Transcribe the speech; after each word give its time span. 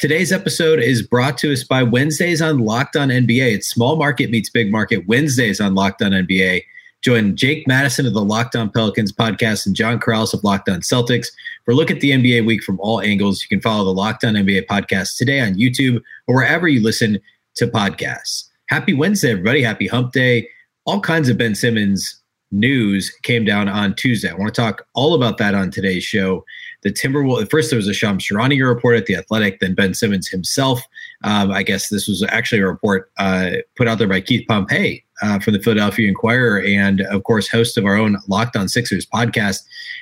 Today's 0.00 0.32
episode 0.32 0.80
is 0.80 1.06
brought 1.06 1.38
to 1.38 1.52
us 1.52 1.62
by 1.62 1.84
Wednesdays 1.84 2.42
on 2.42 2.58
Locked 2.58 2.96
On 2.96 3.10
NBA. 3.10 3.54
It's 3.54 3.68
small 3.68 3.94
market 3.94 4.28
meets 4.28 4.50
big 4.50 4.72
market 4.72 5.06
Wednesdays 5.06 5.60
on 5.60 5.76
Locked 5.76 6.02
On 6.02 6.10
NBA. 6.10 6.64
Join 7.00 7.36
Jake 7.36 7.68
Madison 7.68 8.04
of 8.04 8.12
the 8.12 8.24
Locked 8.24 8.56
On 8.56 8.68
Pelicans 8.68 9.12
podcast 9.12 9.66
and 9.66 9.76
John 9.76 10.00
Karalis 10.00 10.34
of 10.34 10.42
Locked 10.42 10.68
On 10.68 10.80
Celtics 10.80 11.28
for 11.64 11.70
a 11.70 11.74
look 11.74 11.92
at 11.92 12.00
the 12.00 12.10
NBA 12.10 12.44
week 12.44 12.64
from 12.64 12.80
all 12.80 13.00
angles. 13.02 13.40
You 13.42 13.48
can 13.48 13.60
follow 13.60 13.84
the 13.84 13.92
Locked 13.92 14.24
On 14.24 14.34
NBA 14.34 14.66
podcast 14.66 15.16
today 15.16 15.38
on 15.40 15.54
YouTube 15.54 16.02
or 16.26 16.34
wherever 16.34 16.66
you 16.66 16.82
listen 16.82 17.20
to 17.54 17.68
podcasts. 17.68 18.48
Happy 18.68 18.94
Wednesday, 18.94 19.30
everybody. 19.30 19.62
Happy 19.62 19.86
hump 19.86 20.12
day. 20.12 20.48
All 20.86 21.00
kinds 21.00 21.28
of 21.28 21.38
Ben 21.38 21.54
Simmons 21.54 22.20
news 22.50 23.10
came 23.22 23.44
down 23.44 23.68
on 23.68 23.94
Tuesday. 23.94 24.28
I 24.28 24.34
want 24.34 24.52
to 24.52 24.60
talk 24.60 24.86
all 24.94 25.14
about 25.14 25.38
that 25.38 25.54
on 25.54 25.70
today's 25.70 26.04
show 26.04 26.44
the 26.84 26.92
Timberwolves. 26.92 27.50
First, 27.50 27.70
there 27.70 27.76
was 27.76 27.88
a 27.88 27.94
Shams 27.94 28.24
Charania 28.24 28.68
report 28.68 28.96
at 28.96 29.06
the 29.06 29.16
Athletic. 29.16 29.58
Then 29.58 29.74
Ben 29.74 29.94
Simmons 29.94 30.28
himself. 30.28 30.86
Um, 31.24 31.50
I 31.50 31.62
guess 31.62 31.88
this 31.88 32.06
was 32.06 32.22
actually 32.28 32.60
a 32.60 32.66
report 32.66 33.10
uh, 33.16 33.50
put 33.76 33.88
out 33.88 33.98
there 33.98 34.06
by 34.06 34.20
Keith 34.20 34.46
Pompey 34.46 35.03
uh, 35.22 35.38
from 35.38 35.52
the 35.52 35.60
Philadelphia 35.60 36.08
Inquirer, 36.08 36.62
and 36.62 37.02
of 37.02 37.24
course, 37.24 37.48
host 37.48 37.78
of 37.78 37.84
our 37.84 37.96
own 37.96 38.16
Locked 38.28 38.56
On 38.56 38.68
Sixers 38.68 39.06
podcast, 39.06 39.60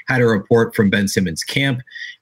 had 0.09 0.21
a 0.21 0.27
report 0.27 0.75
from 0.75 0.91
Ben 0.91 1.09
Simmons' 1.09 1.45
camp 1.45 1.81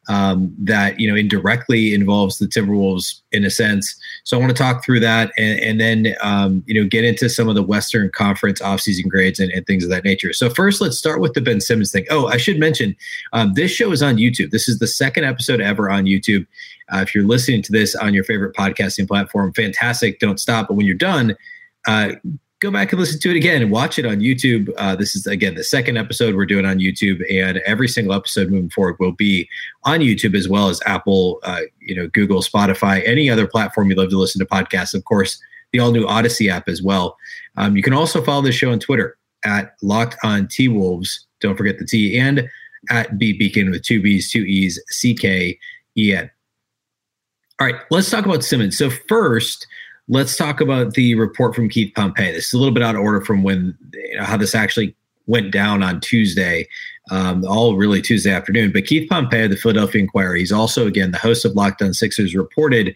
um, 0.08 0.52
that 0.58 0.98
you 0.98 1.08
know 1.08 1.16
indirectly 1.16 1.94
involves 1.94 2.38
the 2.38 2.46
Timberwolves 2.46 3.20
in 3.30 3.44
a 3.44 3.50
sense. 3.50 3.94
So 4.24 4.36
I 4.36 4.40
want 4.40 4.54
to 4.54 4.60
talk 4.60 4.84
through 4.84 5.00
that 5.00 5.30
and, 5.38 5.60
and 5.60 5.80
then 5.80 6.14
um, 6.20 6.64
you 6.66 6.80
know 6.80 6.88
get 6.88 7.04
into 7.04 7.28
some 7.28 7.48
of 7.48 7.54
the 7.54 7.62
Western 7.62 8.10
Conference 8.10 8.60
offseason 8.60 9.08
grades 9.08 9.38
and, 9.38 9.52
and, 9.52 9.64
things 9.66 9.84
of 9.84 9.90
that 9.90 10.04
nature. 10.04 10.32
So 10.32 10.50
first, 10.50 10.80
let's 10.80 10.98
start 10.98 11.20
with 11.20 11.34
the 11.34 11.40
Ben 11.40 11.60
Simmons 11.60 11.92
thing. 11.92 12.06
Oh, 12.10 12.26
I 12.26 12.38
should 12.38 12.58
mention 12.58 12.96
um, 13.32 13.54
this 13.54 13.70
show 13.70 13.92
is 13.92 14.02
on 14.02 14.16
YouTube. 14.16 14.50
This 14.50 14.68
is 14.68 14.80
the 14.80 14.88
second 14.88 15.24
episode 15.24 15.60
ever 15.60 15.88
on 15.88 16.04
YouTube. 16.04 16.46
Uh, 16.92 16.98
if 16.98 17.14
you're 17.14 17.24
listening 17.24 17.62
to 17.62 17.72
this 17.72 17.94
on 17.94 18.12
your 18.12 18.24
favorite 18.24 18.56
podcasting 18.56 19.06
platform, 19.06 19.52
fantastic. 19.52 20.18
Don't 20.18 20.40
stop. 20.40 20.66
But 20.66 20.74
when 20.74 20.86
you're 20.86 20.96
done, 20.96 21.36
uh, 21.86 22.12
go 22.60 22.70
back 22.70 22.92
and 22.92 23.00
listen 23.00 23.18
to 23.18 23.30
it 23.30 23.36
again 23.36 23.62
and 23.62 23.70
watch 23.70 23.98
it 23.98 24.04
on 24.04 24.20
YouTube. 24.20 24.70
Uh, 24.76 24.94
this 24.94 25.16
is 25.16 25.26
again 25.26 25.54
the 25.54 25.64
second 25.64 25.96
episode 25.96 26.34
we're 26.34 26.46
doing 26.46 26.66
on 26.66 26.78
YouTube, 26.78 27.22
and 27.30 27.58
every 27.58 27.88
single 27.88 28.14
episode 28.14 28.50
moving 28.50 28.70
forward 28.70 28.96
will 29.00 29.12
be 29.12 29.48
on 29.84 30.00
YouTube 30.00 30.34
as 30.34 30.48
well 30.48 30.68
as 30.68 30.80
Apple, 30.86 31.40
uh, 31.42 31.62
you 31.80 31.94
know, 31.94 32.06
Google, 32.08 32.42
Spotify, 32.42 33.02
any 33.06 33.28
other 33.28 33.46
platform 33.46 33.90
you 33.90 33.96
love 33.96 34.10
to 34.10 34.18
listen 34.18 34.38
to 34.38 34.46
podcasts. 34.46 34.94
Of 34.94 35.04
course, 35.04 35.40
the 35.72 35.80
all 35.80 35.90
new 35.90 36.06
Odyssey 36.06 36.50
app 36.50 36.68
as 36.68 36.82
well. 36.82 37.16
Um, 37.56 37.76
you 37.76 37.82
can 37.82 37.94
also 37.94 38.22
follow 38.22 38.42
the 38.42 38.52
show 38.52 38.70
on 38.70 38.78
Twitter 38.78 39.16
at 39.44 39.74
Locked 39.82 40.16
On 40.22 40.46
T 40.46 40.68
Wolves. 40.68 41.26
Don't 41.40 41.56
forget 41.56 41.78
the 41.78 41.86
T 41.86 42.18
and 42.18 42.48
at 42.90 43.18
B 43.18 43.38
Beecken 43.38 43.70
with 43.70 43.82
two 43.82 44.02
B's, 44.02 44.30
two 44.30 44.42
E's, 44.42 44.82
C 44.88 45.14
K 45.14 45.58
E 45.96 46.14
N. 46.14 46.30
All 47.58 47.66
right, 47.66 47.76
let's 47.90 48.10
talk 48.10 48.24
about 48.26 48.44
Simmons. 48.44 48.76
So 48.76 48.90
first 48.90 49.66
let's 50.10 50.36
talk 50.36 50.60
about 50.60 50.94
the 50.94 51.14
report 51.14 51.54
from 51.54 51.68
Keith 51.68 51.94
Pompey. 51.94 52.32
This 52.32 52.48
is 52.48 52.52
a 52.52 52.58
little 52.58 52.74
bit 52.74 52.82
out 52.82 52.96
of 52.96 53.00
order 53.00 53.24
from 53.24 53.44
when 53.44 53.78
you 53.94 54.16
know, 54.16 54.24
how 54.24 54.36
this 54.36 54.54
actually 54.54 54.94
went 55.26 55.52
down 55.52 55.84
on 55.84 56.00
Tuesday, 56.00 56.66
um, 57.12 57.44
all 57.46 57.76
really 57.76 58.02
Tuesday 58.02 58.32
afternoon. 58.32 58.72
But 58.72 58.86
Keith 58.86 59.08
Pompey, 59.08 59.42
of 59.42 59.50
the 59.50 59.56
Philadelphia 59.56 60.02
Inquirer, 60.02 60.34
he's 60.34 60.50
also 60.50 60.88
again 60.88 61.12
the 61.12 61.18
host 61.18 61.44
of 61.44 61.54
Locked 61.54 61.80
On 61.80 61.94
Sixers, 61.94 62.34
reported 62.34 62.92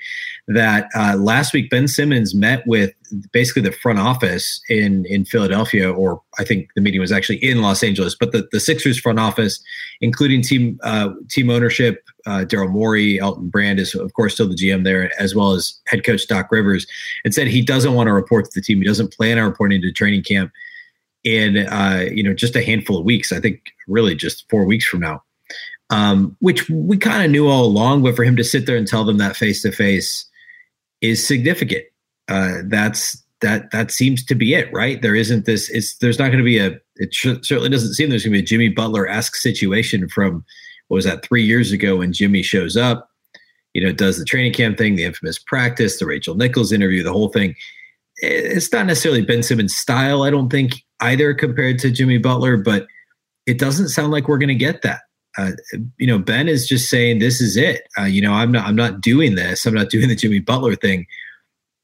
that 0.48 0.88
uh, 0.96 1.16
last 1.16 1.54
week 1.54 1.70
Ben 1.70 1.86
Simmons 1.86 2.34
met 2.34 2.66
with 2.66 2.92
basically 3.32 3.62
the 3.62 3.72
front 3.72 3.98
office 3.98 4.60
in 4.68 5.04
in 5.06 5.24
Philadelphia, 5.24 5.90
or 5.90 6.22
I 6.38 6.44
think 6.44 6.70
the 6.74 6.80
meeting 6.80 7.00
was 7.00 7.12
actually 7.12 7.36
in 7.36 7.62
Los 7.62 7.82
Angeles, 7.82 8.14
but 8.14 8.32
the, 8.32 8.48
the 8.52 8.60
Sixers 8.60 8.98
front 8.98 9.18
office, 9.18 9.62
including 10.00 10.42
team 10.42 10.78
uh, 10.82 11.10
team 11.28 11.50
ownership, 11.50 12.04
uh, 12.26 12.44
Daryl 12.46 12.70
Morey, 12.70 13.18
Elton 13.18 13.48
Brand 13.48 13.78
is 13.78 13.94
of 13.94 14.12
course 14.14 14.34
still 14.34 14.48
the 14.48 14.54
GM 14.54 14.84
there, 14.84 15.10
as 15.20 15.34
well 15.34 15.52
as 15.52 15.78
head 15.86 16.04
coach 16.04 16.26
Doc 16.26 16.50
Rivers, 16.50 16.86
and 17.24 17.34
said 17.34 17.46
he 17.46 17.62
doesn't 17.62 17.94
want 17.94 18.08
to 18.08 18.12
report 18.12 18.46
to 18.46 18.50
the 18.54 18.62
team. 18.62 18.78
He 18.78 18.86
doesn't 18.86 19.12
plan 19.12 19.38
on 19.38 19.44
reporting 19.44 19.80
to 19.82 19.92
training 19.92 20.22
camp 20.22 20.52
in 21.24 21.66
uh, 21.68 22.06
you 22.10 22.22
know 22.22 22.34
just 22.34 22.56
a 22.56 22.62
handful 22.62 22.98
of 22.98 23.04
weeks. 23.04 23.32
I 23.32 23.40
think 23.40 23.72
really 23.88 24.14
just 24.14 24.48
four 24.50 24.64
weeks 24.64 24.86
from 24.86 25.00
now, 25.00 25.22
um, 25.90 26.36
which 26.40 26.68
we 26.70 26.96
kind 26.96 27.24
of 27.24 27.30
knew 27.30 27.48
all 27.48 27.64
along. 27.64 28.02
But 28.02 28.16
for 28.16 28.24
him 28.24 28.36
to 28.36 28.44
sit 28.44 28.66
there 28.66 28.76
and 28.76 28.86
tell 28.86 29.04
them 29.04 29.18
that 29.18 29.36
face 29.36 29.62
to 29.62 29.72
face 29.72 30.26
is 31.00 31.26
significant. 31.26 31.84
Uh, 32.28 32.58
that's 32.66 33.22
that 33.40 33.70
that 33.72 33.90
seems 33.90 34.24
to 34.24 34.34
be 34.34 34.54
it, 34.54 34.72
right? 34.72 35.02
There 35.02 35.14
isn't 35.14 35.44
this. 35.44 35.68
It's 35.70 35.96
there's 35.98 36.18
not 36.18 36.26
going 36.26 36.38
to 36.38 36.44
be 36.44 36.58
a. 36.58 36.78
It 36.96 37.12
sh- 37.12 37.42
certainly 37.42 37.68
doesn't 37.68 37.94
seem 37.94 38.08
there's 38.08 38.24
going 38.24 38.32
to 38.32 38.38
be 38.38 38.42
a 38.42 38.46
Jimmy 38.46 38.68
Butler 38.68 39.06
esque 39.06 39.36
situation 39.36 40.08
from 40.08 40.44
what 40.88 40.96
was 40.96 41.04
that 41.04 41.24
three 41.24 41.42
years 41.42 41.72
ago 41.72 41.96
when 41.96 42.12
Jimmy 42.12 42.42
shows 42.42 42.76
up, 42.76 43.10
you 43.74 43.84
know, 43.84 43.92
does 43.92 44.18
the 44.18 44.24
training 44.24 44.52
camp 44.52 44.78
thing, 44.78 44.96
the 44.96 45.04
infamous 45.04 45.38
practice, 45.38 45.98
the 45.98 46.06
Rachel 46.06 46.34
Nichols 46.34 46.72
interview, 46.72 47.02
the 47.02 47.12
whole 47.12 47.28
thing. 47.28 47.54
It's 48.18 48.72
not 48.72 48.86
necessarily 48.86 49.22
Ben 49.22 49.42
Simmons' 49.42 49.74
style, 49.74 50.22
I 50.22 50.30
don't 50.30 50.48
think 50.48 50.84
either 51.00 51.34
compared 51.34 51.80
to 51.80 51.90
Jimmy 51.90 52.18
Butler, 52.18 52.56
but 52.56 52.86
it 53.46 53.58
doesn't 53.58 53.88
sound 53.88 54.12
like 54.12 54.28
we're 54.28 54.38
going 54.38 54.48
to 54.48 54.54
get 54.54 54.82
that. 54.82 55.00
Uh, 55.36 55.50
you 55.98 56.06
know, 56.06 56.18
Ben 56.18 56.48
is 56.48 56.68
just 56.68 56.88
saying 56.88 57.18
this 57.18 57.40
is 57.40 57.56
it. 57.56 57.82
Uh, 57.98 58.04
you 58.04 58.22
know, 58.22 58.32
I'm 58.32 58.52
not 58.52 58.66
I'm 58.66 58.76
not 58.76 59.00
doing 59.00 59.34
this. 59.34 59.66
I'm 59.66 59.74
not 59.74 59.90
doing 59.90 60.08
the 60.08 60.14
Jimmy 60.14 60.38
Butler 60.38 60.76
thing. 60.76 61.06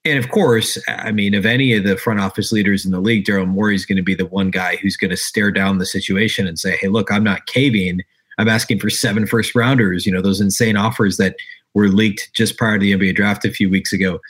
And 0.04 0.18
of 0.18 0.30
course, 0.30 0.78
I 0.88 1.12
mean, 1.12 1.34
of 1.34 1.44
any 1.44 1.74
of 1.74 1.84
the 1.84 1.96
front 1.96 2.20
office 2.20 2.52
leaders 2.52 2.86
in 2.86 2.90
the 2.90 3.00
league, 3.00 3.26
Daryl 3.26 3.46
Morey 3.46 3.74
is 3.74 3.84
going 3.84 3.96
to 3.96 4.02
be 4.02 4.14
the 4.14 4.26
one 4.26 4.50
guy 4.50 4.76
who's 4.76 4.96
going 4.96 5.10
to 5.10 5.16
stare 5.16 5.50
down 5.50 5.78
the 5.78 5.86
situation 5.86 6.46
and 6.46 6.58
say, 6.58 6.76
"Hey, 6.76 6.88
look, 6.88 7.12
I'm 7.12 7.24
not 7.24 7.46
caving. 7.46 8.00
I'm 8.38 8.48
asking 8.48 8.78
for 8.78 8.88
seven 8.88 9.26
first 9.26 9.54
rounders. 9.54 10.06
You 10.06 10.12
know, 10.12 10.22
those 10.22 10.40
insane 10.40 10.76
offers 10.76 11.18
that 11.18 11.36
were 11.74 11.88
leaked 11.88 12.30
just 12.34 12.56
prior 12.56 12.78
to 12.78 12.80
the 12.80 12.92
NBA 12.92 13.14
draft 13.14 13.44
a 13.44 13.50
few 13.50 13.68
weeks 13.68 13.92
ago. 13.92 14.20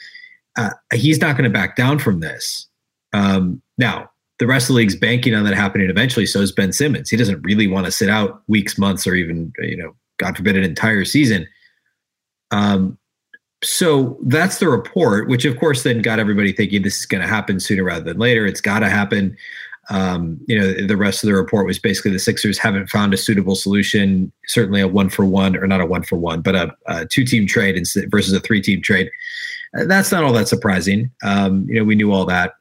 Uh, 0.57 0.71
he's 0.93 1.21
not 1.21 1.37
going 1.37 1.49
to 1.49 1.53
back 1.53 1.77
down 1.77 1.97
from 1.97 2.19
this. 2.19 2.67
Um, 3.13 3.61
now, 3.77 4.09
the 4.39 4.47
rest 4.47 4.65
of 4.65 4.73
the 4.73 4.79
league's 4.79 4.95
banking 4.95 5.33
on 5.33 5.45
that 5.45 5.53
happening 5.53 5.89
eventually. 5.89 6.25
So 6.25 6.41
is 6.41 6.51
Ben 6.51 6.73
Simmons. 6.73 7.09
He 7.09 7.15
doesn't 7.15 7.41
really 7.43 7.67
want 7.67 7.85
to 7.85 7.91
sit 7.91 8.09
out 8.09 8.41
weeks, 8.47 8.77
months, 8.77 9.07
or 9.07 9.15
even 9.15 9.53
you 9.59 9.77
know, 9.77 9.95
God 10.17 10.35
forbid, 10.35 10.57
an 10.57 10.63
entire 10.63 11.05
season. 11.05 11.47
Um, 12.51 12.97
so 13.63 14.17
that's 14.23 14.57
the 14.57 14.69
report, 14.69 15.27
which 15.27 15.45
of 15.45 15.59
course 15.59 15.83
then 15.83 16.01
got 16.01 16.19
everybody 16.19 16.51
thinking 16.51 16.81
this 16.81 16.99
is 16.99 17.05
going 17.05 17.21
to 17.21 17.27
happen 17.27 17.59
sooner 17.59 17.83
rather 17.83 18.03
than 18.03 18.17
later. 18.17 18.45
It's 18.45 18.61
got 18.61 18.79
to 18.79 18.89
happen. 18.89 19.37
Um, 19.89 20.39
you 20.47 20.57
know, 20.57 20.87
the 20.87 20.97
rest 20.97 21.23
of 21.23 21.27
the 21.27 21.35
report 21.35 21.65
was 21.65 21.77
basically 21.77 22.11
the 22.11 22.19
Sixers 22.19 22.57
haven't 22.57 22.89
found 22.89 23.13
a 23.13 23.17
suitable 23.17 23.55
solution. 23.55 24.31
Certainly 24.47 24.81
a 24.81 24.87
one 24.87 25.09
for 25.09 25.25
one, 25.25 25.55
or 25.55 25.67
not 25.67 25.81
a 25.81 25.85
one 25.85 26.03
for 26.03 26.17
one, 26.17 26.41
but 26.41 26.55
a, 26.55 26.75
a 26.87 27.05
two 27.05 27.25
team 27.25 27.45
trade 27.45 27.81
versus 28.07 28.33
a 28.33 28.39
three 28.39 28.61
team 28.61 28.81
trade. 28.81 29.11
Uh, 29.77 29.85
that's 29.85 30.11
not 30.11 30.23
all 30.23 30.33
that 30.33 30.47
surprising. 30.47 31.11
Um, 31.23 31.65
you 31.67 31.75
know, 31.75 31.83
we 31.83 31.95
knew 31.95 32.11
all 32.11 32.25
that. 32.25 32.53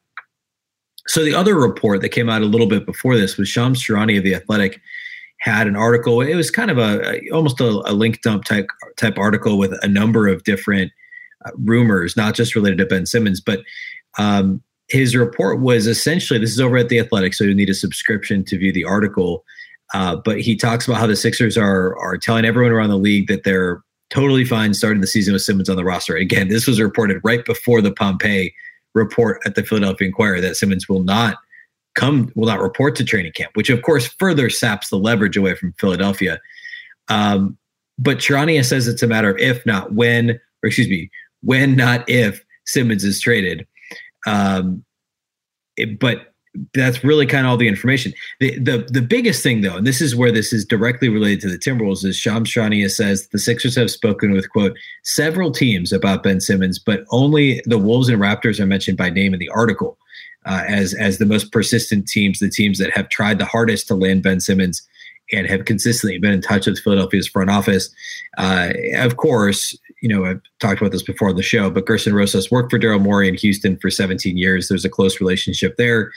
So 1.06 1.24
the 1.24 1.34
other 1.34 1.56
report 1.56 2.02
that 2.02 2.10
came 2.10 2.28
out 2.28 2.42
a 2.42 2.46
little 2.46 2.66
bit 2.66 2.86
before 2.86 3.16
this 3.16 3.36
was 3.36 3.48
Shams 3.48 3.82
Charania 3.82 4.18
of 4.18 4.24
the 4.24 4.34
Athletic 4.34 4.80
had 5.40 5.66
an 5.66 5.76
article. 5.76 6.20
It 6.20 6.34
was 6.34 6.50
kind 6.50 6.70
of 6.70 6.78
a, 6.78 7.28
almost 7.30 7.60
a, 7.60 7.82
a, 7.86 7.92
link 7.92 8.20
dump 8.22 8.44
type 8.44 8.68
type 8.96 9.18
article 9.18 9.58
with 9.58 9.72
a 9.82 9.88
number 9.88 10.28
of 10.28 10.44
different 10.44 10.92
uh, 11.44 11.50
rumors, 11.56 12.16
not 12.16 12.34
just 12.34 12.54
related 12.54 12.78
to 12.78 12.86
Ben 12.86 13.06
Simmons, 13.06 13.40
but 13.40 13.60
um, 14.18 14.62
his 14.88 15.16
report 15.16 15.60
was 15.60 15.86
essentially 15.86 16.38
this 16.38 16.50
is 16.50 16.60
over 16.60 16.76
at 16.76 16.88
the 16.88 16.98
Athletic, 16.98 17.34
so 17.34 17.44
you 17.44 17.54
need 17.54 17.70
a 17.70 17.74
subscription 17.74 18.44
to 18.44 18.58
view 18.58 18.72
the 18.72 18.84
article. 18.84 19.44
Uh, 19.94 20.16
but 20.16 20.40
he 20.40 20.54
talks 20.54 20.86
about 20.86 21.00
how 21.00 21.06
the 21.06 21.16
Sixers 21.16 21.56
are 21.56 21.98
are 21.98 22.18
telling 22.18 22.44
everyone 22.44 22.72
around 22.72 22.90
the 22.90 22.98
league 22.98 23.28
that 23.28 23.44
they're 23.44 23.82
totally 24.10 24.44
fine 24.44 24.74
starting 24.74 25.00
the 25.00 25.06
season 25.06 25.32
with 25.32 25.42
Simmons 25.42 25.68
on 25.68 25.76
the 25.76 25.84
roster. 25.84 26.16
Again, 26.16 26.48
this 26.48 26.66
was 26.66 26.80
reported 26.80 27.20
right 27.24 27.44
before 27.44 27.80
the 27.80 27.92
Pompey 27.92 28.52
report 28.94 29.40
at 29.46 29.54
the 29.54 29.62
Philadelphia 29.62 30.08
Inquirer 30.08 30.40
that 30.40 30.56
Simmons 30.56 30.88
will 30.88 31.02
not 31.02 31.36
come, 31.94 32.30
will 32.34 32.46
not 32.46 32.60
report 32.60 32.96
to 32.96 33.04
training 33.04 33.32
camp, 33.32 33.52
which 33.54 33.70
of 33.70 33.82
course 33.82 34.06
further 34.18 34.50
saps 34.50 34.90
the 34.90 34.96
leverage 34.96 35.36
away 35.36 35.54
from 35.54 35.72
Philadelphia. 35.74 36.40
Um, 37.08 37.56
but 37.98 38.18
Charania 38.18 38.64
says 38.64 38.88
it's 38.88 39.02
a 39.02 39.06
matter 39.06 39.30
of 39.30 39.38
if, 39.38 39.64
not 39.66 39.92
when, 39.92 40.30
or 40.30 40.66
excuse 40.66 40.88
me, 40.88 41.10
when, 41.42 41.76
not 41.76 42.08
if 42.08 42.44
Simmons 42.64 43.04
is 43.04 43.20
traded. 43.20 43.66
Um, 44.26 44.84
it, 45.76 45.98
but 45.98 46.30
that's 46.74 47.04
really 47.04 47.26
kind 47.26 47.46
of 47.46 47.50
all 47.50 47.56
the 47.56 47.68
information. 47.68 48.12
The, 48.40 48.58
the 48.58 48.88
the 48.90 49.02
biggest 49.02 49.42
thing 49.42 49.60
though, 49.60 49.76
and 49.76 49.86
this 49.86 50.00
is 50.00 50.16
where 50.16 50.32
this 50.32 50.52
is 50.52 50.64
directly 50.64 51.08
related 51.08 51.40
to 51.42 51.48
the 51.48 51.58
Timberwolves, 51.58 52.04
is 52.04 52.16
Shams 52.16 52.50
Charania 52.50 52.90
says 52.90 53.28
the 53.28 53.38
Sixers 53.38 53.76
have 53.76 53.90
spoken 53.90 54.32
with 54.32 54.50
quote 54.50 54.76
several 55.04 55.52
teams 55.52 55.92
about 55.92 56.22
Ben 56.22 56.40
Simmons, 56.40 56.78
but 56.78 57.04
only 57.10 57.62
the 57.66 57.78
Wolves 57.78 58.08
and 58.08 58.20
Raptors 58.20 58.58
are 58.58 58.66
mentioned 58.66 58.98
by 58.98 59.10
name 59.10 59.32
in 59.32 59.38
the 59.38 59.48
article 59.50 59.96
uh, 60.46 60.64
as 60.66 60.94
as 60.94 61.18
the 61.18 61.26
most 61.26 61.52
persistent 61.52 62.08
teams, 62.08 62.38
the 62.38 62.50
teams 62.50 62.78
that 62.78 62.90
have 62.96 63.08
tried 63.08 63.38
the 63.38 63.44
hardest 63.44 63.88
to 63.88 63.94
land 63.94 64.22
Ben 64.22 64.40
Simmons 64.40 64.86
and 65.32 65.46
have 65.46 65.64
consistently 65.64 66.18
been 66.18 66.32
in 66.32 66.40
touch 66.40 66.66
with 66.66 66.80
Philadelphia's 66.80 67.28
front 67.28 67.50
office. 67.50 67.88
Uh, 68.36 68.72
of 68.96 69.16
course, 69.16 69.76
you 70.02 70.08
know, 70.08 70.24
I've 70.24 70.40
talked 70.58 70.80
about 70.80 70.92
this 70.92 71.02
before 71.02 71.28
on 71.28 71.36
the 71.36 71.42
show, 71.42 71.70
but 71.70 71.86
Gersson 71.86 72.12
Rosas 72.12 72.50
worked 72.50 72.70
for 72.70 72.78
Daryl 72.78 73.00
Morey 73.00 73.28
in 73.28 73.36
Houston 73.36 73.76
for 73.78 73.90
17 73.90 74.36
years. 74.36 74.68
There's 74.68 74.84
a 74.84 74.90
close 74.90 75.20
relationship 75.20 75.76
there. 75.76 76.10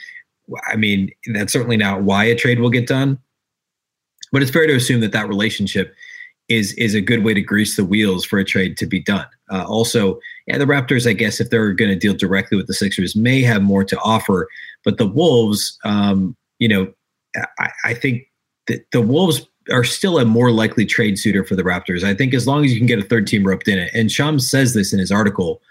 I 0.66 0.76
mean, 0.76 1.10
that's 1.32 1.52
certainly 1.52 1.76
not 1.76 2.02
why 2.02 2.24
a 2.24 2.34
trade 2.34 2.60
will 2.60 2.70
get 2.70 2.86
done, 2.86 3.18
but 4.32 4.42
it's 4.42 4.50
fair 4.50 4.66
to 4.66 4.74
assume 4.74 5.00
that 5.00 5.12
that 5.12 5.28
relationship 5.28 5.94
is 6.48 6.72
is 6.74 6.94
a 6.94 7.00
good 7.00 7.24
way 7.24 7.34
to 7.34 7.40
grease 7.40 7.76
the 7.76 7.84
wheels 7.84 8.24
for 8.24 8.38
a 8.38 8.44
trade 8.44 8.76
to 8.76 8.86
be 8.86 9.00
done. 9.00 9.26
Uh, 9.50 9.64
also, 9.66 10.18
yeah, 10.46 10.58
the 10.58 10.64
Raptors, 10.64 11.08
I 11.08 11.12
guess, 11.12 11.40
if 11.40 11.50
they're 11.50 11.72
going 11.72 11.90
to 11.90 11.96
deal 11.98 12.14
directly 12.14 12.56
with 12.56 12.66
the 12.66 12.74
Sixers, 12.74 13.16
may 13.16 13.42
have 13.42 13.62
more 13.62 13.84
to 13.84 13.98
offer, 14.00 14.48
but 14.84 14.98
the 14.98 15.06
Wolves, 15.06 15.78
um, 15.84 16.36
you 16.58 16.68
know, 16.68 16.92
I, 17.58 17.70
I 17.84 17.94
think 17.94 18.30
that 18.66 18.90
the 18.92 19.02
Wolves 19.02 19.46
are 19.70 19.84
still 19.84 20.18
a 20.18 20.24
more 20.24 20.50
likely 20.50 20.84
trade 20.84 21.18
suitor 21.18 21.44
for 21.44 21.56
the 21.56 21.62
Raptors. 21.62 22.04
I 22.04 22.14
think 22.14 22.34
as 22.34 22.46
long 22.46 22.64
as 22.64 22.72
you 22.72 22.78
can 22.78 22.86
get 22.86 22.98
a 22.98 23.02
third 23.02 23.26
team 23.26 23.44
roped 23.44 23.68
in 23.68 23.78
it, 23.78 23.90
and 23.94 24.12
Shams 24.12 24.48
says 24.50 24.74
this 24.74 24.92
in 24.92 24.98
his 24.98 25.10
article, 25.10 25.62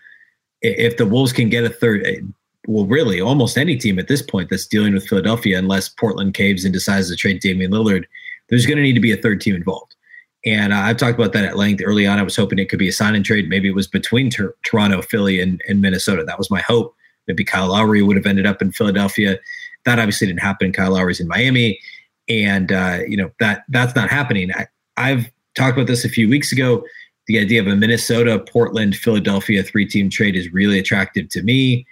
if 0.62 0.98
the 0.98 1.06
Wolves 1.06 1.34
can 1.34 1.50
get 1.50 1.64
a 1.64 1.70
third, 1.70 2.34
well, 2.68 2.86
really 2.86 3.22
almost 3.22 3.58
any 3.58 3.78
team 3.78 4.00
at 4.00 4.08
this 4.08 4.22
point 4.22 4.50
that's 4.50 4.66
dealing 4.66 4.94
with 4.94 5.08
Philadelphia, 5.08 5.60
unless 5.60 5.90
Portland 5.90 6.34
caves 6.34 6.64
and 6.64 6.74
decides 6.74 7.10
to 7.10 7.16
trade 7.16 7.42
Damian 7.42 7.72
Lillard, 7.72 8.06
there's 8.50 8.66
going 8.66 8.78
to 8.78 8.84
need 8.84 8.94
to 8.94 9.00
be 9.00 9.12
a 9.12 9.18
third 9.18 9.42
team 9.42 9.56
involved. 9.56 9.96
And 10.46 10.74
uh, 10.74 10.78
I've 10.78 10.98
talked 10.98 11.18
about 11.18 11.34
that 11.34 11.46
at 11.46 11.58
length 11.58 11.82
early 11.86 12.06
on. 12.06 12.20
I 12.20 12.24
was 12.24 12.36
hoping 12.36 12.60
it 12.60 12.70
could 12.70 12.80
be 12.80 12.90
a 12.90 12.94
sign 12.94 13.16
and 13.16 13.24
trade. 13.24 13.48
Maybe 13.48 13.70
it 13.70 13.76
was 13.76 13.88
between 13.88 14.30
ter- 14.30 14.56
Toronto, 14.64 15.02
Philly, 15.02 15.40
and, 15.40 15.62
and 15.68 15.82
Minnesota. 15.82 16.24
That 16.26 16.38
was 16.38 16.52
my 16.52 16.62
hope. 16.62 16.94
Maybe 17.28 17.46
Kyle 17.46 17.70
Lowry 17.70 18.02
would 18.02 18.18
have 18.18 18.26
ended 18.26 18.46
up 18.46 18.62
in 18.62 18.72
Philadelphia. 18.74 19.40
That 19.86 20.00
obviously 20.00 20.28
didn't 20.28 20.42
happen. 20.42 20.74
Kyle 20.74 20.92
Lowry's 20.92 21.22
in 21.22 21.28
Miami, 21.28 21.80
and 22.28 22.72
uh, 22.72 23.00
you 23.08 23.16
know 23.16 23.32
that 23.40 23.64
that's 23.70 23.96
not 23.96 24.10
happening. 24.10 24.52
I, 24.54 24.68
I've 24.98 25.32
talked 25.56 25.78
about 25.78 25.88
this 25.88 26.04
a 26.04 26.10
few 26.10 26.28
weeks 26.28 26.52
ago. 26.52 26.84
The 27.28 27.40
idea 27.40 27.62
of 27.62 27.68
a 27.68 27.76
Minnesota, 27.76 28.40
Portland, 28.40 28.98
Philadelphia 28.98 29.64
three-team 29.64 30.10
trade 30.10 30.36
is 30.36 30.52
really 30.52 30.78
attractive 30.78 31.30
to 31.30 31.42
me 31.42 31.86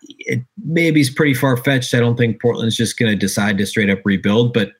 it 0.00 0.42
maybe 0.64 1.00
is 1.00 1.10
pretty 1.10 1.34
far 1.34 1.56
fetched. 1.56 1.94
I 1.94 2.00
don't 2.00 2.16
think 2.16 2.40
Portland's 2.40 2.76
just 2.76 2.98
going 2.98 3.12
to 3.12 3.16
decide 3.16 3.58
to 3.58 3.66
straight 3.66 3.90
up 3.90 4.00
rebuild, 4.04 4.52
but 4.52 4.72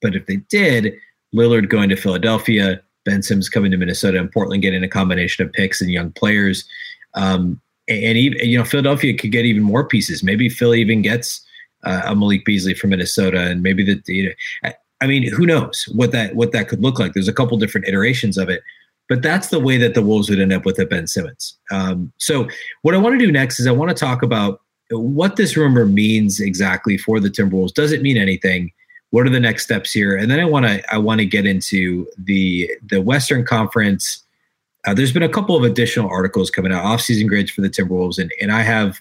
but 0.00 0.16
if 0.16 0.26
they 0.26 0.36
did, 0.48 0.94
Lillard 1.34 1.68
going 1.68 1.88
to 1.88 1.96
Philadelphia, 1.96 2.80
Ben 3.04 3.22
Simmons 3.22 3.48
coming 3.48 3.70
to 3.70 3.76
Minnesota, 3.76 4.18
and 4.18 4.30
Portland 4.30 4.62
getting 4.62 4.84
a 4.84 4.88
combination 4.88 5.44
of 5.44 5.52
picks 5.52 5.80
and 5.80 5.90
young 5.90 6.12
players, 6.12 6.64
um, 7.14 7.60
and 7.88 8.16
even 8.16 8.38
you 8.48 8.58
know 8.58 8.64
Philadelphia 8.64 9.16
could 9.16 9.32
get 9.32 9.44
even 9.44 9.62
more 9.62 9.86
pieces. 9.86 10.22
Maybe 10.22 10.48
Philly 10.48 10.80
even 10.80 11.02
gets 11.02 11.44
uh, 11.84 12.02
a 12.06 12.14
Malik 12.14 12.44
Beasley 12.44 12.74
from 12.74 12.90
Minnesota, 12.90 13.40
and 13.40 13.62
maybe 13.62 13.84
the 13.84 14.00
you 14.06 14.34
know, 14.64 14.72
I 15.00 15.06
mean, 15.06 15.28
who 15.30 15.46
knows 15.46 15.84
what 15.92 16.12
that 16.12 16.36
what 16.36 16.52
that 16.52 16.68
could 16.68 16.80
look 16.80 16.98
like? 16.98 17.12
There's 17.12 17.28
a 17.28 17.32
couple 17.32 17.56
different 17.58 17.88
iterations 17.88 18.38
of 18.38 18.48
it. 18.48 18.62
But 19.08 19.20
that's 19.20 19.48
the 19.48 19.60
way 19.60 19.76
that 19.78 19.94
the 19.94 20.00
Wolves 20.00 20.30
would 20.30 20.40
end 20.40 20.52
up 20.52 20.64
with 20.64 20.78
a 20.78 20.86
Ben 20.86 21.06
Simmons. 21.06 21.58
Um, 21.70 22.12
so 22.18 22.48
what 22.82 22.94
I 22.94 22.98
want 22.98 23.18
to 23.18 23.26
do 23.26 23.32
next 23.32 23.58
is 23.58 23.66
I 23.66 23.72
want 23.72 23.90
to 23.90 23.94
talk 23.94 24.22
about 24.22 24.60
what 24.90 25.36
this 25.36 25.56
rumor 25.56 25.84
means 25.86 26.40
exactly 26.40 26.96
for 26.96 27.18
the 27.18 27.28
Timberwolves. 27.28 27.74
Does 27.74 27.92
it 27.92 28.00
mean 28.00 28.16
anything? 28.16 28.72
What 29.12 29.26
are 29.26 29.30
the 29.30 29.40
next 29.40 29.64
steps 29.64 29.92
here? 29.92 30.16
And 30.16 30.30
then 30.30 30.40
I 30.40 30.46
want 30.46 30.64
to 30.66 30.82
I 30.92 30.98
want 30.98 31.20
to 31.20 31.26
get 31.26 31.46
into 31.46 32.06
the 32.18 32.70
the 32.84 33.00
Western 33.00 33.44
Conference. 33.44 34.22
Uh, 34.86 34.94
there's 34.94 35.12
been 35.12 35.22
a 35.22 35.28
couple 35.28 35.54
of 35.54 35.62
additional 35.62 36.10
articles 36.10 36.50
coming 36.50 36.72
out, 36.72 36.84
off-season 36.84 37.28
grades 37.28 37.50
for 37.50 37.60
the 37.60 37.70
Timberwolves, 37.70 38.18
and 38.18 38.32
and 38.40 38.50
I 38.50 38.62
have 38.62 39.00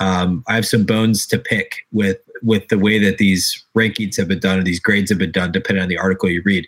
um, 0.00 0.42
I 0.48 0.54
have 0.54 0.66
some 0.66 0.84
bones 0.84 1.26
to 1.26 1.38
pick 1.38 1.86
with 1.92 2.18
with 2.42 2.66
the 2.68 2.78
way 2.78 2.98
that 2.98 3.18
these 3.18 3.62
rankings 3.76 4.16
have 4.16 4.26
been 4.26 4.40
done 4.40 4.58
or 4.58 4.62
these 4.62 4.80
grades 4.80 5.10
have 5.10 5.18
been 5.18 5.30
done, 5.30 5.52
depending 5.52 5.82
on 5.82 5.88
the 5.88 5.98
article 5.98 6.28
you 6.30 6.42
read. 6.44 6.66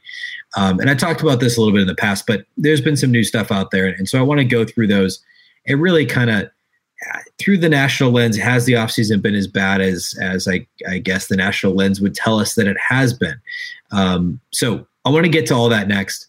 Um, 0.56 0.78
and 0.78 0.90
I 0.90 0.94
talked 0.94 1.22
about 1.22 1.40
this 1.40 1.56
a 1.56 1.60
little 1.60 1.74
bit 1.74 1.80
in 1.80 1.88
the 1.88 1.94
past, 1.94 2.26
but 2.26 2.44
there's 2.56 2.80
been 2.80 2.96
some 2.96 3.10
new 3.10 3.24
stuff 3.24 3.50
out 3.50 3.70
there. 3.70 3.86
And 3.86 4.08
so 4.08 4.18
I 4.18 4.22
want 4.22 4.38
to 4.38 4.44
go 4.44 4.64
through 4.64 4.86
those 4.86 5.20
and 5.66 5.80
really 5.80 6.06
kind 6.06 6.30
of 6.30 6.48
through 7.38 7.58
the 7.58 7.68
national 7.68 8.10
lens, 8.10 8.36
has 8.36 8.64
the 8.64 8.74
offseason 8.74 9.20
been 9.20 9.34
as 9.34 9.46
bad 9.46 9.80
as 9.80 10.14
as 10.20 10.48
I, 10.48 10.66
I 10.88 10.98
guess 10.98 11.26
the 11.26 11.36
national 11.36 11.74
lens 11.74 12.00
would 12.00 12.14
tell 12.14 12.38
us 12.38 12.54
that 12.54 12.66
it 12.66 12.76
has 12.78 13.12
been? 13.12 13.40
Um, 13.90 14.40
so 14.52 14.86
I 15.04 15.10
want 15.10 15.24
to 15.24 15.30
get 15.30 15.46
to 15.46 15.54
all 15.54 15.68
that 15.68 15.88
next. 15.88 16.28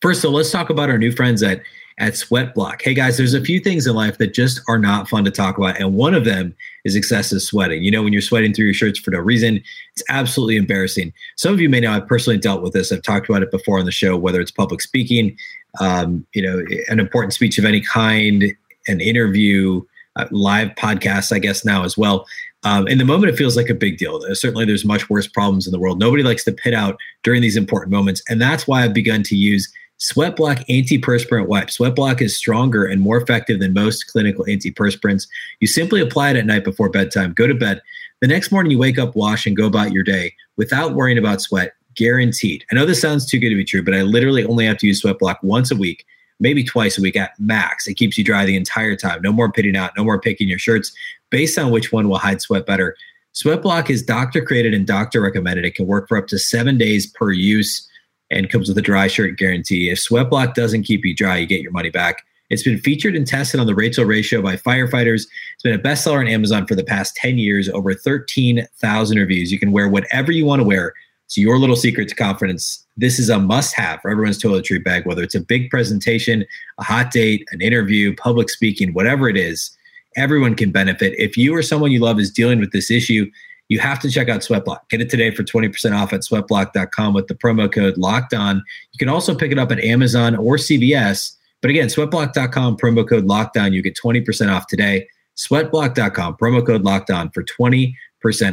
First, 0.00 0.22
so 0.22 0.30
let's 0.30 0.50
talk 0.50 0.70
about 0.70 0.90
our 0.90 0.98
new 0.98 1.12
friends 1.12 1.42
at 1.42 1.60
at 1.98 2.16
Sweat 2.16 2.54
Block. 2.54 2.80
Hey 2.80 2.94
guys, 2.94 3.16
there's 3.16 3.34
a 3.34 3.40
few 3.40 3.58
things 3.58 3.86
in 3.86 3.94
life 3.94 4.18
that 4.18 4.32
just 4.32 4.60
are 4.68 4.78
not 4.78 5.08
fun 5.08 5.24
to 5.24 5.30
talk 5.30 5.58
about, 5.58 5.80
and 5.80 5.94
one 5.94 6.14
of 6.14 6.24
them 6.24 6.54
is 6.84 6.94
excessive 6.94 7.42
sweating. 7.42 7.82
You 7.82 7.90
know, 7.90 8.02
when 8.02 8.12
you're 8.12 8.22
sweating 8.22 8.54
through 8.54 8.66
your 8.66 8.74
shirts 8.74 8.98
for 8.98 9.10
no 9.10 9.18
reason, 9.18 9.62
it's 9.92 10.04
absolutely 10.08 10.56
embarrassing. 10.56 11.12
Some 11.36 11.52
of 11.52 11.60
you 11.60 11.68
may 11.68 11.80
know 11.80 11.92
I've 11.92 12.06
personally 12.06 12.38
dealt 12.38 12.62
with 12.62 12.72
this. 12.72 12.92
I've 12.92 13.02
talked 13.02 13.28
about 13.28 13.42
it 13.42 13.50
before 13.50 13.80
on 13.80 13.84
the 13.84 13.90
show, 13.90 14.16
whether 14.16 14.40
it's 14.40 14.52
public 14.52 14.80
speaking, 14.80 15.36
um, 15.80 16.24
you 16.32 16.42
know, 16.42 16.64
an 16.88 17.00
important 17.00 17.32
speech 17.32 17.58
of 17.58 17.64
any 17.64 17.80
kind, 17.80 18.54
an 18.88 19.00
interview, 19.00 19.82
uh, 20.16 20.26
live 20.30 20.68
podcasts, 20.70 21.32
I 21.32 21.38
guess 21.38 21.64
now 21.64 21.84
as 21.84 21.96
well. 21.96 22.26
Um, 22.64 22.88
in 22.88 22.98
the 22.98 23.04
moment, 23.04 23.32
it 23.32 23.36
feels 23.36 23.56
like 23.56 23.68
a 23.68 23.74
big 23.74 23.98
deal. 23.98 24.20
Certainly, 24.34 24.64
there's 24.64 24.84
much 24.84 25.08
worse 25.08 25.28
problems 25.28 25.66
in 25.66 25.72
the 25.72 25.78
world. 25.78 26.00
Nobody 26.00 26.22
likes 26.22 26.44
to 26.44 26.52
pit 26.52 26.74
out 26.74 26.98
during 27.22 27.40
these 27.40 27.56
important 27.56 27.92
moments, 27.92 28.22
and 28.28 28.40
that's 28.40 28.66
why 28.66 28.82
I've 28.82 28.94
begun 28.94 29.22
to 29.24 29.36
use 29.36 29.72
Sweatblock 30.00 30.64
antiperspirant 30.68 31.46
wipe. 31.46 31.68
Sweatblock 31.68 32.20
is 32.20 32.36
stronger 32.36 32.84
and 32.84 33.00
more 33.00 33.16
effective 33.16 33.58
than 33.58 33.74
most 33.74 34.06
clinical 34.06 34.44
antiperspirants. 34.44 35.26
You 35.60 35.66
simply 35.66 36.00
apply 36.00 36.30
it 36.30 36.36
at 36.36 36.46
night 36.46 36.64
before 36.64 36.88
bedtime, 36.88 37.32
go 37.32 37.46
to 37.46 37.54
bed. 37.54 37.82
The 38.20 38.28
next 38.28 38.52
morning, 38.52 38.70
you 38.72 38.78
wake 38.78 38.98
up, 38.98 39.16
wash, 39.16 39.46
and 39.46 39.56
go 39.56 39.66
about 39.66 39.92
your 39.92 40.04
day 40.04 40.34
without 40.56 40.94
worrying 40.94 41.18
about 41.18 41.40
sweat. 41.40 41.72
Guaranteed. 41.94 42.64
I 42.70 42.76
know 42.76 42.86
this 42.86 43.00
sounds 43.00 43.26
too 43.26 43.40
good 43.40 43.48
to 43.48 43.56
be 43.56 43.64
true, 43.64 43.82
but 43.82 43.94
I 43.94 44.02
literally 44.02 44.44
only 44.44 44.66
have 44.66 44.78
to 44.78 44.86
use 44.86 45.02
Sweatblock 45.02 45.42
once 45.42 45.72
a 45.72 45.76
week, 45.76 46.06
maybe 46.40 46.64
twice 46.64 46.98
a 46.98 47.02
week 47.02 47.16
at 47.16 47.38
max. 47.38 47.86
It 47.86 47.94
keeps 47.94 48.16
you 48.16 48.24
dry 48.24 48.44
the 48.44 48.56
entire 48.56 48.96
time. 48.96 49.22
No 49.22 49.32
more 49.32 49.50
pitting 49.50 49.76
out, 49.76 49.92
no 49.96 50.04
more 50.04 50.20
picking 50.20 50.48
your 50.48 50.58
shirts 50.58 50.92
based 51.30 51.58
on 51.58 51.70
which 51.70 51.92
one 51.92 52.08
will 52.08 52.18
hide 52.18 52.40
sweat 52.40 52.66
better. 52.66 52.96
Sweatblock 53.34 53.90
is 53.90 54.02
doctor 54.02 54.44
created 54.44 54.74
and 54.74 54.86
doctor 54.86 55.20
recommended. 55.20 55.64
It 55.64 55.74
can 55.74 55.86
work 55.86 56.08
for 56.08 56.16
up 56.16 56.26
to 56.28 56.38
seven 56.38 56.78
days 56.78 57.06
per 57.06 57.30
use 57.30 57.88
and 58.30 58.50
comes 58.50 58.68
with 58.68 58.78
a 58.78 58.82
dry 58.82 59.06
shirt 59.06 59.38
guarantee. 59.38 59.90
If 59.90 59.98
Sweatblock 59.98 60.54
doesn't 60.54 60.82
keep 60.82 61.04
you 61.04 61.14
dry, 61.14 61.38
you 61.38 61.46
get 61.46 61.62
your 61.62 61.72
money 61.72 61.90
back. 61.90 62.24
It's 62.50 62.62
been 62.62 62.78
featured 62.78 63.14
and 63.14 63.26
tested 63.26 63.60
on 63.60 63.66
the 63.66 63.74
Rachel 63.74 64.10
Show 64.22 64.40
by 64.40 64.56
firefighters. 64.56 65.26
It's 65.54 65.62
been 65.62 65.74
a 65.74 65.78
bestseller 65.78 66.20
on 66.20 66.28
Amazon 66.28 66.66
for 66.66 66.74
the 66.74 66.84
past 66.84 67.14
10 67.16 67.38
years, 67.38 67.68
over 67.68 67.92
13,000 67.92 69.18
reviews. 69.18 69.52
You 69.52 69.58
can 69.58 69.70
wear 69.70 69.88
whatever 69.88 70.32
you 70.32 70.46
want 70.46 70.60
to 70.60 70.64
wear. 70.64 70.94
It's 71.28 71.36
your 71.36 71.58
little 71.58 71.76
secret 71.76 72.08
to 72.08 72.14
confidence. 72.14 72.86
This 72.96 73.18
is 73.18 73.28
a 73.28 73.38
must 73.38 73.74
have 73.74 74.00
for 74.00 74.10
everyone's 74.10 74.42
toiletry 74.42 74.82
bag, 74.82 75.04
whether 75.04 75.22
it's 75.22 75.34
a 75.34 75.40
big 75.40 75.68
presentation, 75.68 76.46
a 76.78 76.82
hot 76.82 77.10
date, 77.10 77.46
an 77.50 77.60
interview, 77.60 78.16
public 78.16 78.48
speaking, 78.48 78.94
whatever 78.94 79.28
it 79.28 79.36
is. 79.36 79.76
Everyone 80.16 80.54
can 80.54 80.70
benefit. 80.70 81.12
If 81.18 81.36
you 81.36 81.54
or 81.54 81.60
someone 81.60 81.90
you 81.90 82.00
love 82.00 82.18
is 82.18 82.30
dealing 82.30 82.60
with 82.60 82.72
this 82.72 82.90
issue, 82.90 83.30
you 83.68 83.78
have 83.78 84.00
to 84.00 84.10
check 84.10 84.30
out 84.30 84.40
Sweatblock. 84.40 84.88
Get 84.88 85.02
it 85.02 85.10
today 85.10 85.30
for 85.30 85.42
20% 85.44 85.94
off 85.94 86.14
at 86.14 86.20
sweatblock.com 86.20 87.12
with 87.12 87.26
the 87.26 87.34
promo 87.34 87.70
code 87.70 87.98
locked 87.98 88.32
on. 88.32 88.64
You 88.92 88.98
can 88.98 89.10
also 89.10 89.34
pick 89.34 89.52
it 89.52 89.58
up 89.58 89.70
at 89.70 89.80
Amazon 89.80 90.34
or 90.34 90.56
CVS. 90.56 91.36
But 91.60 91.70
again, 91.70 91.88
sweatblock.com, 91.88 92.78
promo 92.78 93.06
code 93.06 93.26
locked 93.26 93.58
on. 93.58 93.74
You 93.74 93.82
get 93.82 93.98
20% 94.02 94.50
off 94.50 94.66
today. 94.66 95.06
Sweatblock.com, 95.36 96.38
promo 96.38 96.66
code 96.66 96.84
locked 96.84 97.10
on 97.10 97.30
for 97.32 97.44
20% 97.44 97.92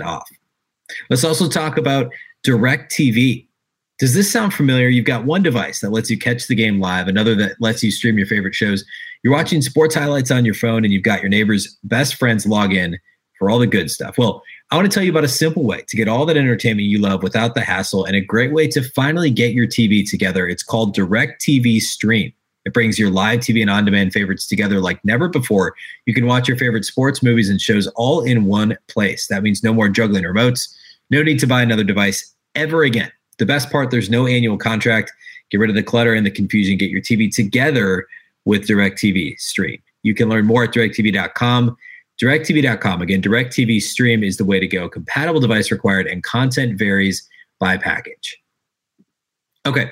off. 0.05 0.29
Let's 1.09 1.23
also 1.23 1.47
talk 1.47 1.77
about 1.77 2.11
DirecTV. 2.45 3.47
Does 3.97 4.13
this 4.13 4.31
sound 4.31 4.53
familiar? 4.53 4.89
You've 4.89 5.05
got 5.05 5.25
one 5.25 5.41
device 5.41 5.79
that 5.79 5.91
lets 5.91 6.09
you 6.09 6.17
catch 6.17 6.47
the 6.47 6.55
game 6.55 6.79
live, 6.79 7.07
another 7.07 7.33
that 7.35 7.55
lets 7.59 7.81
you 7.81 7.91
stream 7.91 8.17
your 8.17 8.27
favorite 8.27 8.53
shows. 8.53 8.83
You're 9.23 9.33
watching 9.33 9.61
sports 9.61 9.95
highlights 9.95 10.31
on 10.31 10.45
your 10.45 10.53
phone, 10.53 10.83
and 10.83 10.93
you've 10.93 11.03
got 11.03 11.21
your 11.21 11.29
neighbor's 11.29 11.77
best 11.83 12.15
friends 12.15 12.45
log 12.45 12.73
in 12.73 12.99
for 13.39 13.49
all 13.49 13.57
the 13.57 13.67
good 13.67 13.89
stuff. 13.89 14.17
Well, 14.17 14.43
I 14.71 14.75
want 14.75 14.89
to 14.89 14.93
tell 14.93 15.03
you 15.03 15.11
about 15.11 15.23
a 15.23 15.29
simple 15.29 15.63
way 15.63 15.83
to 15.87 15.95
get 15.95 16.07
all 16.07 16.25
that 16.25 16.37
entertainment 16.37 16.87
you 16.87 16.99
love 16.99 17.23
without 17.23 17.55
the 17.55 17.61
hassle 17.61 18.05
and 18.05 18.15
a 18.15 18.21
great 18.21 18.51
way 18.51 18.67
to 18.69 18.81
finally 18.81 19.29
get 19.29 19.53
your 19.53 19.67
TV 19.67 20.09
together. 20.09 20.47
It's 20.47 20.63
called 20.63 20.95
DirecTV 20.95 21.79
Stream. 21.81 22.33
It 22.65 22.73
brings 22.73 22.97
your 22.97 23.11
live 23.11 23.41
TV 23.41 23.61
and 23.61 23.69
on 23.69 23.85
demand 23.85 24.11
favorites 24.11 24.47
together 24.47 24.79
like 24.79 25.03
never 25.05 25.29
before. 25.29 25.75
You 26.05 26.13
can 26.13 26.25
watch 26.25 26.47
your 26.47 26.57
favorite 26.57 26.83
sports, 26.83 27.21
movies, 27.21 27.49
and 27.49 27.61
shows 27.61 27.87
all 27.95 28.21
in 28.21 28.45
one 28.45 28.77
place. 28.87 29.27
That 29.27 29.43
means 29.43 29.63
no 29.63 29.73
more 29.73 29.87
juggling 29.87 30.23
remotes, 30.23 30.67
no 31.11 31.21
need 31.21 31.39
to 31.39 31.47
buy 31.47 31.61
another 31.61 31.83
device 31.83 32.33
ever 32.55 32.83
again. 32.83 33.11
The 33.37 33.45
best 33.45 33.71
part 33.71 33.91
there's 33.91 34.09
no 34.09 34.27
annual 34.27 34.57
contract. 34.57 35.11
Get 35.51 35.59
rid 35.59 35.69
of 35.69 35.75
the 35.75 35.83
clutter 35.83 36.13
and 36.13 36.25
the 36.25 36.31
confusion. 36.31 36.77
Get 36.77 36.89
your 36.89 37.01
TV 37.01 37.33
together 37.33 38.07
with 38.45 38.67
DirecTV 38.67 39.39
Stream. 39.39 39.81
You 40.03 40.13
can 40.15 40.29
learn 40.29 40.45
more 40.45 40.63
at 40.63 40.71
directv.com 40.71 41.77
DirecTV.com. 42.21 43.01
Again, 43.01 43.21
DirecTV 43.21 43.81
Stream 43.81 44.23
is 44.23 44.37
the 44.37 44.45
way 44.45 44.59
to 44.59 44.67
go. 44.67 44.87
Compatible 44.87 45.39
device 45.39 45.71
required, 45.71 46.07
and 46.07 46.23
content 46.23 46.77
varies 46.77 47.27
by 47.59 47.77
package. 47.77 48.37
Okay, 49.65 49.91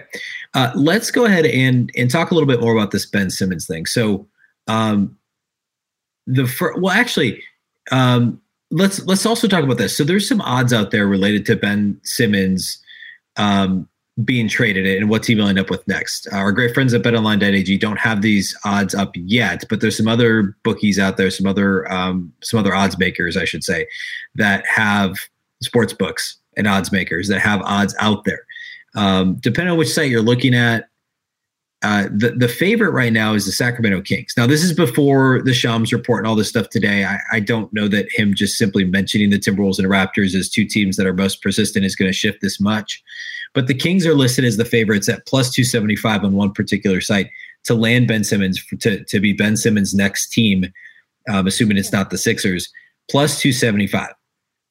uh, 0.53 0.71
let's 0.75 1.11
go 1.11 1.25
ahead 1.25 1.45
and 1.45 1.91
and 1.97 2.09
talk 2.09 2.31
a 2.31 2.33
little 2.33 2.47
bit 2.47 2.61
more 2.61 2.75
about 2.75 2.91
this 2.91 3.05
Ben 3.05 3.29
Simmons 3.29 3.67
thing. 3.67 3.85
So, 3.85 4.27
um, 4.67 5.17
the 6.27 6.47
fir- 6.47 6.79
well, 6.79 6.93
actually, 6.93 7.43
um, 7.91 8.39
let's 8.73 9.05
let's 9.05 9.25
also 9.25 9.47
talk 9.47 9.63
about 9.63 9.77
this. 9.77 9.95
So, 9.95 10.03
there's 10.03 10.27
some 10.27 10.41
odds 10.41 10.73
out 10.73 10.91
there 10.91 11.07
related 11.07 11.45
to 11.47 11.55
Ben 11.55 11.99
Simmons 12.03 12.79
um, 13.37 13.87
being 14.23 14.47
traded 14.47 14.85
and 14.85 15.09
what 15.09 15.23
team 15.23 15.39
will 15.39 15.47
end 15.47 15.59
up 15.59 15.69
with 15.69 15.87
next. 15.87 16.27
Our 16.31 16.51
great 16.51 16.73
friends 16.73 16.93
at 16.93 17.01
BetOnline.ag 17.01 17.77
don't 17.77 17.99
have 17.99 18.21
these 18.21 18.55
odds 18.63 18.93
up 18.93 19.11
yet, 19.15 19.63
but 19.69 19.81
there's 19.81 19.97
some 19.97 20.07
other 20.07 20.55
bookies 20.63 20.99
out 20.99 21.17
there, 21.17 21.31
some 21.31 21.47
other 21.47 21.91
um, 21.91 22.33
some 22.41 22.59
other 22.59 22.75
odds 22.75 22.97
makers, 22.97 23.37
I 23.37 23.45
should 23.45 23.63
say, 23.63 23.87
that 24.35 24.65
have 24.67 25.15
sports 25.61 25.93
books 25.93 26.37
and 26.57 26.67
odds 26.67 26.91
makers 26.91 27.27
that 27.29 27.39
have 27.39 27.61
odds 27.61 27.95
out 27.99 28.25
there. 28.25 28.45
Um, 28.95 29.35
depending 29.35 29.71
on 29.71 29.77
which 29.77 29.91
site 29.91 30.09
you're 30.09 30.21
looking 30.21 30.53
at, 30.53 30.89
uh, 31.83 32.07
the 32.15 32.31
the 32.31 32.47
favorite 32.47 32.91
right 32.91 33.11
now 33.11 33.33
is 33.33 33.45
the 33.45 33.51
Sacramento 33.51 34.01
Kings. 34.01 34.33
Now, 34.37 34.47
this 34.47 34.63
is 34.63 34.71
before 34.71 35.41
the 35.43 35.53
Shams 35.53 35.91
report 35.91 36.19
and 36.19 36.27
all 36.27 36.35
this 36.35 36.47
stuff 36.47 36.69
today. 36.69 37.03
I, 37.03 37.19
I 37.33 37.39
don't 37.41 37.71
know 37.73 37.89
that 37.89 38.07
him 38.09 38.33
just 38.33 38.57
simply 38.57 38.85
mentioning 38.85 39.29
the 39.29 39.39
Timberwolves 39.39 39.79
and 39.79 39.87
Raptors 39.89 40.33
as 40.33 40.49
two 40.49 40.65
teams 40.65 40.95
that 40.95 41.05
are 41.05 41.13
most 41.13 41.41
persistent 41.41 41.83
is 41.83 41.95
going 41.95 42.09
to 42.09 42.17
shift 42.17 42.39
this 42.41 42.59
much. 42.59 43.03
But 43.53 43.67
the 43.67 43.73
Kings 43.73 44.05
are 44.05 44.15
listed 44.15 44.45
as 44.45 44.55
the 44.55 44.65
favorites 44.65 45.09
at 45.09 45.25
plus 45.27 45.53
275 45.53 46.23
on 46.23 46.33
one 46.33 46.53
particular 46.53 47.01
site 47.01 47.29
to 47.65 47.73
land 47.73 48.07
Ben 48.07 48.23
Simmons 48.23 48.63
to, 48.79 49.03
to 49.03 49.19
be 49.19 49.33
Ben 49.33 49.57
Simmons' 49.57 49.93
next 49.93 50.29
team, 50.29 50.71
um, 51.29 51.47
assuming 51.47 51.77
it's 51.77 51.91
not 51.91 52.09
the 52.09 52.17
Sixers, 52.17 52.71
plus 53.11 53.41
275. 53.41 54.09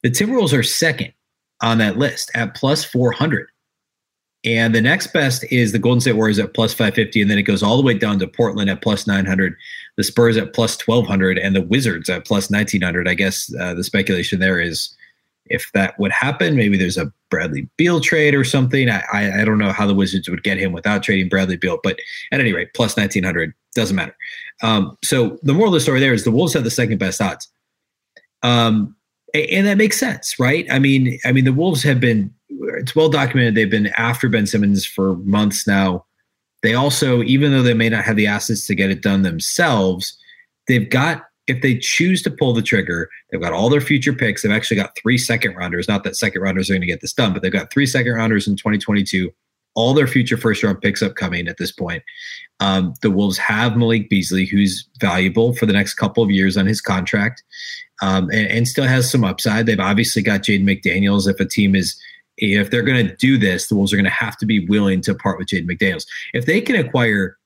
The 0.01 0.09
Timberwolves 0.09 0.57
are 0.57 0.63
second 0.63 1.13
on 1.61 1.77
that 1.77 1.97
list 1.97 2.31
at 2.33 2.55
plus 2.55 2.83
400. 2.83 3.47
And 4.45 4.75
the 4.75 4.81
next 4.81 5.13
best 5.13 5.45
is 5.51 5.71
the 5.71 5.79
Golden 5.79 6.01
State 6.01 6.13
Warriors 6.13 6.39
at 6.39 6.53
plus 6.53 6.73
550. 6.73 7.21
And 7.21 7.31
then 7.31 7.37
it 7.37 7.43
goes 7.43 7.63
all 7.63 7.77
the 7.77 7.83
way 7.83 7.93
down 7.93 8.19
to 8.19 8.27
Portland 8.27 8.69
at 8.69 8.81
plus 8.81 9.07
900, 9.07 9.55
the 9.95 10.03
Spurs 10.03 10.35
at 10.35 10.53
plus 10.53 10.77
1200, 10.85 11.37
and 11.37 11.55
the 11.55 11.61
Wizards 11.61 12.09
at 12.09 12.25
plus 12.25 12.51
1900. 12.51 13.07
I 13.07 13.13
guess 13.13 13.53
uh, 13.59 13.73
the 13.73 13.83
speculation 13.83 14.39
there 14.39 14.59
is 14.59 14.93
if 15.47 15.69
that 15.73 15.97
would 15.99 16.11
happen, 16.11 16.55
maybe 16.55 16.77
there's 16.77 16.97
a 16.97 17.11
Bradley 17.29 17.69
Beal 17.77 17.99
trade 17.99 18.33
or 18.33 18.43
something. 18.43 18.89
I, 18.89 19.03
I, 19.11 19.41
I 19.41 19.45
don't 19.45 19.57
know 19.57 19.71
how 19.71 19.85
the 19.85 19.93
Wizards 19.93 20.29
would 20.29 20.43
get 20.43 20.57
him 20.57 20.71
without 20.71 21.03
trading 21.03 21.29
Bradley 21.29 21.57
Beal, 21.57 21.79
but 21.83 21.99
at 22.31 22.39
any 22.39 22.53
rate, 22.53 22.73
plus 22.73 22.95
1900 22.95 23.53
doesn't 23.75 23.95
matter. 23.95 24.15
Um, 24.61 24.97
so 25.03 25.37
the 25.43 25.53
moral 25.53 25.69
of 25.69 25.73
the 25.73 25.79
story 25.81 25.99
there 25.99 26.13
is 26.13 26.23
the 26.23 26.31
Wolves 26.31 26.53
have 26.53 26.63
the 26.63 26.71
second 26.71 26.97
best 26.97 27.21
odds. 27.21 27.49
Um, 28.41 28.95
and 29.33 29.65
that 29.65 29.77
makes 29.77 29.99
sense, 29.99 30.39
right? 30.39 30.65
I 30.69 30.79
mean, 30.79 31.19
I 31.25 31.31
mean, 31.31 31.45
the 31.45 31.53
Wolves 31.53 31.81
have 31.83 31.99
been 31.99 32.33
it's 32.77 32.95
well 32.95 33.09
documented 33.09 33.55
they've 33.55 33.69
been 33.69 33.87
after 33.97 34.29
Ben 34.29 34.47
Simmons 34.47 34.85
for 34.85 35.15
months 35.17 35.67
now. 35.67 36.05
They 36.61 36.73
also, 36.73 37.21
even 37.23 37.51
though 37.51 37.61
they 37.61 37.73
may 37.73 37.89
not 37.89 38.05
have 38.05 38.15
the 38.15 38.27
assets 38.27 38.65
to 38.67 38.75
get 38.75 38.89
it 38.89 39.01
done 39.01 39.23
themselves, 39.23 40.17
they've 40.67 40.89
got 40.89 41.23
if 41.47 41.61
they 41.61 41.77
choose 41.77 42.21
to 42.21 42.31
pull 42.31 42.53
the 42.53 42.61
trigger, 42.61 43.09
they've 43.29 43.41
got 43.41 43.53
all 43.53 43.69
their 43.69 43.81
future 43.81 44.13
picks. 44.13 44.41
They've 44.41 44.51
actually 44.51 44.77
got 44.77 44.95
three 44.97 45.17
second 45.17 45.55
rounders. 45.55 45.87
Not 45.87 46.03
that 46.05 46.15
second 46.15 46.41
rounders 46.41 46.69
are 46.69 46.73
going 46.73 46.81
to 46.81 46.87
get 46.87 47.01
this 47.01 47.13
done, 47.13 47.33
but 47.33 47.41
they've 47.41 47.51
got 47.51 47.71
three 47.71 47.85
second 47.85 48.13
rounders 48.13 48.47
in 48.47 48.55
2022. 48.55 49.29
All 49.75 49.93
their 49.93 50.07
future 50.07 50.37
first 50.37 50.63
round 50.63 50.79
picks 50.81 51.01
upcoming 51.01 51.47
at 51.47 51.57
this 51.57 51.71
point. 51.71 52.03
Um, 52.59 52.93
the 53.01 53.11
Wolves 53.11 53.37
have 53.39 53.75
Malik 53.75 54.09
Beasley, 54.09 54.45
who's 54.45 54.87
valuable 54.99 55.53
for 55.53 55.65
the 55.65 55.73
next 55.73 55.95
couple 55.95 56.23
of 56.23 56.31
years 56.31 56.55
on 56.55 56.65
his 56.65 56.79
contract, 56.79 57.43
um, 58.01 58.29
and, 58.29 58.47
and, 58.47 58.67
still 58.67 58.85
has 58.85 59.09
some 59.09 59.23
upside. 59.23 59.65
They've 59.65 59.79
obviously 59.79 60.21
got 60.21 60.41
Jaden 60.41 60.63
McDaniels. 60.63 61.27
If 61.27 61.39
a 61.39 61.45
team 61.45 61.75
is, 61.75 61.99
if 62.37 62.71
they're 62.71 62.83
going 62.83 63.07
to 63.07 63.15
do 63.17 63.37
this, 63.37 63.67
the 63.67 63.75
Wolves 63.75 63.93
are 63.93 63.97
going 63.97 64.05
to 64.05 64.11
have 64.11 64.37
to 64.37 64.45
be 64.45 64.65
willing 64.67 65.01
to 65.01 65.13
part 65.13 65.37
with 65.37 65.47
Jaden 65.47 65.69
McDaniels. 65.69 66.05
If 66.33 66.45
they 66.45 66.61
can 66.61 66.75
acquire 66.75 67.37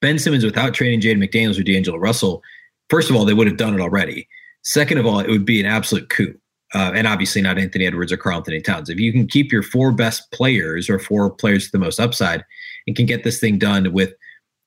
Ben 0.00 0.18
Simmons 0.18 0.44
without 0.44 0.74
trading 0.74 1.00
Jaden 1.00 1.24
McDaniels 1.24 1.58
or 1.58 1.62
D'Angelo 1.62 1.98
Russell, 1.98 2.42
First 2.88 3.10
of 3.10 3.16
all, 3.16 3.24
they 3.24 3.34
would 3.34 3.46
have 3.46 3.56
done 3.56 3.74
it 3.74 3.80
already. 3.80 4.28
Second 4.62 4.98
of 4.98 5.06
all, 5.06 5.20
it 5.20 5.28
would 5.28 5.44
be 5.44 5.60
an 5.60 5.66
absolute 5.66 6.08
coup. 6.08 6.34
Uh, 6.74 6.92
and 6.94 7.06
obviously 7.06 7.40
not 7.40 7.58
Anthony 7.58 7.86
Edwards 7.86 8.12
or 8.12 8.18
Karl-Anthony 8.18 8.60
Towns. 8.60 8.90
If 8.90 8.98
you 8.98 9.10
can 9.10 9.26
keep 9.26 9.50
your 9.50 9.62
four 9.62 9.90
best 9.90 10.30
players 10.32 10.90
or 10.90 10.98
four 10.98 11.30
players 11.30 11.64
with 11.64 11.72
the 11.72 11.78
most 11.78 11.98
upside 11.98 12.44
and 12.86 12.94
can 12.94 13.06
get 13.06 13.24
this 13.24 13.40
thing 13.40 13.58
done 13.58 13.90
with, 13.94 14.12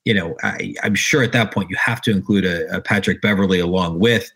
you 0.05 0.15
know, 0.15 0.35
I, 0.41 0.73
am 0.81 0.95
sure 0.95 1.21
at 1.21 1.31
that 1.33 1.53
point 1.53 1.69
you 1.69 1.75
have 1.75 2.01
to 2.01 2.11
include 2.11 2.43
a, 2.43 2.77
a 2.77 2.81
Patrick 2.81 3.21
Beverley 3.21 3.59
along 3.59 3.99
with, 3.99 4.31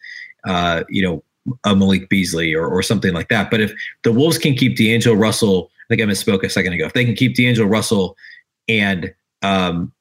uh, 0.48 0.84
you 0.89 1.01
know, 1.01 1.24
a 1.64 1.75
Malik 1.75 2.10
Beasley 2.10 2.54
or, 2.54 2.68
or 2.68 2.82
something 2.82 3.14
like 3.14 3.30
that. 3.30 3.52
But 3.52 3.62
if 3.62 3.74
the 4.04 4.12
Wolves 4.12 4.38
can 4.38 4.56
keep 4.56 4.78
D'Angelo 4.78 5.16
Russell, 5.16 5.70
I 5.90 5.96
think 5.96 6.02
I 6.02 6.12
misspoke 6.12 6.44
a 6.44 6.50
second 6.50 6.74
ago. 6.74 6.86
If 6.86 6.94
they 6.94 7.06
can 7.06 7.16
keep 7.16 7.36
D'Angelo 7.36 7.68
Russell 7.68 8.18
and 8.68 9.14
um, 9.42 9.92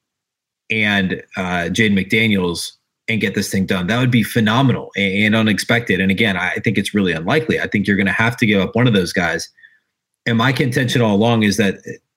and 0.69 1.23
uh, 1.37 1.69
Jaden 1.69 1.93
McDaniels 1.93 2.71
and 3.07 3.21
get 3.21 3.35
this 3.35 3.49
thing 3.49 3.65
done. 3.65 3.87
That 3.87 3.99
would 3.99 4.11
be 4.11 4.23
phenomenal 4.23 4.91
and, 4.95 5.35
unexpected. 5.35 5.99
And 5.99 6.09
again, 6.09 6.37
I 6.37 6.55
think 6.55 6.77
it's 6.77 6.93
really 6.93 7.11
unlikely. 7.11 7.59
I 7.59 7.67
think 7.67 7.85
you're 7.85 7.97
going 7.97 8.07
to 8.07 8.11
have 8.11 8.35
to 8.37 8.45
give 8.45 8.61
up 8.61 8.75
one 8.75 8.87
of 8.87 8.93
those 8.93 9.13
guys. 9.13 9.49
And 10.25 10.37
my 10.37 10.51
contention 10.51 11.01
all 11.01 11.15
along 11.15 11.43
is 11.43 11.57
that 11.57 11.75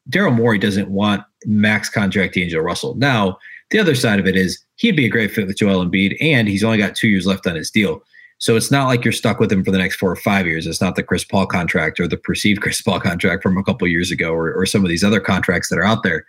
Daryl 0.09 0.35
Morey 0.35 0.59
doesn't 0.59 0.89
want 0.89 1.23
max 1.45 1.91
contract 1.91 2.35
D'Angelo 2.35 2.63
Russell. 2.63 2.95
Now, 2.95 3.39
the 3.71 3.79
other 3.79 3.95
side 3.95 4.19
of 4.19 4.27
it 4.27 4.35
is 4.35 4.65
he'd 4.77 4.97
be 4.97 5.05
a 5.05 5.11
great 5.11 5.31
fit 5.31 5.47
with 5.47 5.59
Joel 5.59 5.85
Embiid, 5.85 6.17
and 6.23 6.49
he's 6.49 6.65
only 6.65 6.79
got 6.79 6.97
two 6.97 7.09
years 7.09 7.27
left 7.27 7.47
on 7.47 7.55
his 7.55 7.71
deal. 7.71 8.03
So 8.39 8.57
it's 8.57 8.71
not 8.71 8.87
like 8.87 9.05
you're 9.05 9.13
stuck 9.13 9.41
with 9.41 9.53
him 9.53 9.65
for 9.65 9.73
the 9.73 9.79
next 9.79 9.97
four 9.97 10.11
or 10.11 10.17
five 10.17 10.47
years. 10.47 10.67
It's 10.67 10.81
not 10.81 10.95
the 10.95 11.03
Chris 11.03 11.25
Paul 11.25 11.47
contract 11.47 11.99
or 11.99 12.07
the 12.07 12.17
perceived 12.17 12.61
Chris 12.63 12.81
Paul 12.81 13.01
contract 13.01 13.43
from 13.43 13.59
a 13.59 13.65
couple 13.65 13.87
years 13.89 14.11
ago, 14.11 14.33
or, 14.33 14.53
or 14.55 14.65
some 14.65 14.85
of 14.85 14.89
these 14.89 15.05
other 15.05 15.21
contracts 15.21 15.69
that 15.69 15.79
are 15.79 15.85
out 15.85 16.03
there. 16.03 16.25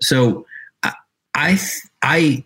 So 0.00 0.46
I, 1.34 1.58
I, 2.02 2.44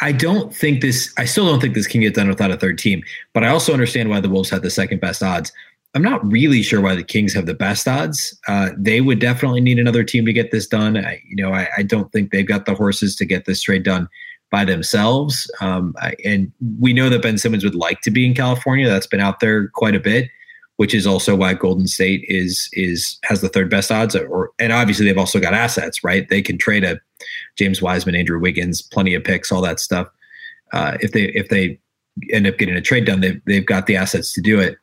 I 0.00 0.12
don't 0.12 0.54
think 0.54 0.80
this. 0.80 1.12
I 1.18 1.24
still 1.24 1.46
don't 1.46 1.60
think 1.60 1.74
this 1.74 1.86
can 1.86 2.00
get 2.00 2.14
done 2.14 2.28
without 2.28 2.50
a 2.50 2.56
third 2.56 2.78
team. 2.78 3.02
But 3.32 3.44
I 3.44 3.48
also 3.48 3.72
understand 3.72 4.10
why 4.10 4.20
the 4.20 4.28
Wolves 4.28 4.50
had 4.50 4.62
the 4.62 4.70
second 4.70 5.00
best 5.00 5.22
odds. 5.22 5.52
I'm 5.94 6.02
not 6.02 6.24
really 6.30 6.62
sure 6.62 6.80
why 6.80 6.94
the 6.94 7.02
Kings 7.02 7.34
have 7.34 7.46
the 7.46 7.54
best 7.54 7.86
odds. 7.86 8.38
Uh, 8.48 8.70
they 8.76 9.00
would 9.00 9.18
definitely 9.18 9.60
need 9.60 9.78
another 9.78 10.04
team 10.04 10.24
to 10.24 10.32
get 10.32 10.50
this 10.50 10.66
done. 10.66 10.96
I, 10.96 11.20
you 11.28 11.36
know, 11.36 11.52
I, 11.52 11.68
I, 11.76 11.82
don't 11.82 12.10
think 12.12 12.30
they've 12.30 12.46
got 12.46 12.64
the 12.64 12.74
horses 12.74 13.14
to 13.16 13.26
get 13.26 13.44
this 13.44 13.60
trade 13.60 13.82
done 13.82 14.08
by 14.52 14.64
themselves. 14.66 15.50
Um, 15.60 15.94
I, 15.98 16.14
and 16.24 16.52
we 16.78 16.92
know 16.92 17.08
that 17.08 17.22
Ben 17.22 17.38
Simmons 17.38 17.64
would 17.64 17.74
like 17.74 18.02
to 18.02 18.10
be 18.10 18.26
in 18.26 18.34
California. 18.34 18.86
That's 18.86 19.06
been 19.06 19.18
out 19.18 19.40
there 19.40 19.68
quite 19.68 19.96
a 19.96 20.00
bit, 20.00 20.28
which 20.76 20.94
is 20.94 21.06
also 21.06 21.34
why 21.34 21.54
Golden 21.54 21.88
State 21.88 22.24
is 22.28 22.68
is 22.74 23.18
has 23.24 23.40
the 23.40 23.48
third 23.48 23.70
best 23.70 23.90
odds. 23.90 24.14
Or 24.14 24.50
and 24.60 24.70
obviously 24.70 25.06
they've 25.06 25.18
also 25.18 25.40
got 25.40 25.54
assets, 25.54 26.04
right? 26.04 26.28
They 26.28 26.42
can 26.42 26.58
trade 26.58 26.84
a 26.84 27.00
James 27.58 27.80
Wiseman, 27.80 28.14
Andrew 28.14 28.38
Wiggins, 28.38 28.82
plenty 28.82 29.14
of 29.14 29.24
picks, 29.24 29.50
all 29.50 29.62
that 29.62 29.80
stuff. 29.80 30.06
Uh, 30.72 30.98
if 31.00 31.12
they 31.12 31.24
if 31.30 31.48
they 31.48 31.80
end 32.30 32.46
up 32.46 32.58
getting 32.58 32.76
a 32.76 32.82
trade 32.82 33.06
done, 33.06 33.20
they've 33.20 33.40
they've 33.46 33.66
got 33.66 33.86
the 33.86 33.96
assets 33.96 34.34
to 34.34 34.42
do 34.42 34.60
it. 34.60 34.76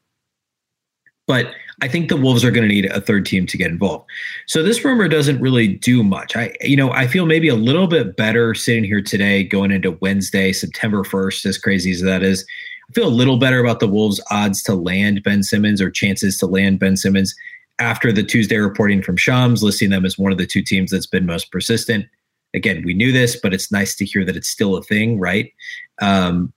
But 1.27 1.53
I 1.81 1.87
think 1.87 2.09
the 2.09 2.17
Wolves 2.17 2.43
are 2.43 2.51
going 2.51 2.67
to 2.67 2.73
need 2.73 2.85
a 2.85 3.01
third 3.01 3.25
team 3.25 3.45
to 3.47 3.57
get 3.57 3.71
involved. 3.71 4.09
So 4.47 4.63
this 4.63 4.83
rumor 4.83 5.07
doesn't 5.07 5.39
really 5.39 5.67
do 5.67 6.03
much. 6.03 6.35
I 6.35 6.53
you 6.61 6.75
know 6.75 6.91
I 6.91 7.07
feel 7.07 7.25
maybe 7.25 7.47
a 7.47 7.55
little 7.55 7.87
bit 7.87 8.15
better 8.15 8.53
sitting 8.53 8.83
here 8.83 9.01
today, 9.01 9.43
going 9.43 9.71
into 9.71 9.97
Wednesday, 10.01 10.51
September 10.51 11.03
first, 11.03 11.45
as 11.45 11.57
crazy 11.57 11.91
as 11.91 12.01
that 12.01 12.23
is. 12.23 12.45
I 12.89 12.93
feel 12.93 13.07
a 13.07 13.09
little 13.09 13.37
better 13.37 13.59
about 13.59 13.79
the 13.79 13.87
Wolves' 13.87 14.21
odds 14.31 14.63
to 14.63 14.73
land 14.73 15.23
Ben 15.23 15.43
Simmons 15.43 15.81
or 15.81 15.91
chances 15.91 16.37
to 16.39 16.47
land 16.47 16.79
Ben 16.79 16.97
Simmons 16.97 17.35
after 17.77 18.11
the 18.11 18.23
Tuesday 18.23 18.57
reporting 18.57 19.01
from 19.01 19.15
Shams, 19.15 19.63
listing 19.63 19.89
them 19.89 20.05
as 20.05 20.17
one 20.17 20.31
of 20.31 20.37
the 20.37 20.47
two 20.47 20.61
teams 20.61 20.91
that's 20.91 21.05
been 21.05 21.25
most 21.25 21.51
persistent 21.51 22.05
again, 22.53 22.83
we 22.85 22.93
knew 22.93 23.11
this, 23.11 23.35
but 23.35 23.53
it's 23.53 23.71
nice 23.71 23.95
to 23.95 24.05
hear 24.05 24.25
that 24.25 24.35
it's 24.35 24.49
still 24.49 24.75
a 24.75 24.83
thing, 24.83 25.19
right? 25.19 25.53
Um, 26.01 26.53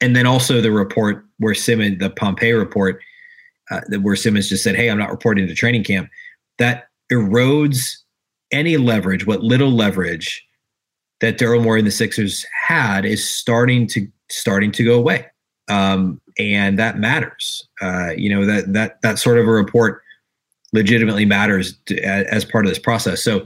and 0.00 0.16
then 0.16 0.26
also 0.26 0.60
the 0.60 0.72
report 0.72 1.24
where 1.38 1.54
Simmons, 1.54 1.98
the 1.98 2.10
Pompey 2.10 2.52
report, 2.52 3.00
uh, 3.70 3.80
where 4.00 4.16
Simmons 4.16 4.48
just 4.48 4.64
said, 4.64 4.76
"Hey, 4.76 4.90
I'm 4.90 4.98
not 4.98 5.10
reporting 5.10 5.46
to 5.46 5.54
training 5.54 5.84
camp." 5.84 6.08
That 6.58 6.88
erodes 7.10 7.96
any 8.50 8.76
leverage, 8.76 9.26
what 9.26 9.42
little 9.42 9.70
leverage 9.70 10.44
that 11.20 11.38
Daryl 11.38 11.62
Morey 11.62 11.80
and 11.80 11.86
the 11.86 11.92
Sixers 11.92 12.44
had 12.66 13.04
is 13.04 13.28
starting 13.28 13.86
to 13.88 14.06
starting 14.30 14.72
to 14.72 14.84
go 14.84 14.94
away, 14.98 15.26
um, 15.68 16.20
and 16.38 16.78
that 16.78 16.98
matters. 16.98 17.66
Uh, 17.80 18.10
you 18.16 18.28
know 18.28 18.44
that 18.44 18.72
that 18.72 19.00
that 19.02 19.18
sort 19.18 19.38
of 19.38 19.46
a 19.46 19.52
report 19.52 20.02
legitimately 20.72 21.24
matters 21.24 21.76
to, 21.86 21.98
as 22.00 22.44
part 22.44 22.64
of 22.64 22.70
this 22.70 22.78
process. 22.78 23.22
So 23.22 23.44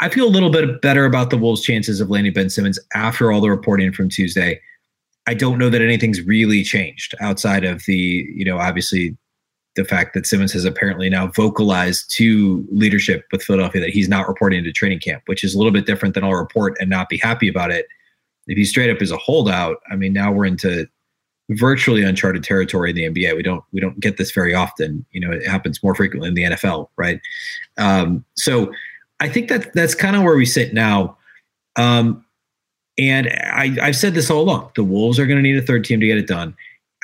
I 0.00 0.08
feel 0.08 0.26
a 0.26 0.30
little 0.30 0.50
bit 0.50 0.80
better 0.80 1.04
about 1.04 1.30
the 1.30 1.38
Wolves' 1.38 1.62
chances 1.62 2.00
of 2.00 2.10
landing 2.10 2.32
Ben 2.32 2.50
Simmons 2.50 2.78
after 2.94 3.32
all 3.32 3.40
the 3.40 3.50
reporting 3.50 3.92
from 3.92 4.08
Tuesday. 4.08 4.60
I 5.26 5.34
don't 5.34 5.58
know 5.58 5.70
that 5.70 5.82
anything's 5.82 6.20
really 6.22 6.62
changed 6.62 7.14
outside 7.20 7.64
of 7.64 7.84
the, 7.86 8.28
you 8.34 8.44
know, 8.44 8.58
obviously 8.58 9.16
the 9.74 9.84
fact 9.84 10.14
that 10.14 10.26
Simmons 10.26 10.52
has 10.52 10.64
apparently 10.64 11.08
now 11.08 11.28
vocalized 11.28 12.10
to 12.16 12.66
leadership 12.70 13.24
with 13.32 13.42
Philadelphia 13.42 13.80
that 13.80 13.90
he's 13.90 14.08
not 14.08 14.28
reporting 14.28 14.62
to 14.62 14.72
training 14.72 15.00
camp, 15.00 15.22
which 15.26 15.42
is 15.42 15.54
a 15.54 15.58
little 15.58 15.72
bit 15.72 15.86
different 15.86 16.14
than 16.14 16.24
I'll 16.24 16.34
report 16.34 16.76
and 16.78 16.90
not 16.90 17.08
be 17.08 17.16
happy 17.16 17.48
about 17.48 17.70
it. 17.70 17.86
if 18.46 18.58
he 18.58 18.64
straight 18.64 18.90
up 18.90 19.00
is 19.00 19.10
a 19.10 19.16
holdout, 19.16 19.78
I 19.90 19.96
mean, 19.96 20.12
now 20.12 20.30
we're 20.30 20.46
into 20.46 20.86
virtually 21.50 22.02
uncharted 22.02 22.44
territory 22.44 22.90
in 22.90 22.96
the 22.96 23.08
NBA. 23.08 23.36
We 23.36 23.42
don't 23.42 23.64
we 23.72 23.80
don't 23.80 23.98
get 24.00 24.16
this 24.16 24.30
very 24.30 24.54
often. 24.54 25.04
You 25.10 25.20
know, 25.20 25.32
it 25.32 25.46
happens 25.46 25.82
more 25.82 25.94
frequently 25.94 26.28
in 26.28 26.34
the 26.34 26.44
NFL, 26.44 26.88
right? 26.96 27.20
Um, 27.78 28.24
so 28.36 28.72
I 29.20 29.28
think 29.28 29.48
that 29.48 29.72
that's 29.72 29.94
kind 29.94 30.16
of 30.16 30.22
where 30.22 30.36
we 30.36 30.46
sit 30.46 30.74
now. 30.74 31.16
Um, 31.76 32.24
and 32.98 33.28
I, 33.28 33.76
I've 33.80 33.96
said 33.96 34.14
this 34.14 34.30
all 34.30 34.42
along: 34.42 34.70
the 34.76 34.84
Wolves 34.84 35.18
are 35.18 35.26
going 35.26 35.38
to 35.38 35.42
need 35.42 35.56
a 35.56 35.62
third 35.66 35.84
team 35.84 36.00
to 36.00 36.06
get 36.06 36.18
it 36.18 36.26
done. 36.26 36.54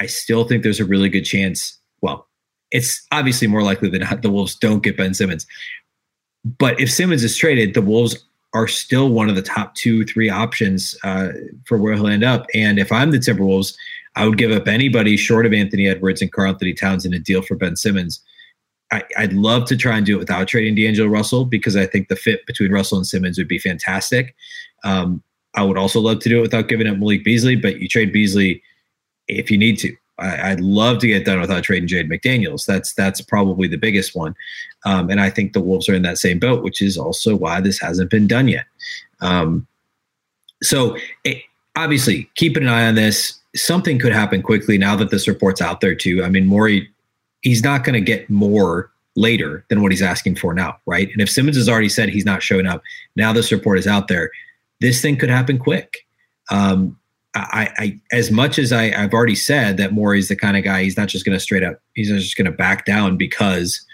I 0.00 0.06
still 0.06 0.44
think 0.44 0.62
there's 0.62 0.80
a 0.80 0.84
really 0.84 1.08
good 1.08 1.24
chance. 1.24 1.78
Well, 2.02 2.27
it's 2.70 3.06
obviously 3.12 3.46
more 3.46 3.62
likely 3.62 3.88
than 3.88 4.02
not 4.02 4.22
the 4.22 4.30
Wolves 4.30 4.54
don't 4.54 4.82
get 4.82 4.96
Ben 4.96 5.14
Simmons. 5.14 5.46
But 6.44 6.80
if 6.80 6.90
Simmons 6.90 7.24
is 7.24 7.36
traded, 7.36 7.74
the 7.74 7.82
Wolves 7.82 8.24
are 8.54 8.68
still 8.68 9.10
one 9.10 9.28
of 9.28 9.36
the 9.36 9.42
top 9.42 9.74
two, 9.74 10.04
three 10.04 10.30
options 10.30 10.96
uh, 11.04 11.28
for 11.64 11.78
where 11.78 11.94
he'll 11.94 12.06
end 12.06 12.24
up. 12.24 12.46
And 12.54 12.78
if 12.78 12.90
I'm 12.90 13.10
the 13.10 13.18
Timberwolves, 13.18 13.74
I 14.16 14.26
would 14.26 14.38
give 14.38 14.50
up 14.50 14.66
anybody 14.66 15.16
short 15.16 15.46
of 15.46 15.52
Anthony 15.52 15.86
Edwards 15.86 16.22
and 16.22 16.32
Karl-Anthony 16.32 16.74
Towns 16.74 17.04
in 17.04 17.12
a 17.12 17.18
deal 17.18 17.42
for 17.42 17.56
Ben 17.56 17.76
Simmons. 17.76 18.20
I, 18.90 19.02
would 19.20 19.34
love 19.34 19.66
to 19.66 19.76
try 19.76 19.98
and 19.98 20.06
do 20.06 20.16
it 20.16 20.18
without 20.18 20.48
trading 20.48 20.74
D'Angelo 20.74 21.08
Russell 21.08 21.44
because 21.44 21.76
I 21.76 21.84
think 21.84 22.08
the 22.08 22.16
fit 22.16 22.46
between 22.46 22.72
Russell 22.72 22.96
and 22.96 23.06
Simmons 23.06 23.36
would 23.36 23.48
be 23.48 23.58
fantastic. 23.58 24.34
Um, 24.82 25.22
I 25.54 25.62
would 25.62 25.76
also 25.76 26.00
love 26.00 26.20
to 26.20 26.28
do 26.30 26.38
it 26.38 26.42
without 26.42 26.68
giving 26.68 26.86
up 26.86 26.96
Malik 26.96 27.22
Beasley, 27.22 27.54
but 27.54 27.80
you 27.80 27.88
trade 27.88 28.12
Beasley 28.12 28.62
if 29.28 29.50
you 29.50 29.58
need 29.58 29.78
to. 29.80 29.94
I, 30.18 30.50
would 30.50 30.60
love 30.60 30.98
to 30.98 31.06
get 31.06 31.24
done 31.24 31.40
without 31.40 31.62
trading 31.62 31.88
Jaden 31.88 32.10
McDaniels. 32.10 32.66
That's 32.66 32.92
that's 32.94 33.20
probably 33.20 33.68
the 33.68 33.76
biggest 33.76 34.16
one, 34.16 34.34
um, 34.84 35.10
and 35.10 35.20
I 35.20 35.30
think 35.30 35.52
the 35.52 35.60
Wolves 35.60 35.88
are 35.88 35.94
in 35.94 36.02
that 36.02 36.18
same 36.18 36.38
boat, 36.38 36.62
which 36.62 36.82
is 36.82 36.98
also 36.98 37.36
why 37.36 37.60
this 37.60 37.78
hasn't 37.78 38.10
been 38.10 38.26
done 38.26 38.48
yet. 38.48 38.66
Um, 39.20 39.66
so 40.62 40.96
it, 41.24 41.42
obviously, 41.76 42.28
keeping 42.34 42.64
an 42.64 42.68
eye 42.68 42.86
on 42.86 42.94
this. 42.94 43.34
Something 43.56 43.98
could 43.98 44.12
happen 44.12 44.42
quickly 44.42 44.76
now 44.76 44.94
that 44.96 45.10
this 45.10 45.26
report's 45.26 45.62
out 45.62 45.80
there 45.80 45.94
too. 45.94 46.22
I 46.22 46.28
mean, 46.28 46.46
Morey, 46.46 46.88
he's 47.40 47.62
not 47.62 47.82
going 47.82 47.94
to 47.94 48.00
get 48.00 48.28
more 48.28 48.90
later 49.16 49.64
than 49.68 49.82
what 49.82 49.90
he's 49.90 50.02
asking 50.02 50.36
for 50.36 50.52
now, 50.52 50.76
right? 50.86 51.08
And 51.10 51.20
if 51.20 51.30
Simmons 51.30 51.56
has 51.56 51.68
already 51.68 51.88
said 51.88 52.08
he's 52.08 52.26
not 52.26 52.42
showing 52.42 52.66
up, 52.66 52.82
now 53.16 53.32
this 53.32 53.50
report 53.50 53.78
is 53.78 53.86
out 53.86 54.08
there. 54.08 54.30
This 54.80 55.00
thing 55.00 55.16
could 55.16 55.30
happen 55.30 55.58
quick. 55.58 56.06
Um, 56.50 56.98
I, 57.52 57.72
I, 57.78 58.00
as 58.12 58.30
much 58.30 58.58
as 58.58 58.72
I, 58.72 58.90
I've 58.90 59.12
already 59.12 59.34
said 59.34 59.76
that 59.76 59.92
Morey's 59.92 60.28
the 60.28 60.36
kind 60.36 60.56
of 60.56 60.64
guy 60.64 60.82
he's 60.82 60.96
not 60.96 61.08
just 61.08 61.24
going 61.24 61.36
to 61.36 61.40
straight 61.40 61.62
up 61.62 61.80
he's 61.94 62.08
just 62.08 62.36
going 62.36 62.46
to 62.46 62.52
back 62.52 62.84
down 62.84 63.16
because 63.16 63.84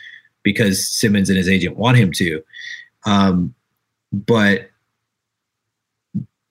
because 0.44 0.86
Simmons 0.86 1.28
and 1.28 1.36
his 1.36 1.48
agent 1.48 1.76
want 1.76 1.96
him 1.96 2.12
to, 2.12 2.42
um, 3.06 3.54
but 4.12 4.70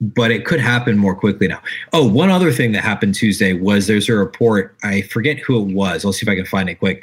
but 0.00 0.30
it 0.30 0.44
could 0.44 0.60
happen 0.60 0.98
more 0.98 1.14
quickly 1.14 1.48
now. 1.48 1.62
Oh, 1.94 2.06
one 2.06 2.28
other 2.28 2.52
thing 2.52 2.72
that 2.72 2.82
happened 2.82 3.14
Tuesday 3.14 3.54
was 3.54 3.86
there's 3.86 4.08
a 4.08 4.14
report 4.14 4.76
I 4.82 5.02
forget 5.02 5.38
who 5.38 5.62
it 5.62 5.72
was. 5.72 6.04
I'll 6.04 6.12
see 6.12 6.24
if 6.24 6.28
I 6.28 6.34
can 6.34 6.44
find 6.44 6.68
it 6.68 6.78
quick. 6.78 7.02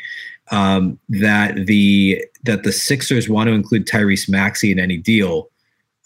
Um, 0.52 1.00
that 1.10 1.56
the 1.66 2.24
that 2.44 2.64
the 2.64 2.72
Sixers 2.72 3.30
want 3.30 3.48
to 3.48 3.54
include 3.54 3.88
Tyrese 3.88 4.30
Maxey 4.30 4.72
in 4.72 4.80
any 4.80 4.98
deal 4.98 5.50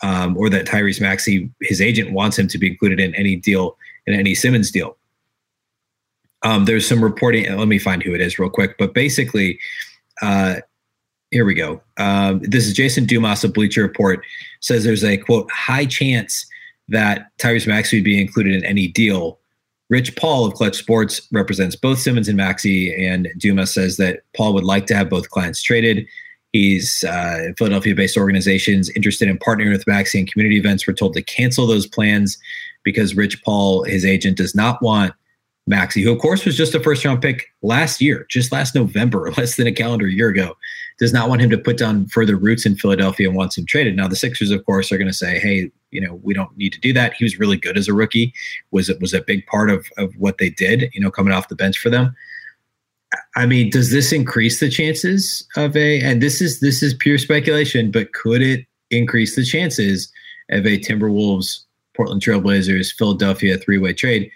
um, 0.03 0.37
or 0.37 0.49
that 0.49 0.65
Tyrese 0.65 1.01
Maxey, 1.01 1.49
his 1.61 1.81
agent 1.81 2.11
wants 2.11 2.37
him 2.37 2.47
to 2.49 2.57
be 2.57 2.67
included 2.67 2.99
in 2.99 3.15
any 3.15 3.35
deal, 3.35 3.77
in 4.05 4.13
any 4.13 4.35
Simmons 4.35 4.71
deal. 4.71 4.97
Um, 6.43 6.65
there's 6.65 6.87
some 6.87 7.03
reporting. 7.03 7.55
Let 7.55 7.67
me 7.67 7.79
find 7.79 8.03
who 8.03 8.13
it 8.13 8.21
is 8.21 8.37
real 8.37 8.49
quick. 8.49 8.77
But 8.77 8.93
basically, 8.93 9.59
uh, 10.21 10.57
here 11.31 11.45
we 11.45 11.55
go. 11.55 11.81
Um, 11.97 12.39
this 12.41 12.67
is 12.67 12.73
Jason 12.73 13.05
Dumas 13.05 13.43
of 13.43 13.53
Bleacher 13.53 13.81
Report 13.81 14.23
says 14.61 14.83
there's 14.83 15.03
a 15.03 15.17
quote 15.17 15.49
high 15.51 15.85
chance 15.85 16.45
that 16.87 17.29
Tyrese 17.39 17.67
Maxey 17.67 17.97
would 17.97 18.05
be 18.05 18.21
included 18.21 18.53
in 18.53 18.63
any 18.63 18.87
deal. 18.87 19.39
Rich 19.89 20.15
Paul 20.15 20.45
of 20.45 20.53
Clutch 20.53 20.75
Sports 20.75 21.27
represents 21.31 21.75
both 21.75 21.99
Simmons 21.99 22.27
and 22.27 22.37
Maxey, 22.37 23.05
and 23.05 23.27
Dumas 23.37 23.73
says 23.73 23.97
that 23.97 24.21
Paul 24.35 24.53
would 24.53 24.63
like 24.63 24.87
to 24.87 24.95
have 24.95 25.09
both 25.09 25.29
clients 25.29 25.61
traded. 25.61 26.07
He's 26.55 27.03
uh, 27.03 27.50
Philadelphia-based 27.57 28.15
organizations 28.15 28.89
interested 28.91 29.27
in 29.27 29.38
partnering 29.38 29.74
with 29.74 29.85
Maxey 29.88 30.19
and 30.19 30.31
community 30.31 30.57
events 30.57 30.88
were 30.88 30.93
told 30.93 31.13
to 31.15 31.21
cancel 31.21 31.67
those 31.67 31.85
plans 31.85 32.38
because 32.81 33.13
Rich 33.13 33.43
Paul, 33.43 33.83
his 33.83 34.05
agent, 34.05 34.38
does 34.38 34.55
not 34.55 34.81
want 34.81 35.13
Maxey, 35.68 36.01
who 36.01 36.13
of 36.13 36.20
course 36.20 36.46
was 36.46 36.55
just 36.55 36.74
a 36.74 36.79
first-round 36.79 37.22
pick 37.22 37.48
last 37.61 38.00
year, 38.00 38.25
just 38.29 38.53
last 38.53 38.74
November, 38.74 39.31
less 39.37 39.57
than 39.57 39.68
a 39.68 39.72
calendar 39.74 40.07
year 40.07 40.29
ago, 40.29 40.55
does 40.98 41.11
not 41.11 41.27
want 41.27 41.41
him 41.41 41.50
to 41.50 41.57
put 41.57 41.77
down 41.77 42.07
further 42.07 42.37
roots 42.37 42.65
in 42.65 42.77
Philadelphia 42.77 43.27
and 43.27 43.35
wants 43.35 43.57
him 43.57 43.65
traded. 43.65 43.98
Now 43.98 44.07
the 44.07 44.15
Sixers, 44.15 44.50
of 44.50 44.65
course, 44.65 44.94
are 44.94 44.98
going 44.98 45.09
to 45.09 45.13
say, 45.13 45.39
"Hey, 45.39 45.70
you 45.91 46.00
know, 46.00 46.22
we 46.24 46.33
don't 46.33 46.55
need 46.55 46.72
to 46.72 46.79
do 46.79 46.94
that." 46.94 47.15
He 47.15 47.25
was 47.25 47.37
really 47.37 47.57
good 47.57 47.77
as 47.77 47.89
a 47.89 47.94
rookie. 47.94 48.33
Was 48.72 48.87
it 48.87 49.01
was 49.01 49.13
a 49.13 49.20
big 49.22 49.46
part 49.48 49.70
of 49.70 49.89
of 49.98 50.15
what 50.15 50.37
they 50.37 50.51
did, 50.51 50.89
you 50.94 51.01
know, 51.01 51.11
coming 51.11 51.33
off 51.33 51.50
the 51.50 51.55
bench 51.55 51.77
for 51.77 51.89
them. 51.89 52.15
I 53.35 53.46
mean, 53.46 53.70
does 53.70 53.91
this 53.91 54.11
increase 54.11 54.59
the 54.59 54.70
chances 54.70 55.46
of 55.55 55.75
a? 55.75 56.01
And 56.01 56.22
this 56.22 56.41
is 56.41 56.59
this 56.59 56.81
is 56.81 56.94
pure 56.94 57.18
speculation, 57.18 57.91
but 57.91 58.13
could 58.13 58.41
it 58.41 58.65
increase 58.91 59.35
the 59.35 59.46
chances 59.46 60.11
of 60.50 60.65
a 60.65 60.79
Timberwolves, 60.79 61.61
Portland 61.96 62.22
Trailblazers, 62.22 62.94
Philadelphia 62.94 63.57
three 63.57 63.77
way 63.77 63.94
trade? 63.94 64.31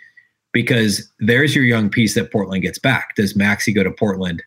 Because 0.52 1.12
there's 1.20 1.56
your 1.56 1.66
young 1.66 1.90
piece 1.90 2.16
that 2.16 2.32
Portland 2.32 2.64
gets 2.64 2.80
back. 2.80 3.16
Does 3.16 3.36
Maxey 3.36 3.72
go 3.72 3.84
to 3.84 3.92
Portland? 3.92 4.44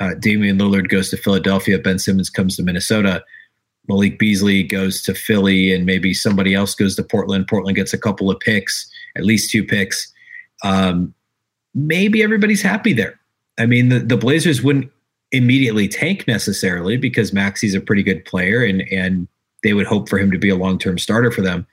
Uh, 0.00 0.14
Damian 0.18 0.58
Lillard 0.58 0.88
goes 0.88 1.10
to 1.10 1.16
Philadelphia. 1.16 1.78
Ben 1.78 1.98
Simmons 1.98 2.30
comes 2.30 2.56
to 2.56 2.62
Minnesota. 2.62 3.22
Malik 3.86 4.18
Beasley 4.18 4.62
goes 4.62 5.02
to 5.02 5.14
Philly, 5.14 5.72
and 5.72 5.86
maybe 5.86 6.14
somebody 6.14 6.54
else 6.54 6.74
goes 6.74 6.96
to 6.96 7.02
Portland. 7.02 7.46
Portland 7.46 7.76
gets 7.76 7.92
a 7.92 7.98
couple 7.98 8.30
of 8.30 8.40
picks, 8.40 8.90
at 9.16 9.24
least 9.24 9.50
two 9.50 9.62
picks. 9.62 10.12
Um, 10.64 11.14
maybe 11.74 12.22
everybody's 12.22 12.62
happy 12.62 12.92
there. 12.92 13.20
I 13.58 13.66
mean, 13.66 13.88
the, 13.88 14.00
the 14.00 14.16
Blazers 14.16 14.62
wouldn't 14.62 14.90
immediately 15.32 15.88
tank 15.88 16.26
necessarily 16.28 16.96
because 16.96 17.32
Maxey's 17.32 17.74
a 17.74 17.80
pretty 17.80 18.02
good 18.02 18.24
player 18.24 18.62
and 18.62 18.82
and 18.92 19.26
they 19.62 19.72
would 19.72 19.86
hope 19.86 20.08
for 20.08 20.18
him 20.18 20.30
to 20.30 20.38
be 20.38 20.50
a 20.50 20.56
long 20.56 20.78
term 20.78 20.98
starter 20.98 21.30
for 21.30 21.40
them. 21.40 21.66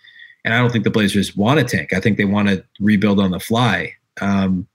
And 0.43 0.53
I 0.53 0.57
don't 0.57 0.71
think 0.71 0.85
the 0.85 0.89
Blazers 0.89 1.35
want 1.35 1.59
to 1.59 1.77
tank. 1.77 1.93
I 1.93 1.99
think 1.99 2.17
they 2.17 2.25
want 2.25 2.47
to 2.47 2.63
rebuild 2.79 3.19
on 3.19 3.31
the 3.31 3.39
fly. 3.39 3.93
Um, 4.19 4.67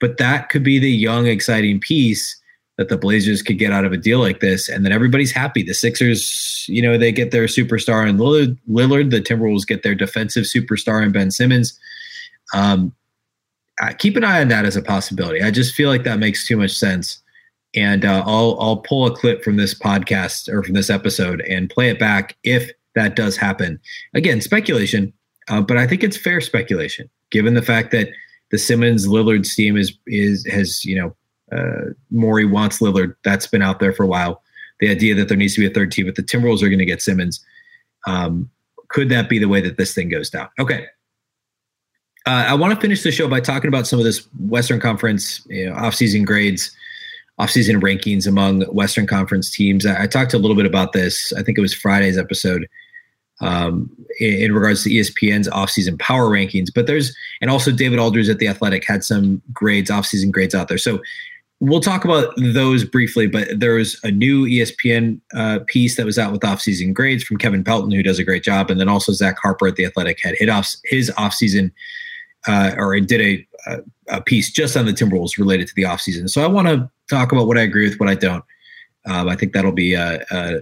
but 0.00 0.18
that 0.18 0.48
could 0.48 0.62
be 0.62 0.78
the 0.78 0.90
young, 0.90 1.26
exciting 1.26 1.80
piece 1.80 2.38
that 2.76 2.88
the 2.88 2.98
Blazers 2.98 3.42
could 3.42 3.58
get 3.58 3.72
out 3.72 3.84
of 3.84 3.92
a 3.92 3.96
deal 3.96 4.18
like 4.18 4.40
this, 4.40 4.68
and 4.68 4.84
then 4.84 4.92
everybody's 4.92 5.30
happy. 5.30 5.62
The 5.62 5.74
Sixers, 5.74 6.64
you 6.68 6.82
know, 6.82 6.98
they 6.98 7.12
get 7.12 7.30
their 7.30 7.44
superstar 7.44 8.08
in 8.08 8.16
Lillard. 8.16 8.58
Lillard 8.68 9.10
the 9.10 9.20
Timberwolves 9.20 9.66
get 9.66 9.82
their 9.82 9.94
defensive 9.94 10.44
superstar 10.44 11.02
in 11.02 11.12
Ben 11.12 11.30
Simmons. 11.30 11.78
Um, 12.52 12.94
uh, 13.82 13.92
keep 13.98 14.16
an 14.16 14.24
eye 14.24 14.40
on 14.40 14.48
that 14.48 14.64
as 14.64 14.76
a 14.76 14.82
possibility. 14.82 15.42
I 15.42 15.50
just 15.50 15.74
feel 15.74 15.88
like 15.88 16.04
that 16.04 16.18
makes 16.18 16.46
too 16.46 16.56
much 16.56 16.72
sense. 16.72 17.20
And 17.74 18.04
uh, 18.04 18.22
I'll 18.26 18.56
I'll 18.60 18.76
pull 18.76 19.06
a 19.06 19.14
clip 19.14 19.42
from 19.42 19.56
this 19.56 19.74
podcast 19.74 20.48
or 20.48 20.62
from 20.62 20.74
this 20.74 20.90
episode 20.90 21.40
and 21.42 21.68
play 21.68 21.88
it 21.88 21.98
back 21.98 22.36
if 22.44 22.70
that 22.94 23.16
does 23.16 23.36
happen. 23.36 23.80
Again, 24.14 24.40
speculation, 24.40 25.12
uh, 25.48 25.62
but 25.62 25.78
I 25.78 25.86
think 25.86 26.04
it's 26.04 26.16
fair 26.16 26.40
speculation 26.40 27.08
given 27.30 27.54
the 27.54 27.62
fact 27.62 27.90
that 27.90 28.10
the 28.50 28.58
Simmons 28.58 29.08
Lillard 29.08 29.50
team 29.50 29.76
is 29.76 29.92
is 30.06 30.46
has 30.46 30.84
you 30.84 30.96
know 30.96 31.16
uh, 31.56 31.92
Morey 32.10 32.44
wants 32.44 32.78
Lillard. 32.80 33.16
That's 33.24 33.46
been 33.46 33.62
out 33.62 33.80
there 33.80 33.92
for 33.92 34.04
a 34.04 34.08
while. 34.08 34.42
The 34.80 34.90
idea 34.90 35.14
that 35.14 35.28
there 35.28 35.36
needs 35.36 35.54
to 35.54 35.60
be 35.60 35.66
a 35.66 35.70
third 35.70 35.90
team, 35.90 36.06
but 36.06 36.16
the 36.16 36.22
Timberwolves 36.22 36.62
are 36.62 36.68
going 36.68 36.78
to 36.78 36.84
get 36.84 37.02
Simmons. 37.02 37.44
Um, 38.06 38.50
could 38.88 39.08
that 39.08 39.28
be 39.28 39.38
the 39.38 39.48
way 39.48 39.60
that 39.62 39.78
this 39.78 39.94
thing 39.94 40.08
goes 40.08 40.28
down? 40.28 40.48
Okay, 40.58 40.86
uh, 42.26 42.46
I 42.48 42.54
want 42.54 42.74
to 42.74 42.80
finish 42.80 43.02
the 43.02 43.10
show 43.10 43.28
by 43.28 43.40
talking 43.40 43.68
about 43.68 43.86
some 43.86 43.98
of 43.98 44.04
this 44.04 44.26
Western 44.38 44.80
Conference 44.80 45.44
you 45.48 45.68
know, 45.68 45.74
offseason 45.74 46.24
grades, 46.24 46.70
offseason 47.40 47.80
rankings 47.80 48.26
among 48.26 48.62
Western 48.62 49.06
Conference 49.06 49.50
teams. 49.50 49.84
I, 49.84 50.04
I, 50.04 50.06
talked 50.06 50.32
a 50.32 50.38
little 50.38 50.56
bit 50.56 50.66
about 50.66 50.92
this. 50.92 51.32
I 51.32 51.42
think 51.42 51.58
it 51.58 51.62
was 51.62 51.74
Friday's 51.74 52.16
episode 52.16 52.68
um, 53.40 53.90
in, 54.20 54.34
in, 54.34 54.54
regards 54.54 54.84
to 54.84 54.90
ESPN's 54.90 55.48
offseason 55.48 55.98
power 55.98 56.28
rankings. 56.28 56.68
But 56.72 56.86
there's, 56.86 57.14
and 57.40 57.50
also 57.50 57.72
David 57.72 57.98
Aldridge 57.98 58.28
at 58.28 58.38
The 58.38 58.46
Athletic 58.46 58.86
had 58.86 59.02
some 59.02 59.42
grades, 59.52 59.90
offseason 59.90 60.30
grades 60.30 60.54
out 60.54 60.68
there. 60.68 60.78
So 60.78 61.00
we'll 61.58 61.80
talk 61.80 62.04
about 62.04 62.32
those 62.36 62.84
briefly, 62.84 63.26
but 63.26 63.48
there's 63.56 63.98
a 64.04 64.12
new 64.12 64.46
ESPN 64.46 65.20
uh, 65.34 65.60
piece 65.66 65.96
that 65.96 66.06
was 66.06 66.20
out 66.20 66.30
with 66.30 66.42
offseason 66.42 66.94
grades 66.94 67.24
from 67.24 67.38
Kevin 67.38 67.64
Pelton, 67.64 67.90
who 67.90 68.02
does 68.02 68.20
a 68.20 68.24
great 68.24 68.44
job. 68.44 68.70
And 68.70 68.78
then 68.78 68.88
also 68.88 69.12
Zach 69.12 69.38
Harper 69.42 69.66
at 69.66 69.74
The 69.74 69.86
Athletic 69.86 70.20
had 70.22 70.48
off 70.48 70.76
his 70.84 71.10
offseason 71.18 71.72
uh, 72.46 72.72
or 72.76 72.94
I 72.94 73.00
did 73.00 73.46
a, 73.66 73.78
a, 74.08 74.20
piece 74.20 74.50
just 74.50 74.76
on 74.76 74.86
the 74.86 74.92
Timberwolves 74.92 75.38
related 75.38 75.68
to 75.68 75.74
the 75.74 75.82
offseason. 75.82 76.28
So 76.28 76.42
I 76.42 76.46
want 76.46 76.68
to 76.68 76.90
talk 77.08 77.32
about 77.32 77.46
what 77.46 77.58
I 77.58 77.62
agree 77.62 77.88
with, 77.88 78.00
what 78.00 78.08
I 78.08 78.14
don't. 78.14 78.44
Um, 79.06 79.28
I 79.28 79.36
think 79.36 79.52
that'll 79.52 79.72
be, 79.72 79.96
uh, 79.96 80.18
uh, 80.30 80.58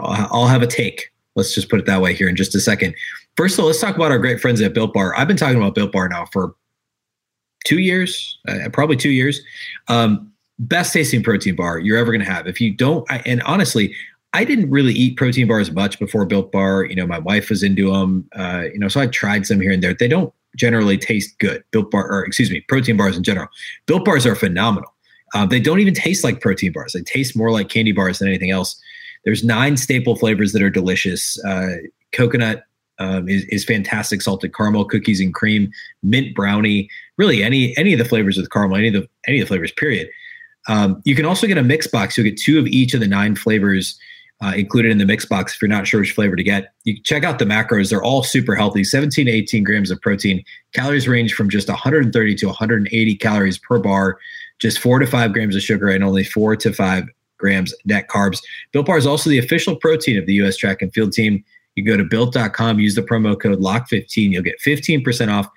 I'll 0.00 0.46
have 0.46 0.62
a 0.62 0.66
take. 0.66 1.12
Let's 1.36 1.54
just 1.54 1.68
put 1.68 1.78
it 1.78 1.86
that 1.86 2.00
way 2.00 2.14
here 2.14 2.28
in 2.28 2.36
just 2.36 2.54
a 2.54 2.60
second. 2.60 2.94
First 3.36 3.54
of 3.54 3.60
all, 3.60 3.66
let's 3.66 3.80
talk 3.80 3.96
about 3.96 4.10
our 4.10 4.18
great 4.18 4.40
friends 4.40 4.60
at 4.60 4.74
Built 4.74 4.92
Bar. 4.92 5.14
I've 5.16 5.28
been 5.28 5.36
talking 5.36 5.56
about 5.56 5.74
Built 5.74 5.92
Bar 5.92 6.08
now 6.08 6.26
for 6.26 6.54
two 7.64 7.78
years, 7.78 8.38
uh, 8.48 8.68
probably 8.72 8.96
two 8.96 9.10
years. 9.10 9.40
Um, 9.88 10.32
best 10.58 10.92
tasting 10.92 11.22
protein 11.22 11.56
bar 11.56 11.78
you're 11.78 11.96
ever 11.96 12.12
going 12.12 12.24
to 12.24 12.30
have. 12.30 12.46
If 12.46 12.60
you 12.60 12.72
don't, 12.72 13.10
I, 13.10 13.22
and 13.24 13.42
honestly, 13.42 13.94
I 14.32 14.44
didn't 14.44 14.70
really 14.70 14.92
eat 14.92 15.16
protein 15.16 15.48
bars 15.48 15.70
much 15.70 15.98
before 15.98 16.24
Built 16.26 16.52
Bar. 16.52 16.84
You 16.84 16.94
know, 16.94 17.06
my 17.06 17.18
wife 17.18 17.50
was 17.50 17.62
into 17.62 17.90
them. 17.90 18.28
Uh, 18.36 18.64
you 18.72 18.78
know, 18.78 18.88
so 18.88 19.00
I 19.00 19.06
tried 19.06 19.46
some 19.46 19.60
here 19.60 19.72
and 19.72 19.82
there. 19.82 19.94
They 19.94 20.08
don't 20.08 20.32
generally 20.56 20.98
taste 20.98 21.38
good. 21.38 21.62
Built 21.70 21.90
Bar, 21.90 22.10
or 22.10 22.24
excuse 22.24 22.50
me, 22.50 22.60
protein 22.68 22.96
bars 22.96 23.16
in 23.16 23.22
general. 23.22 23.48
Built 23.86 24.04
Bars 24.04 24.26
are 24.26 24.34
phenomenal. 24.34 24.92
Uh, 25.34 25.46
they 25.46 25.60
don't 25.60 25.80
even 25.80 25.94
taste 25.94 26.24
like 26.24 26.40
protein 26.40 26.72
bars. 26.72 26.92
They 26.92 27.02
taste 27.02 27.36
more 27.36 27.50
like 27.52 27.68
candy 27.68 27.92
bars 27.92 28.18
than 28.18 28.28
anything 28.28 28.50
else. 28.50 28.80
There's 29.24 29.44
nine 29.44 29.76
staple 29.76 30.16
flavors 30.16 30.52
that 30.52 30.62
are 30.62 30.70
delicious. 30.70 31.42
Uh, 31.44 31.76
coconut 32.12 32.64
um, 32.98 33.28
is, 33.28 33.44
is 33.44 33.64
fantastic. 33.64 34.22
Salted 34.22 34.54
caramel, 34.54 34.84
cookies 34.84 35.20
and 35.20 35.32
cream, 35.32 35.70
mint 36.02 36.34
brownie. 36.34 36.88
Really, 37.16 37.42
any 37.42 37.76
any 37.76 37.92
of 37.92 37.98
the 37.98 38.04
flavors 38.04 38.36
with 38.36 38.50
caramel, 38.50 38.76
any 38.76 38.88
of 38.88 38.94
the 38.94 39.08
any 39.26 39.40
of 39.40 39.46
the 39.46 39.48
flavors. 39.48 39.72
Period. 39.72 40.08
Um, 40.68 41.00
you 41.04 41.14
can 41.14 41.24
also 41.24 41.46
get 41.46 41.58
a 41.58 41.62
mix 41.62 41.86
box. 41.86 42.16
You'll 42.16 42.24
get 42.24 42.38
two 42.38 42.58
of 42.58 42.66
each 42.66 42.92
of 42.92 43.00
the 43.00 43.06
nine 43.06 43.34
flavors 43.34 43.98
uh, 44.42 44.52
included 44.56 44.90
in 44.90 44.98
the 44.98 45.06
mix 45.06 45.24
box 45.24 45.54
if 45.54 45.60
you're 45.60 45.68
not 45.68 45.86
sure 45.86 46.00
which 46.00 46.12
flavor 46.12 46.36
to 46.36 46.42
get. 46.42 46.72
You 46.84 47.00
check 47.02 47.24
out 47.24 47.38
the 47.38 47.44
macros. 47.44 47.90
They're 47.90 48.02
all 48.02 48.22
super 48.22 48.54
healthy 48.54 48.84
17 48.84 49.26
to 49.26 49.32
18 49.32 49.64
grams 49.64 49.90
of 49.90 50.00
protein. 50.00 50.42
Calories 50.72 51.06
range 51.06 51.34
from 51.34 51.50
just 51.50 51.68
130 51.68 52.34
to 52.36 52.46
180 52.46 53.16
calories 53.16 53.58
per 53.58 53.78
bar, 53.78 54.18
just 54.58 54.78
four 54.78 54.98
to 54.98 55.06
five 55.06 55.32
grams 55.32 55.56
of 55.56 55.62
sugar, 55.62 55.88
and 55.88 56.02
only 56.02 56.24
four 56.24 56.56
to 56.56 56.72
five 56.72 57.04
grams 57.38 57.74
net 57.84 58.08
carbs. 58.08 58.40
Built 58.72 58.86
Bar 58.86 58.98
is 58.98 59.06
also 59.06 59.30
the 59.30 59.38
official 59.38 59.74
protein 59.74 60.18
of 60.18 60.26
the 60.26 60.34
U.S. 60.34 60.56
track 60.56 60.82
and 60.82 60.92
field 60.92 61.12
team. 61.12 61.42
You 61.74 61.84
go 61.84 61.96
to 61.96 62.04
built.com, 62.04 62.78
use 62.78 62.94
the 62.94 63.02
promo 63.02 63.40
code 63.40 63.58
LOCK15. 63.60 64.32
You'll 64.32 64.42
get 64.42 64.60
15% 64.60 65.32
off 65.32 65.48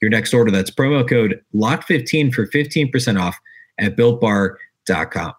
your 0.00 0.10
next 0.10 0.34
order. 0.34 0.50
That's 0.50 0.70
promo 0.70 1.08
code 1.08 1.40
LOCK15 1.54 2.34
for 2.34 2.46
15% 2.46 3.20
off 3.20 3.36
at 3.78 3.96
builtbar.com. 3.96 5.34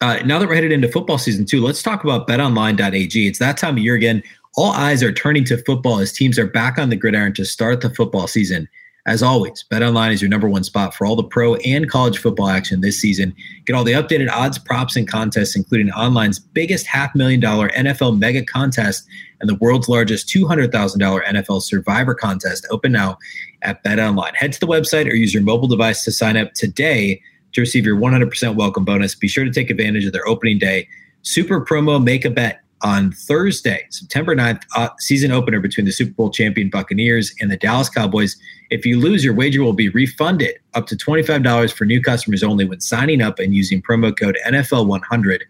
Uh, 0.00 0.18
now 0.24 0.38
that 0.38 0.48
we're 0.48 0.54
headed 0.54 0.72
into 0.72 0.88
football 0.88 1.18
season 1.18 1.44
two, 1.44 1.62
let's 1.62 1.82
talk 1.82 2.04
about 2.04 2.26
betonline.ag. 2.26 3.26
It's 3.26 3.38
that 3.38 3.58
time 3.58 3.76
of 3.76 3.82
year 3.82 3.94
again. 3.94 4.22
All 4.56 4.72
eyes 4.72 5.02
are 5.02 5.12
turning 5.12 5.44
to 5.44 5.58
football 5.58 5.98
as 5.98 6.12
teams 6.12 6.38
are 6.38 6.46
back 6.46 6.78
on 6.78 6.88
the 6.88 6.96
gridiron 6.96 7.34
to 7.34 7.44
start 7.44 7.82
the 7.82 7.90
football 7.90 8.26
season. 8.26 8.68
As 9.06 9.22
always, 9.22 9.64
BetOnline 9.70 10.12
is 10.12 10.20
your 10.20 10.28
number 10.28 10.48
one 10.48 10.64
spot 10.64 10.94
for 10.94 11.06
all 11.06 11.16
the 11.16 11.24
pro 11.24 11.54
and 11.56 11.88
college 11.88 12.18
football 12.18 12.48
action 12.48 12.80
this 12.80 13.00
season. 13.00 13.34
Get 13.64 13.74
all 13.74 13.84
the 13.84 13.92
updated 13.92 14.30
odds, 14.30 14.58
props, 14.58 14.96
and 14.96 15.08
contests, 15.08 15.56
including 15.56 15.90
online's 15.92 16.38
biggest 16.38 16.86
half 16.86 17.14
million 17.14 17.40
dollar 17.40 17.70
NFL 17.70 18.18
mega 18.18 18.44
contest 18.44 19.06
and 19.40 19.48
the 19.48 19.54
world's 19.56 19.88
largest 19.88 20.28
$200,000 20.28 21.24
NFL 21.24 21.62
survivor 21.62 22.14
contest. 22.14 22.66
Open 22.70 22.92
now 22.92 23.18
at 23.62 23.82
BetOnline. 23.84 24.34
Head 24.34 24.52
to 24.52 24.60
the 24.60 24.66
website 24.66 25.06
or 25.06 25.14
use 25.14 25.32
your 25.32 25.42
mobile 25.42 25.68
device 25.68 26.04
to 26.04 26.12
sign 26.12 26.36
up 26.36 26.52
today 26.52 27.22
to 27.52 27.60
receive 27.60 27.84
your 27.84 27.96
100% 27.96 28.54
welcome 28.54 28.84
bonus. 28.84 29.14
Be 29.14 29.28
sure 29.28 29.44
to 29.44 29.50
take 29.50 29.70
advantage 29.70 30.04
of 30.04 30.12
their 30.12 30.26
opening 30.26 30.58
day 30.58 30.88
super 31.22 31.64
promo 31.64 32.02
make 32.02 32.24
a 32.24 32.30
bet 32.30 32.60
on 32.82 33.12
Thursday, 33.12 33.86
September 33.90 34.34
9th, 34.34 34.62
uh, 34.74 34.88
season 34.98 35.30
opener 35.32 35.60
between 35.60 35.84
the 35.84 35.92
Super 35.92 36.12
Bowl 36.12 36.30
champion 36.30 36.70
Buccaneers 36.70 37.32
and 37.40 37.50
the 37.50 37.56
Dallas 37.56 37.90
Cowboys. 37.90 38.36
If 38.70 38.86
you 38.86 38.98
lose, 38.98 39.22
your 39.22 39.34
wager 39.34 39.62
will 39.62 39.74
be 39.74 39.90
refunded 39.90 40.54
up 40.72 40.86
to 40.86 40.96
$25 40.96 41.72
for 41.74 41.84
new 41.84 42.00
customers 42.00 42.42
only 42.42 42.64
when 42.64 42.80
signing 42.80 43.20
up 43.20 43.38
and 43.38 43.54
using 43.54 43.82
promo 43.82 44.18
code 44.18 44.38
NFL100. 44.46 45.40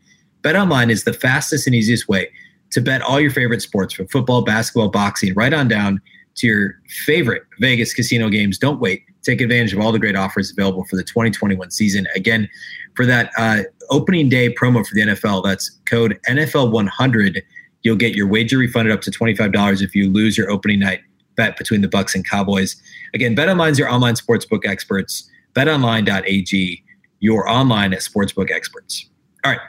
BetOnline 0.43 0.91
is 0.91 1.05
the 1.05 1.13
fastest 1.13 1.67
and 1.67 1.77
easiest 1.77 2.09
way 2.09 2.31
to 2.71 2.81
bet 2.81 3.03
all 3.03 3.21
your 3.21 3.31
favorite 3.31 3.63
sports 3.63 3.95
from 3.95 4.09
football, 4.09 4.43
basketball, 4.43 4.89
boxing, 4.89 5.35
right 5.35 5.55
on 5.55 5.69
down 5.69 6.01
to 6.37 6.47
your 6.47 6.81
favorite 7.05 7.43
Vegas 7.61 7.95
casino 7.95 8.29
games. 8.29 8.59
Don't 8.59 8.81
wait. 8.81 9.05
Take 9.23 9.41
advantage 9.41 9.73
of 9.73 9.81
all 9.81 9.93
the 9.93 9.99
great 9.99 10.17
offers 10.17 10.51
available 10.51 10.85
for 10.85 10.97
the 10.97 11.05
2021 11.05 11.71
season. 11.71 12.07
Again, 12.15 12.49
for 12.95 13.05
that 13.07 13.31
uh, 13.37 13.63
opening 13.91 14.29
day 14.29 14.53
promo 14.53 14.87
for 14.87 14.95
the 14.95 15.03
NFL, 15.03 15.45
that's 15.45 15.71
code 15.89 16.19
NFL100. 16.29 17.43
You'll 17.83 17.97
get 17.97 18.15
your 18.15 18.27
wager 18.27 18.59
refunded 18.59 18.93
up 18.93 19.01
to 19.03 19.11
$25 19.11 19.83
if 19.83 19.95
you 19.95 20.11
lose 20.11 20.37
your 20.37 20.51
opening 20.51 20.81
night 20.81 21.01
bet 21.37 21.57
between 21.57 21.81
the 21.81 21.89
Bucs 21.89 22.15
and 22.15 22.29
Cowboys. 22.29 22.77
Again, 23.15 23.35
BetOnline's 23.35 23.79
your 23.79 23.89
online 23.89 24.15
sportsbook 24.15 24.67
experts. 24.67 25.31
BetOnline.ag, 25.55 26.85
your 27.21 27.49
online 27.49 27.93
sportsbook 27.93 28.51
experts. 28.51 29.07
All 29.45 29.53
right, 29.53 29.61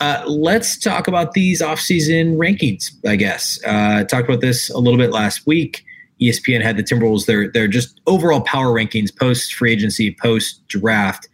uh, 0.00 0.24
let's 0.26 0.76
talk 0.76 1.06
about 1.06 1.34
these 1.34 1.62
offseason 1.62 2.36
rankings. 2.36 2.90
I 3.06 3.14
guess 3.14 3.60
uh, 3.64 4.02
talked 4.04 4.28
about 4.28 4.40
this 4.40 4.70
a 4.70 4.78
little 4.78 4.98
bit 4.98 5.12
last 5.12 5.46
week. 5.46 5.84
ESPN 6.20 6.62
had 6.62 6.76
the 6.76 6.82
Timberwolves. 6.82 7.26
They're 7.26 7.48
they're 7.48 7.68
just 7.68 8.00
overall 8.06 8.42
power 8.42 8.74
rankings 8.74 9.14
post 9.14 9.54
free 9.54 9.72
agency, 9.72 10.16
post 10.20 10.66
draft. 10.68 11.28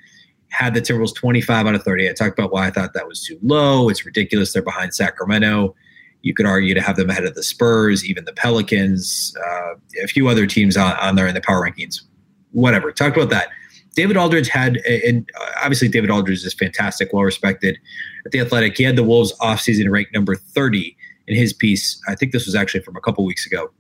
Had 0.49 0.75
the 0.75 0.81
Timberwolves 0.81 1.15
25 1.15 1.67
out 1.67 1.75
of 1.75 1.83
30. 1.83 2.09
I 2.09 2.13
talked 2.13 2.39
about 2.39 2.53
why 2.53 2.67
I 2.67 2.71
thought 2.71 2.95
that 2.95 3.07
was 3.07 3.23
too 3.23 3.39
low. 3.43 3.89
It's 3.91 4.07
ridiculous. 4.07 4.53
They're 4.53 4.63
behind 4.63 4.95
Sacramento. 4.95 5.75
You 6.23 6.35
could 6.35 6.47
argue 6.47 6.73
to 6.73 6.81
have 6.81 6.97
them 6.97 7.11
ahead 7.11 7.25
of 7.25 7.35
the 7.35 7.43
Spurs, 7.43 8.07
even 8.07 8.25
the 8.25 8.33
Pelicans, 8.33 9.37
uh, 9.45 9.75
a 10.03 10.07
few 10.07 10.29
other 10.29 10.47
teams 10.47 10.77
on, 10.77 10.97
on 10.97 11.15
there 11.15 11.27
in 11.27 11.35
the 11.35 11.43
power 11.43 11.69
rankings. 11.69 12.01
Whatever. 12.53 12.91
Talked 12.91 13.17
about 13.17 13.31
that. 13.31 13.49
David 13.97 14.17
Aldridge 14.17 14.49
had, 14.49 14.77
and 15.05 15.29
obviously 15.63 15.89
David 15.89 16.11
Aldridge 16.11 16.45
is 16.45 16.55
fantastic, 16.55 17.13
well 17.13 17.25
respected 17.25 17.79
at 18.25 18.33
the 18.33 18.41
Athletic. 18.41 18.77
He 18.77 18.85
had 18.85 18.97
the 18.97 19.05
Wolves 19.05 19.35
offseason 19.41 19.91
ranked 19.91 20.15
number 20.15 20.37
30 20.37 20.97
in 21.27 21.37
his 21.37 21.53
piece. 21.53 22.01
I 22.09 22.15
think 22.15 22.33
this 22.33 22.47
was 22.47 22.55
actually 22.55 22.81
from 22.81 22.97
a 22.97 23.01
couple 23.01 23.25
weeks 23.25 23.47
ago 23.47 23.71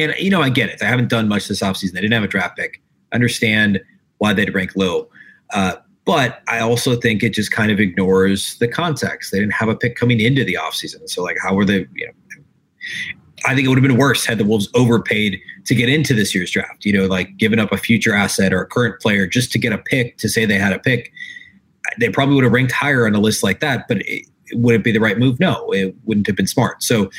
and 0.00 0.14
you 0.18 0.30
know, 0.30 0.42
I 0.42 0.48
get 0.48 0.70
it. 0.70 0.78
They 0.78 0.86
haven't 0.86 1.08
done 1.08 1.28
much 1.28 1.48
this 1.48 1.60
offseason. 1.60 1.92
They 1.92 2.00
didn't 2.00 2.14
have 2.14 2.24
a 2.24 2.28
draft 2.28 2.56
pick. 2.56 2.80
Understand 3.12 3.80
why 4.18 4.32
they'd 4.32 4.54
rank 4.54 4.72
low. 4.76 5.08
Uh, 5.52 5.76
but 6.04 6.42
I 6.48 6.60
also 6.60 6.96
think 6.96 7.22
it 7.22 7.34
just 7.34 7.52
kind 7.52 7.70
of 7.70 7.78
ignores 7.78 8.58
the 8.58 8.68
context. 8.68 9.32
They 9.32 9.38
didn't 9.38 9.54
have 9.54 9.68
a 9.68 9.76
pick 9.76 9.96
coming 9.96 10.20
into 10.20 10.44
the 10.44 10.58
offseason. 10.60 11.08
So, 11.08 11.22
like, 11.22 11.36
how 11.40 11.54
were 11.54 11.64
they, 11.64 11.86
you 11.94 12.06
know, 12.06 12.12
I 13.46 13.54
think 13.54 13.66
it 13.66 13.68
would 13.68 13.78
have 13.78 13.86
been 13.86 13.96
worse 13.96 14.26
had 14.26 14.38
the 14.38 14.44
Wolves 14.44 14.68
overpaid 14.74 15.40
to 15.64 15.74
get 15.74 15.88
into 15.88 16.14
this 16.14 16.34
year's 16.34 16.50
draft, 16.50 16.84
you 16.84 16.92
know, 16.92 17.06
like 17.06 17.36
giving 17.36 17.58
up 17.58 17.72
a 17.72 17.76
future 17.76 18.14
asset 18.14 18.52
or 18.52 18.60
a 18.60 18.66
current 18.66 19.00
player 19.00 19.26
just 19.26 19.52
to 19.52 19.58
get 19.58 19.72
a 19.72 19.78
pick 19.78 20.18
to 20.18 20.28
say 20.28 20.44
they 20.44 20.58
had 20.58 20.72
a 20.72 20.78
pick. 20.78 21.12
They 21.98 22.10
probably 22.10 22.34
would 22.34 22.44
have 22.44 22.52
ranked 22.52 22.72
higher 22.72 23.06
on 23.06 23.14
a 23.14 23.20
list 23.20 23.42
like 23.42 23.60
that, 23.60 23.86
but 23.88 23.98
it, 24.00 24.26
would 24.52 24.74
it 24.74 24.84
be 24.84 24.92
the 24.92 25.00
right 25.00 25.18
move? 25.18 25.40
No, 25.40 25.72
it 25.72 25.94
wouldn't 26.04 26.26
have 26.26 26.36
been 26.36 26.46
smart. 26.46 26.82
So 26.82 27.10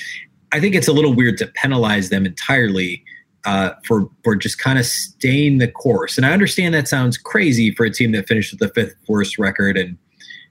I 0.52 0.60
think 0.60 0.76
it's 0.76 0.88
a 0.88 0.94
little 0.94 1.14
weird 1.14 1.38
to 1.40 1.48
penalize 1.48 2.10
them 2.10 2.26
entirely 2.26 3.04
uh, 3.46 3.72
for 3.86 4.10
for 4.24 4.36
just 4.36 4.60
kind 4.60 4.78
of 4.78 4.86
staying 4.86 5.58
the 5.58 5.68
course. 5.68 6.18
And 6.18 6.26
I 6.26 6.32
understand 6.32 6.74
that 6.74 6.88
sounds 6.88 7.18
crazy 7.18 7.74
for 7.74 7.86
a 7.86 7.92
team 7.92 8.12
that 8.12 8.28
finished 8.28 8.52
with 8.52 8.60
the 8.60 8.70
fifth 8.70 8.96
worst 9.08 9.38
record 9.38 9.78
and 9.78 9.98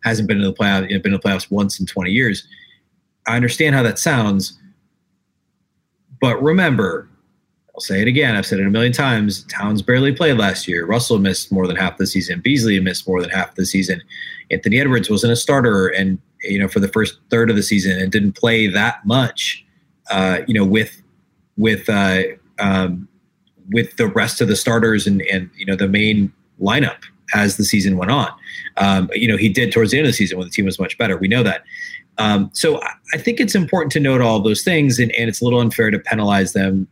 hasn't 0.02 0.28
been 0.28 0.38
in 0.38 0.44
the 0.44 0.52
playoff, 0.52 0.88
you 0.88 0.96
know, 0.96 1.02
been 1.02 1.12
in 1.12 1.20
the 1.22 1.28
playoffs 1.28 1.50
once 1.50 1.78
in 1.78 1.86
20 1.86 2.10
years. 2.10 2.46
I 3.26 3.36
understand 3.36 3.74
how 3.74 3.82
that 3.82 3.98
sounds, 3.98 4.58
but 6.20 6.42
remember, 6.42 7.08
I'll 7.74 7.80
say 7.80 8.00
it 8.00 8.08
again. 8.08 8.34
I've 8.34 8.46
said 8.46 8.58
it 8.58 8.66
a 8.66 8.70
million 8.70 8.92
times. 8.92 9.44
Towns 9.44 9.82
barely 9.82 10.12
played 10.12 10.38
last 10.38 10.66
year. 10.66 10.86
Russell 10.86 11.18
missed 11.18 11.52
more 11.52 11.66
than 11.66 11.76
half 11.76 11.98
the 11.98 12.06
season. 12.06 12.40
Beasley 12.40 12.80
missed 12.80 13.06
more 13.06 13.20
than 13.20 13.30
half 13.30 13.54
the 13.54 13.66
season. 13.66 14.02
Anthony 14.50 14.80
Edwards 14.80 15.10
wasn't 15.10 15.32
a 15.32 15.36
starter, 15.36 15.88
and 15.88 16.18
you 16.42 16.58
know 16.58 16.66
for 16.66 16.80
the 16.80 16.88
first 16.88 17.18
third 17.30 17.50
of 17.50 17.56
the 17.56 17.62
season 17.62 17.98
and 18.00 18.10
didn't 18.10 18.32
play 18.32 18.66
that 18.66 19.04
much 19.06 19.64
uh, 20.10 20.40
you 20.46 20.54
know, 20.54 20.64
with 20.64 21.02
with 21.56 21.88
uh, 21.88 22.22
um, 22.58 23.08
with 23.70 23.96
the 23.96 24.08
rest 24.08 24.40
of 24.40 24.48
the 24.48 24.56
starters 24.56 25.06
and 25.06 25.22
and 25.22 25.50
you 25.56 25.64
know 25.64 25.76
the 25.76 25.88
main 25.88 26.32
lineup 26.60 26.98
as 27.34 27.56
the 27.56 27.64
season 27.64 27.96
went 27.96 28.10
on. 28.10 28.28
Um, 28.76 29.08
you 29.14 29.28
know, 29.28 29.36
he 29.36 29.48
did 29.48 29.72
towards 29.72 29.92
the 29.92 29.98
end 29.98 30.06
of 30.06 30.12
the 30.12 30.16
season 30.16 30.38
when 30.38 30.46
the 30.46 30.52
team 30.52 30.64
was 30.64 30.78
much 30.78 30.98
better. 30.98 31.16
We 31.16 31.28
know 31.28 31.42
that. 31.42 31.62
Um, 32.18 32.50
so 32.52 32.80
I 33.14 33.18
think 33.18 33.40
it's 33.40 33.54
important 33.54 33.92
to 33.92 34.00
note 34.00 34.20
all 34.20 34.40
those 34.40 34.62
things, 34.62 34.98
and, 34.98 35.10
and 35.12 35.28
it's 35.28 35.40
a 35.40 35.44
little 35.44 35.60
unfair 35.60 35.90
to 35.90 35.98
penalize 35.98 36.52
them 36.52 36.88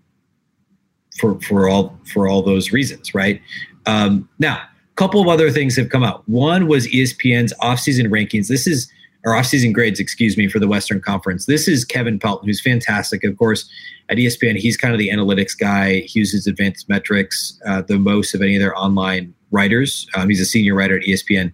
for 1.18 1.40
for 1.40 1.68
all 1.68 1.98
for 2.12 2.28
all 2.28 2.42
those 2.42 2.72
reasons, 2.72 3.14
right? 3.14 3.40
Um, 3.86 4.28
now, 4.38 4.56
a 4.56 4.94
couple 4.96 5.20
of 5.20 5.28
other 5.28 5.50
things 5.50 5.76
have 5.76 5.90
come 5.90 6.04
out. 6.04 6.26
One 6.28 6.66
was 6.66 6.86
ESPN's 6.86 7.52
offseason 7.62 8.06
rankings. 8.06 8.48
This 8.48 8.66
is 8.66 8.90
or 9.28 9.32
offseason 9.32 9.74
grades, 9.74 10.00
excuse 10.00 10.38
me, 10.38 10.48
for 10.48 10.58
the 10.58 10.66
Western 10.66 11.00
Conference. 11.00 11.44
This 11.44 11.68
is 11.68 11.84
Kevin 11.84 12.18
Pelton, 12.18 12.48
who's 12.48 12.62
fantastic. 12.62 13.24
Of 13.24 13.36
course, 13.36 13.68
at 14.08 14.16
ESPN, 14.16 14.56
he's 14.56 14.76
kind 14.76 14.94
of 14.94 14.98
the 14.98 15.10
analytics 15.10 15.56
guy. 15.58 16.00
He 16.00 16.20
uses 16.20 16.46
advanced 16.46 16.88
metrics 16.88 17.60
uh, 17.66 17.82
the 17.82 17.98
most 17.98 18.34
of 18.34 18.40
any 18.40 18.56
of 18.56 18.60
their 18.60 18.76
online 18.76 19.34
writers. 19.50 20.08
Um, 20.14 20.30
he's 20.30 20.40
a 20.40 20.46
senior 20.46 20.74
writer 20.74 20.96
at 20.96 21.02
ESPN. 21.02 21.52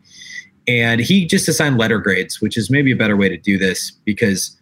And 0.69 1.01
he 1.01 1.27
just 1.27 1.49
assigned 1.49 1.77
letter 1.77 1.99
grades, 1.99 2.41
which 2.41 2.57
is 2.57 2.71
maybe 2.71 2.93
a 2.93 2.97
better 2.97 3.17
way 3.17 3.29
to 3.29 3.37
do 3.37 3.59
this 3.59 3.91
because 4.05 4.57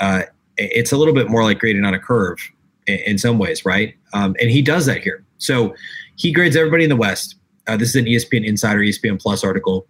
uh, 0.00 0.22
it's 0.56 0.92
a 0.92 0.96
little 0.96 1.14
bit 1.14 1.28
more 1.28 1.44
like 1.44 1.58
grading 1.58 1.84
on 1.84 1.92
a 1.92 2.00
curve 2.00 2.38
in, 2.86 2.98
in 3.00 3.18
some 3.18 3.38
ways, 3.38 3.66
right? 3.66 3.94
Um, 4.14 4.34
and 4.40 4.50
he 4.50 4.62
does 4.62 4.86
that 4.86 5.02
here. 5.02 5.24
So 5.36 5.74
he 6.16 6.32
grades 6.32 6.56
everybody 6.56 6.84
in 6.84 6.90
the 6.90 6.96
West. 6.96 7.36
Uh, 7.66 7.76
this 7.76 7.90
is 7.90 7.96
an 7.96 8.06
ESPN 8.06 8.46
Insider, 8.46 8.80
ESPN 8.80 9.20
Plus 9.20 9.44
article 9.44 9.86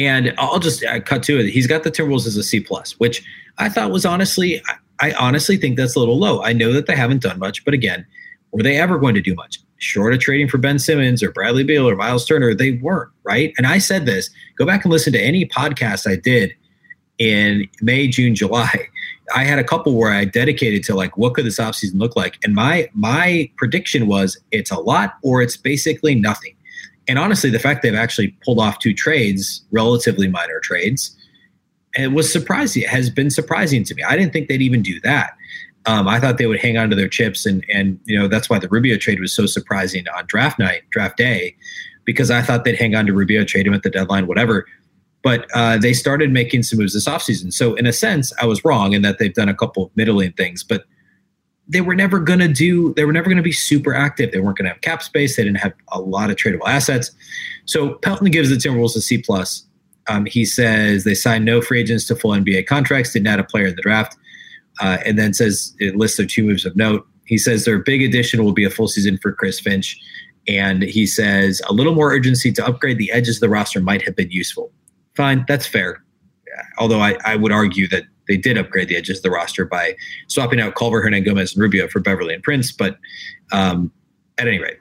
and 0.00 0.34
I'll 0.38 0.58
just 0.58 0.82
uh, 0.82 0.98
cut 1.00 1.22
to 1.24 1.38
it. 1.38 1.50
He's 1.50 1.66
got 1.66 1.82
the 1.82 1.90
Timberwolves 1.90 2.26
as 2.26 2.36
a 2.36 2.42
C 2.42 2.58
plus, 2.58 2.98
which 2.98 3.22
I 3.58 3.68
thought 3.68 3.90
was 3.90 4.06
honestly, 4.06 4.62
I, 5.00 5.10
I 5.10 5.12
honestly 5.12 5.58
think 5.58 5.76
that's 5.76 5.94
a 5.94 5.98
little 5.98 6.18
low. 6.18 6.42
I 6.42 6.54
know 6.54 6.72
that 6.72 6.86
they 6.86 6.96
haven't 6.96 7.22
done 7.22 7.38
much, 7.38 7.64
but 7.66 7.74
again, 7.74 8.06
were 8.52 8.62
they 8.62 8.78
ever 8.78 8.98
going 8.98 9.14
to 9.14 9.20
do 9.20 9.34
much? 9.34 9.58
Short 9.76 10.14
of 10.14 10.20
trading 10.20 10.48
for 10.48 10.56
Ben 10.56 10.78
Simmons 10.78 11.22
or 11.22 11.30
Bradley 11.32 11.64
Beal 11.64 11.88
or 11.88 11.96
Miles 11.96 12.24
Turner, 12.24 12.54
they 12.54 12.72
weren't 12.72 13.10
right. 13.24 13.52
And 13.58 13.66
I 13.66 13.78
said 13.78 14.06
this. 14.06 14.30
Go 14.56 14.64
back 14.64 14.84
and 14.84 14.92
listen 14.92 15.12
to 15.12 15.20
any 15.20 15.46
podcast 15.46 16.10
I 16.10 16.16
did 16.16 16.54
in 17.18 17.68
May, 17.82 18.08
June, 18.08 18.34
July. 18.34 18.88
I 19.34 19.44
had 19.44 19.58
a 19.58 19.64
couple 19.64 19.94
where 19.94 20.12
I 20.12 20.24
dedicated 20.24 20.82
to 20.84 20.94
like 20.94 21.16
what 21.16 21.34
could 21.34 21.44
this 21.44 21.58
offseason 21.58 21.98
look 21.98 22.16
like, 22.16 22.38
and 22.42 22.54
my 22.54 22.90
my 22.94 23.48
prediction 23.56 24.06
was 24.08 24.36
it's 24.50 24.70
a 24.70 24.80
lot 24.80 25.14
or 25.22 25.40
it's 25.40 25.56
basically 25.56 26.14
nothing. 26.14 26.56
And 27.10 27.18
honestly, 27.18 27.50
the 27.50 27.58
fact 27.58 27.82
they've 27.82 27.92
actually 27.92 28.28
pulled 28.44 28.60
off 28.60 28.78
two 28.78 28.94
trades, 28.94 29.64
relatively 29.72 30.28
minor 30.28 30.60
trades, 30.60 31.16
it 31.94 32.12
was 32.12 32.32
surprising. 32.32 32.84
It 32.84 32.88
has 32.88 33.10
been 33.10 33.30
surprising 33.30 33.82
to 33.82 33.96
me. 33.96 34.04
I 34.04 34.16
didn't 34.16 34.32
think 34.32 34.48
they'd 34.48 34.62
even 34.62 34.80
do 34.80 35.00
that. 35.00 35.32
Um, 35.86 36.06
I 36.06 36.20
thought 36.20 36.38
they 36.38 36.46
would 36.46 36.60
hang 36.60 36.78
on 36.78 36.88
to 36.88 36.94
their 36.94 37.08
chips, 37.08 37.46
and 37.46 37.64
and 37.68 37.98
you 38.04 38.16
know 38.16 38.28
that's 38.28 38.48
why 38.48 38.60
the 38.60 38.68
Rubio 38.68 38.96
trade 38.96 39.18
was 39.18 39.34
so 39.34 39.46
surprising 39.46 40.04
on 40.16 40.24
draft 40.26 40.60
night, 40.60 40.82
draft 40.90 41.16
day, 41.16 41.56
because 42.04 42.30
I 42.30 42.42
thought 42.42 42.62
they'd 42.62 42.78
hang 42.78 42.94
on 42.94 43.06
to 43.06 43.12
Rubio, 43.12 43.42
trade 43.42 43.66
him 43.66 43.74
at 43.74 43.82
the 43.82 43.90
deadline, 43.90 44.28
whatever. 44.28 44.64
But 45.24 45.48
uh, 45.52 45.78
they 45.78 45.94
started 45.94 46.30
making 46.30 46.62
some 46.62 46.78
moves 46.78 46.94
this 46.94 47.08
offseason. 47.08 47.52
So 47.52 47.74
in 47.74 47.86
a 47.86 47.92
sense, 47.92 48.32
I 48.40 48.46
was 48.46 48.64
wrong 48.64 48.92
in 48.92 49.02
that 49.02 49.18
they've 49.18 49.34
done 49.34 49.48
a 49.48 49.54
couple 49.54 49.86
of 49.86 49.90
middling 49.96 50.30
things, 50.34 50.62
but 50.62 50.84
they 51.70 51.80
were 51.80 51.94
never 51.94 52.18
going 52.18 52.40
to 52.40 52.48
do. 52.48 52.92
They 52.94 53.04
were 53.04 53.12
never 53.12 53.26
going 53.26 53.36
to 53.36 53.42
be 53.42 53.52
super 53.52 53.94
active. 53.94 54.32
They 54.32 54.40
weren't 54.40 54.58
going 54.58 54.66
to 54.66 54.72
have 54.72 54.80
cap 54.80 55.02
space. 55.02 55.36
They 55.36 55.44
didn't 55.44 55.58
have 55.58 55.72
a 55.88 56.00
lot 56.00 56.28
of 56.28 56.36
tradable 56.36 56.66
assets. 56.66 57.12
So 57.64 57.94
Pelton 57.94 58.30
gives 58.30 58.50
the 58.50 58.56
Timberwolves 58.56 58.96
a 58.96 59.00
C 59.00 59.18
plus. 59.18 59.64
Um, 60.08 60.26
he 60.26 60.44
says 60.44 61.04
they 61.04 61.14
signed 61.14 61.44
no 61.44 61.62
free 61.62 61.80
agents 61.80 62.06
to 62.08 62.16
full 62.16 62.32
NBA 62.32 62.66
contracts, 62.66 63.12
didn't 63.12 63.28
add 63.28 63.38
a 63.38 63.44
player 63.44 63.66
in 63.66 63.76
the 63.76 63.82
draft, 63.82 64.16
uh, 64.80 64.98
and 65.06 65.16
then 65.16 65.32
says 65.32 65.74
it 65.78 65.94
lists 65.94 66.16
their 66.16 66.26
two 66.26 66.42
moves 66.42 66.66
of 66.66 66.74
note. 66.74 67.06
He 67.26 67.38
says 67.38 67.64
their 67.64 67.78
big 67.78 68.02
addition 68.02 68.42
will 68.42 68.52
be 68.52 68.64
a 68.64 68.70
full 68.70 68.88
season 68.88 69.18
for 69.18 69.32
Chris 69.32 69.60
Finch, 69.60 69.96
and 70.48 70.82
he 70.82 71.06
says 71.06 71.62
a 71.68 71.72
little 71.72 71.94
more 71.94 72.12
urgency 72.12 72.50
to 72.50 72.66
upgrade 72.66 72.98
the 72.98 73.12
edges 73.12 73.36
of 73.36 73.40
the 73.42 73.48
roster 73.48 73.80
might 73.80 74.02
have 74.02 74.16
been 74.16 74.32
useful. 74.32 74.72
Fine, 75.14 75.44
that's 75.46 75.66
fair. 75.66 76.02
Although 76.78 77.00
I, 77.00 77.16
I 77.24 77.36
would 77.36 77.52
argue 77.52 77.86
that 77.88 78.04
they 78.30 78.36
did 78.36 78.56
upgrade 78.56 78.86
the 78.86 78.96
edges 78.96 79.18
of 79.18 79.22
the 79.24 79.30
roster 79.30 79.64
by 79.64 79.96
swapping 80.28 80.60
out 80.60 80.76
Culver, 80.76 81.02
Hernangomez, 81.02 81.52
and 81.52 81.60
Rubio 81.60 81.88
for 81.88 81.98
Beverley 81.98 82.32
and 82.32 82.42
Prince. 82.44 82.70
But 82.70 82.96
um, 83.50 83.90
at 84.38 84.46
any 84.46 84.60
rate, 84.60 84.78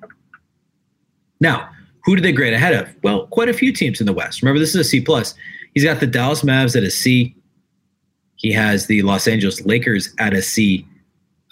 now 1.40 1.68
who 2.06 2.16
did 2.16 2.24
they 2.24 2.32
grade 2.32 2.54
ahead 2.54 2.76
of? 2.76 2.96
Well, 3.02 3.26
quite 3.28 3.50
a 3.50 3.54
few 3.54 3.74
teams 3.74 4.00
in 4.00 4.06
the 4.06 4.14
West. 4.14 4.44
Remember, 4.44 4.60
this 4.60 4.70
is 4.70 4.76
a 4.76 4.84
C 4.84 5.02
plus. 5.02 5.34
He's 5.74 5.84
got 5.84 6.00
the 6.00 6.06
Dallas 6.06 6.44
Mavs 6.44 6.76
at 6.76 6.84
a 6.84 6.92
C. 6.92 7.36
He 8.36 8.52
has 8.52 8.86
the 8.86 9.02
Los 9.02 9.28
Angeles 9.28 9.66
Lakers 9.66 10.14
at 10.20 10.34
a 10.34 10.44
C. 10.44 10.86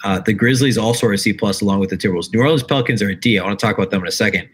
Uh, 0.04 0.20
the 0.20 0.32
Grizzlies 0.32 0.78
also 0.78 1.08
are 1.08 1.12
a 1.12 1.18
C 1.18 1.32
plus, 1.32 1.60
along 1.60 1.80
with 1.80 1.90
the 1.90 1.96
Timberwolves. 1.96 2.32
New 2.32 2.40
Orleans 2.40 2.62
Pelicans 2.62 3.02
are 3.02 3.08
a 3.08 3.16
D. 3.16 3.40
I 3.40 3.44
want 3.44 3.58
to 3.58 3.66
talk 3.66 3.76
about 3.76 3.90
them 3.90 4.02
in 4.02 4.06
a 4.06 4.12
second. 4.12 4.48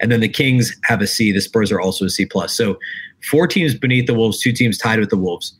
And 0.00 0.12
then 0.12 0.20
the 0.20 0.28
Kings 0.28 0.76
have 0.84 1.00
a 1.00 1.06
C. 1.06 1.32
The 1.32 1.40
Spurs 1.40 1.72
are 1.72 1.80
also 1.80 2.04
a 2.04 2.10
C 2.10 2.26
plus. 2.26 2.54
So 2.54 2.78
four 3.30 3.46
teams 3.46 3.74
beneath 3.74 4.06
the 4.06 4.14
Wolves, 4.14 4.38
two 4.38 4.52
teams 4.52 4.76
tied 4.76 5.00
with 5.00 5.08
the 5.08 5.16
Wolves. 5.16 5.54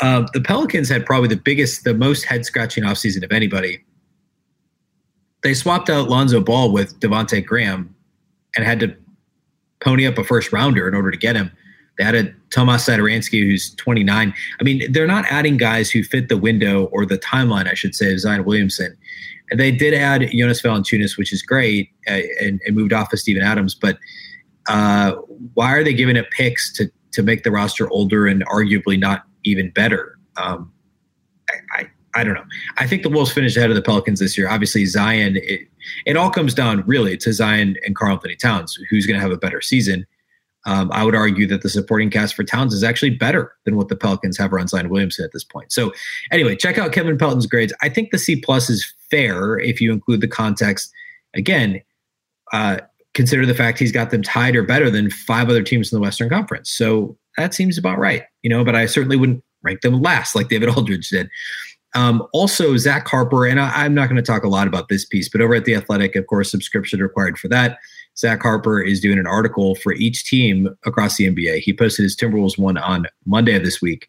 Uh, 0.00 0.26
the 0.34 0.40
Pelicans 0.40 0.88
had 0.88 1.06
probably 1.06 1.28
the 1.28 1.36
biggest, 1.36 1.84
the 1.84 1.94
most 1.94 2.24
head 2.24 2.44
scratching 2.44 2.84
offseason 2.84 3.24
of 3.24 3.32
anybody. 3.32 3.82
They 5.42 5.54
swapped 5.54 5.88
out 5.88 6.08
Lonzo 6.08 6.40
Ball 6.40 6.72
with 6.72 6.98
Devonte 7.00 7.44
Graham 7.44 7.94
and 8.56 8.64
had 8.64 8.80
to 8.80 8.94
pony 9.80 10.06
up 10.06 10.18
a 10.18 10.24
first 10.24 10.52
rounder 10.52 10.88
in 10.88 10.94
order 10.94 11.10
to 11.10 11.16
get 11.16 11.36
him. 11.36 11.50
They 11.98 12.04
added 12.04 12.34
Tomas 12.50 12.86
Satoransky, 12.86 13.42
who's 13.42 13.74
29. 13.76 14.34
I 14.60 14.64
mean, 14.64 14.90
they're 14.92 15.06
not 15.06 15.24
adding 15.30 15.56
guys 15.56 15.90
who 15.90 16.02
fit 16.02 16.28
the 16.28 16.36
window 16.36 16.86
or 16.86 17.06
the 17.06 17.18
timeline, 17.18 17.70
I 17.70 17.74
should 17.74 17.94
say, 17.94 18.12
of 18.12 18.20
Zion 18.20 18.44
Williamson. 18.44 18.94
And 19.50 19.58
they 19.58 19.70
did 19.70 19.94
add 19.94 20.28
Jonas 20.32 20.60
Valanciunas, 20.60 21.16
which 21.16 21.32
is 21.32 21.42
great, 21.42 21.90
uh, 22.08 22.20
and, 22.40 22.60
and, 22.66 22.74
moved 22.74 22.92
off 22.92 23.12
of 23.12 23.20
Steven 23.20 23.42
Adams. 23.42 23.74
But 23.74 23.98
uh, 24.68 25.12
why 25.54 25.72
are 25.72 25.84
they 25.84 25.94
giving 25.94 26.16
it 26.16 26.30
picks 26.30 26.72
to 26.74 26.90
to 27.12 27.22
make 27.22 27.44
the 27.44 27.50
roster 27.50 27.88
older 27.90 28.26
and 28.26 28.44
arguably 28.46 28.98
not 28.98 29.25
even 29.46 29.70
better? 29.70 30.18
Um, 30.36 30.72
I, 31.48 31.80
I, 31.80 31.90
I 32.14 32.24
don't 32.24 32.34
know. 32.34 32.44
I 32.78 32.86
think 32.86 33.02
the 33.02 33.08
Wolves 33.08 33.32
finished 33.32 33.56
ahead 33.56 33.70
of 33.70 33.76
the 33.76 33.82
Pelicans 33.82 34.20
this 34.20 34.36
year. 34.36 34.48
Obviously, 34.48 34.84
Zion. 34.86 35.36
It, 35.36 35.60
it 36.04 36.16
all 36.16 36.30
comes 36.30 36.54
down 36.54 36.82
really 36.86 37.16
to 37.18 37.32
Zion 37.32 37.76
and 37.84 37.94
Karl-Anthony 37.94 38.36
Towns, 38.36 38.78
who's 38.90 39.06
going 39.06 39.18
to 39.18 39.22
have 39.22 39.32
a 39.32 39.36
better 39.36 39.60
season. 39.60 40.06
Um, 40.64 40.90
I 40.92 41.04
would 41.04 41.14
argue 41.14 41.46
that 41.46 41.62
the 41.62 41.68
supporting 41.68 42.10
cast 42.10 42.34
for 42.34 42.42
Towns 42.42 42.74
is 42.74 42.82
actually 42.82 43.10
better 43.10 43.54
than 43.64 43.76
what 43.76 43.88
the 43.88 43.94
Pelicans 43.94 44.36
have 44.38 44.52
around 44.52 44.68
Zion 44.68 44.88
Williamson 44.88 45.24
at 45.24 45.32
this 45.32 45.44
point. 45.44 45.70
So, 45.70 45.92
anyway, 46.32 46.56
check 46.56 46.76
out 46.76 46.90
Kevin 46.90 47.16
Pelton's 47.16 47.46
grades. 47.46 47.72
I 47.82 47.88
think 47.88 48.10
the 48.10 48.18
C 48.18 48.40
plus 48.40 48.68
is 48.68 48.84
fair 49.10 49.60
if 49.60 49.80
you 49.80 49.92
include 49.92 50.22
the 50.22 50.28
context. 50.28 50.90
Again, 51.34 51.80
uh, 52.52 52.78
consider 53.14 53.46
the 53.46 53.54
fact 53.54 53.78
he's 53.78 53.92
got 53.92 54.10
them 54.10 54.22
tied 54.22 54.56
or 54.56 54.64
better 54.64 54.90
than 54.90 55.08
five 55.10 55.48
other 55.48 55.62
teams 55.62 55.92
in 55.92 55.96
the 55.96 56.02
Western 56.02 56.28
Conference. 56.28 56.70
So 56.70 57.16
that 57.36 57.54
seems 57.54 57.78
about 57.78 57.98
right, 57.98 58.24
you 58.42 58.50
know. 58.50 58.64
But 58.64 58.74
I 58.74 58.86
certainly 58.86 59.16
wouldn't 59.16 59.42
rank 59.62 59.80
them 59.80 60.00
last 60.00 60.34
like 60.34 60.48
David 60.48 60.68
Aldridge 60.76 61.08
did. 61.08 61.28
Um, 61.94 62.26
also, 62.32 62.76
Zach 62.76 63.08
Harper, 63.08 63.46
and 63.46 63.58
I, 63.58 63.86
am 63.86 63.94
not 63.94 64.08
going 64.08 64.16
to 64.16 64.22
talk 64.22 64.44
a 64.44 64.48
lot 64.48 64.68
about 64.68 64.88
this 64.88 65.06
piece, 65.06 65.30
but 65.30 65.40
over 65.40 65.54
at 65.54 65.64
The 65.64 65.74
Athletic, 65.74 66.14
of 66.14 66.26
course, 66.26 66.50
subscription 66.50 67.00
required 67.00 67.38
for 67.38 67.48
that. 67.48 67.78
Zach 68.18 68.42
Harper 68.42 68.82
is 68.82 69.00
doing 69.00 69.18
an 69.18 69.26
article 69.26 69.74
for 69.76 69.94
each 69.94 70.24
team 70.24 70.68
across 70.84 71.16
the 71.16 71.24
NBA. 71.30 71.60
He 71.60 71.72
posted 71.72 72.02
his 72.02 72.16
Timberwolves 72.16 72.58
one 72.58 72.76
on 72.76 73.06
Monday 73.24 73.54
of 73.54 73.64
this 73.64 73.80
week. 73.80 74.08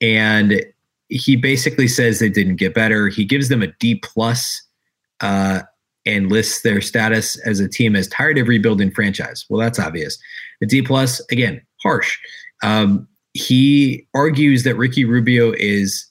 And 0.00 0.64
he 1.08 1.36
basically 1.36 1.88
says 1.88 2.18
they 2.18 2.28
didn't 2.28 2.56
get 2.56 2.74
better. 2.74 3.08
He 3.08 3.24
gives 3.24 3.48
them 3.48 3.62
a 3.62 3.68
D 3.78 3.96
plus 3.96 4.62
uh, 5.20 5.62
and 6.06 6.30
lists 6.30 6.62
their 6.62 6.80
status 6.80 7.36
as 7.46 7.60
a 7.60 7.68
team 7.68 7.94
as 7.94 8.08
tired 8.08 8.38
of 8.38 8.48
rebuilding 8.48 8.90
franchise. 8.90 9.44
Well, 9.48 9.60
that's 9.60 9.78
obvious. 9.78 10.18
The 10.60 10.66
D 10.66 10.82
plus, 10.82 11.20
again, 11.30 11.60
harsh. 11.82 12.18
Um, 12.64 13.06
he 13.34 14.08
argues 14.14 14.64
that 14.64 14.74
Ricky 14.76 15.04
Rubio 15.04 15.52
is 15.56 16.10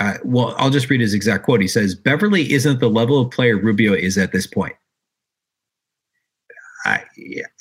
uh, 0.00 0.14
well, 0.24 0.54
I'll 0.58 0.70
just 0.70 0.88
read 0.90 1.00
his 1.00 1.14
exact 1.14 1.44
quote. 1.44 1.60
He 1.60 1.68
says, 1.68 1.94
Beverley 1.94 2.52
isn't 2.52 2.80
the 2.80 2.88
level 2.88 3.20
of 3.20 3.30
player 3.30 3.56
Rubio 3.56 3.92
is 3.92 4.16
at 4.16 4.32
this 4.32 4.46
point. 4.46 4.74
I, 6.84 7.02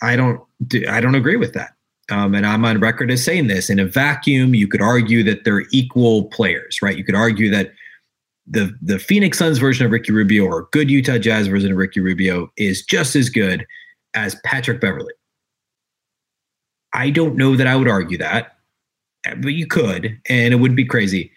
I 0.03 0.15
don't, 0.15 0.41
I 0.87 1.01
don't 1.01 1.15
agree 1.15 1.35
with 1.35 1.53
that. 1.53 1.71
Um, 2.09 2.35
and 2.35 2.45
I'm 2.45 2.63
on 2.63 2.79
record 2.79 3.11
as 3.11 3.23
saying 3.23 3.47
this. 3.47 3.69
In 3.69 3.79
a 3.79 3.85
vacuum, 3.85 4.55
you 4.55 4.67
could 4.67 4.81
argue 4.81 5.23
that 5.23 5.43
they're 5.43 5.65
equal 5.71 6.25
players, 6.25 6.79
right? 6.81 6.97
You 6.97 7.03
could 7.03 7.15
argue 7.15 7.49
that 7.49 7.71
the 8.49 8.73
the 8.81 8.97
Phoenix 8.97 9.39
Suns 9.39 9.57
version 9.57 9.85
of 9.85 9.91
Ricky 9.91 10.13
Rubio 10.13 10.45
or 10.45 10.69
good 10.71 10.89
Utah 10.89 11.17
Jazz 11.17 11.47
version 11.47 11.69
of 11.71 11.77
Ricky 11.77 11.99
Rubio 11.99 12.49
is 12.55 12.81
just 12.81 13.13
as 13.17 13.29
good 13.29 13.65
as 14.13 14.35
Patrick 14.45 14.79
Beverley. 14.79 15.13
I 16.93 17.09
don't 17.09 17.35
know 17.35 17.55
that 17.55 17.67
I 17.67 17.75
would 17.75 17.87
argue 17.87 18.17
that, 18.17 18.57
but 19.23 19.53
you 19.53 19.67
could, 19.67 20.19
and 20.29 20.53
it 20.53 20.57
would 20.57 20.75
be 20.75 20.85
crazy. 20.85 21.31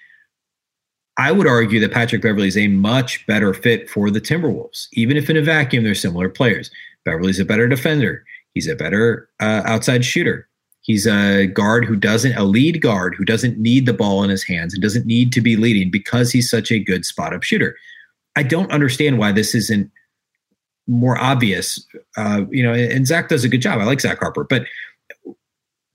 I 1.17 1.33
would 1.33 1.47
argue 1.47 1.81
that 1.81 1.93
Patrick 1.93 2.23
Beverley 2.23 2.49
is 2.49 2.57
a 2.57 2.69
much 2.69 3.27
better 3.27 3.53
fit 3.53 3.91
for 3.91 4.11
the 4.11 4.21
Timberwolves, 4.21 4.87
even 4.93 5.17
if 5.17 5.29
in 5.29 5.37
a 5.37 5.43
vacuum 5.43 5.85
they're 5.85 5.95
similar 5.95 6.29
players. 6.29 6.71
Beverley's 7.05 7.41
a 7.41 7.45
better 7.45 7.69
defender. 7.69 8.25
He's 8.55 8.69
a 8.69 8.77
better 8.77 9.29
uh, 9.41 9.63
outside 9.65 10.05
shooter. 10.05 10.49
He's 10.83 11.07
a 11.07 11.47
guard 11.47 11.85
who 11.85 11.95
doesn't, 11.95 12.37
a 12.37 12.45
lead 12.45 12.81
guard 12.81 13.15
who 13.15 13.25
doesn't 13.25 13.59
need 13.59 13.87
the 13.87 13.93
ball 13.93 14.25
in 14.25 14.31
his 14.31 14.43
hands 14.43 14.73
and 14.73 14.83
doesn't 14.83 15.07
need 15.07 15.33
to 15.33 15.41
be 15.41 15.57
leading 15.57 15.91
because 15.91 16.33
he's 16.33 16.49
such 16.49 16.73
a 16.73 16.79
good 16.79 17.05
spot 17.05 17.35
up 17.35 17.43
shooter. 17.43 17.77
I 18.35 18.43
don't 18.43 18.73
understand 18.73 19.19
why 19.19 19.33
this 19.33 19.55
isn't 19.55 19.91
more 20.87 21.19
obvious. 21.19 21.87
Uh, 22.17 22.45
you 22.51 22.63
know, 22.63 22.73
and 22.73 23.07
Zach 23.07 23.29
does 23.29 23.45
a 23.45 23.49
good 23.49 23.61
job. 23.61 23.79
I 23.79 23.85
like 23.85 24.01
Zach 24.01 24.19
Harper, 24.19 24.45
but 24.45 24.65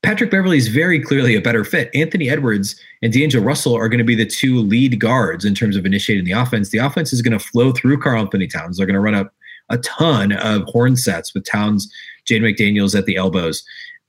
Patrick 0.05 0.29
Beverley 0.29 0.57
is 0.57 0.67
very 0.67 0.99
clearly 0.99 1.35
a 1.35 1.41
better 1.41 1.63
fit. 1.63 1.89
Anthony 1.95 2.29
Edwards 2.29 2.79
and 3.01 3.11
D'Angelo 3.11 3.43
Russell 3.43 3.73
are 3.75 3.89
going 3.89 3.97
to 3.97 4.03
be 4.03 4.13
the 4.13 4.25
two 4.25 4.59
lead 4.59 4.99
guards 4.99 5.43
in 5.43 5.55
terms 5.55 5.75
of 5.75 5.83
initiating 5.83 6.25
the 6.25 6.31
offense. 6.31 6.69
The 6.69 6.77
offense 6.77 7.11
is 7.11 7.23
going 7.23 7.35
to 7.35 7.43
flow 7.43 7.71
through 7.71 7.99
Karl-Anthony 7.99 8.45
Towns. 8.45 8.77
They're 8.77 8.85
going 8.85 8.93
to 8.93 8.99
run 8.99 9.15
up 9.15 9.33
a 9.69 9.79
ton 9.79 10.31
of 10.33 10.61
horn 10.67 10.95
sets 10.95 11.33
with 11.33 11.43
Towns, 11.43 11.91
Jaden 12.29 12.43
McDaniels 12.43 12.95
at 12.95 13.07
the 13.07 13.15
elbows, 13.15 13.63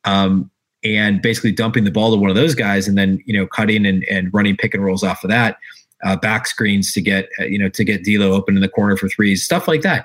um, 0.05 0.51
and 0.85 1.23
basically 1.23 1.51
dumping 1.51 1.85
the 1.85 1.91
ball 1.91 2.11
to 2.11 2.21
one 2.21 2.29
of 2.29 2.37
those 2.37 2.55
guys, 2.55 2.87
and 2.87 2.99
then 2.99 3.23
you 3.25 3.33
know 3.33 3.47
cutting 3.47 3.87
and, 3.87 4.05
and 4.05 4.29
running 4.35 4.55
pick 4.55 4.75
and 4.75 4.85
rolls 4.85 5.03
off 5.03 5.25
of 5.25 5.31
that, 5.31 5.57
uh, 6.05 6.15
back 6.15 6.47
screens 6.47 6.93
to 6.93 7.01
get 7.01 7.31
uh, 7.41 7.45
you 7.45 7.59
know 7.59 7.71
to 7.71 7.85
get 7.85 8.05
D'Lo 8.05 8.33
open 8.33 8.55
in 8.55 8.61
the 8.61 8.69
corner 8.69 8.99
for 8.99 9.09
threes, 9.09 9.43
stuff 9.43 9.67
like 9.67 9.81
that 9.81 10.05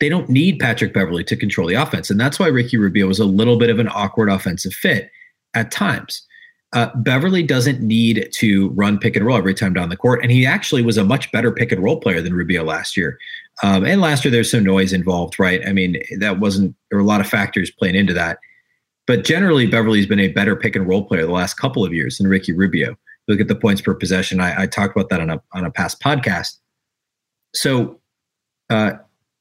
they 0.00 0.08
don't 0.08 0.28
need 0.28 0.58
Patrick 0.58 0.92
Beverley 0.92 1.22
to 1.24 1.36
control 1.36 1.68
the 1.68 1.74
offense. 1.74 2.10
And 2.10 2.18
that's 2.18 2.38
why 2.38 2.48
Ricky 2.48 2.76
Rubio 2.76 3.06
was 3.06 3.20
a 3.20 3.26
little 3.26 3.58
bit 3.58 3.70
of 3.70 3.78
an 3.78 3.88
awkward 3.88 4.30
offensive 4.30 4.72
fit 4.72 5.10
at 5.54 5.70
times. 5.70 6.26
Uh, 6.72 6.88
Beverley 6.96 7.42
doesn't 7.42 7.80
need 7.80 8.28
to 8.32 8.70
run 8.70 8.98
pick 8.98 9.16
and 9.16 9.26
roll 9.26 9.36
every 9.36 9.54
time 9.54 9.74
down 9.74 9.88
the 9.88 9.96
court. 9.96 10.22
And 10.22 10.30
he 10.30 10.46
actually 10.46 10.82
was 10.82 10.96
a 10.96 11.04
much 11.04 11.30
better 11.32 11.50
pick 11.52 11.72
and 11.72 11.82
roll 11.82 11.98
player 11.98 12.22
than 12.22 12.32
Rubio 12.32 12.64
last 12.64 12.96
year. 12.96 13.18
Um, 13.62 13.84
and 13.84 14.00
last 14.00 14.24
year, 14.24 14.30
there's 14.30 14.50
some 14.50 14.64
noise 14.64 14.92
involved, 14.92 15.38
right? 15.38 15.60
I 15.66 15.72
mean, 15.72 16.00
that 16.18 16.38
wasn't, 16.38 16.74
there 16.88 16.98
were 16.98 17.04
a 17.04 17.06
lot 17.06 17.20
of 17.20 17.26
factors 17.26 17.70
playing 17.70 17.96
into 17.96 18.14
that. 18.14 18.38
But 19.06 19.24
generally, 19.24 19.66
Beverley's 19.66 20.06
been 20.06 20.20
a 20.20 20.28
better 20.28 20.54
pick 20.54 20.76
and 20.76 20.88
roll 20.88 21.04
player 21.04 21.26
the 21.26 21.32
last 21.32 21.54
couple 21.54 21.84
of 21.84 21.92
years 21.92 22.18
than 22.18 22.28
Ricky 22.28 22.52
Rubio. 22.52 22.96
Look 23.26 23.40
at 23.40 23.48
the 23.48 23.56
points 23.56 23.82
per 23.82 23.92
possession. 23.92 24.40
I, 24.40 24.62
I 24.62 24.66
talked 24.66 24.96
about 24.96 25.08
that 25.10 25.20
on 25.20 25.30
a, 25.30 25.42
on 25.52 25.64
a 25.64 25.70
past 25.70 26.00
podcast. 26.00 26.56
So, 27.52 28.00
uh, 28.70 28.92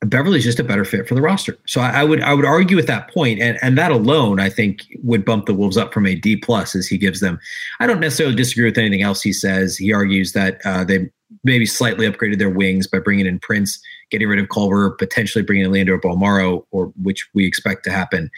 Beverley's 0.06 0.46
just 0.46 0.60
a 0.60 0.64
better 0.64 0.86
fit 0.86 1.08
for 1.08 1.16
the 1.16 1.22
roster. 1.22 1.58
So 1.68 1.82
I, 1.82 2.02
I, 2.02 2.04
would 2.04 2.22
I 2.22 2.34
would 2.34 2.46
argue 2.46 2.80
at 2.80 2.88
that 2.88 3.14
point, 3.14 3.42
and 3.42 3.58
and 3.62 3.78
that 3.78 3.92
alone 3.92 4.40
I 4.40 4.50
think 4.50 4.88
would 5.04 5.26
bump 5.26 5.46
the 5.46 5.54
Wolves 5.54 5.78
up 5.78 5.94
from 5.94 6.06
a 6.06 6.16
D 6.16 6.38
plus 6.38 6.74
as 6.74 6.88
he 6.88 6.98
gives 6.98 7.20
them. 7.20 7.40
I 7.82 7.88
don't 7.88 8.00
necessarily 8.00 8.36
disagree 8.36 8.66
with 8.66 8.78
anything 8.78 9.02
else 9.02 9.22
he 9.22 9.34
says. 9.34 9.76
He 9.76 9.92
argues 9.92 10.32
that 10.34 10.62
uh, 10.66 10.86
they 10.86 11.10
maybe 11.44 11.66
slightly 11.66 12.10
upgraded 12.10 12.40
their 12.40 12.50
wings 12.50 12.88
by 12.88 13.00
bringing 13.00 13.26
in 13.26 13.40
Prince, 13.40 13.80
getting 14.10 14.28
rid 14.28 14.40
of 14.40 14.50
Culver, 14.50 14.92
potentially 14.92 15.44
bringing 15.44 15.66
in 15.66 15.72
Leandro 15.72 16.00
Bolmaro, 16.00 16.66
or 16.72 16.94
which 17.02 17.28
we 17.34 17.46
expect 17.46 17.84
to 17.84 17.92
happen. 17.92 18.32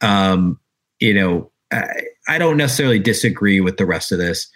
Um, 0.00 0.58
you 0.98 1.12
know, 1.12 1.50
I, 1.72 1.88
I 2.26 2.38
don't 2.38 2.56
necessarily 2.56 2.98
disagree 2.98 3.60
with 3.60 3.76
the 3.76 3.86
rest 3.86 4.12
of 4.12 4.18
this 4.18 4.48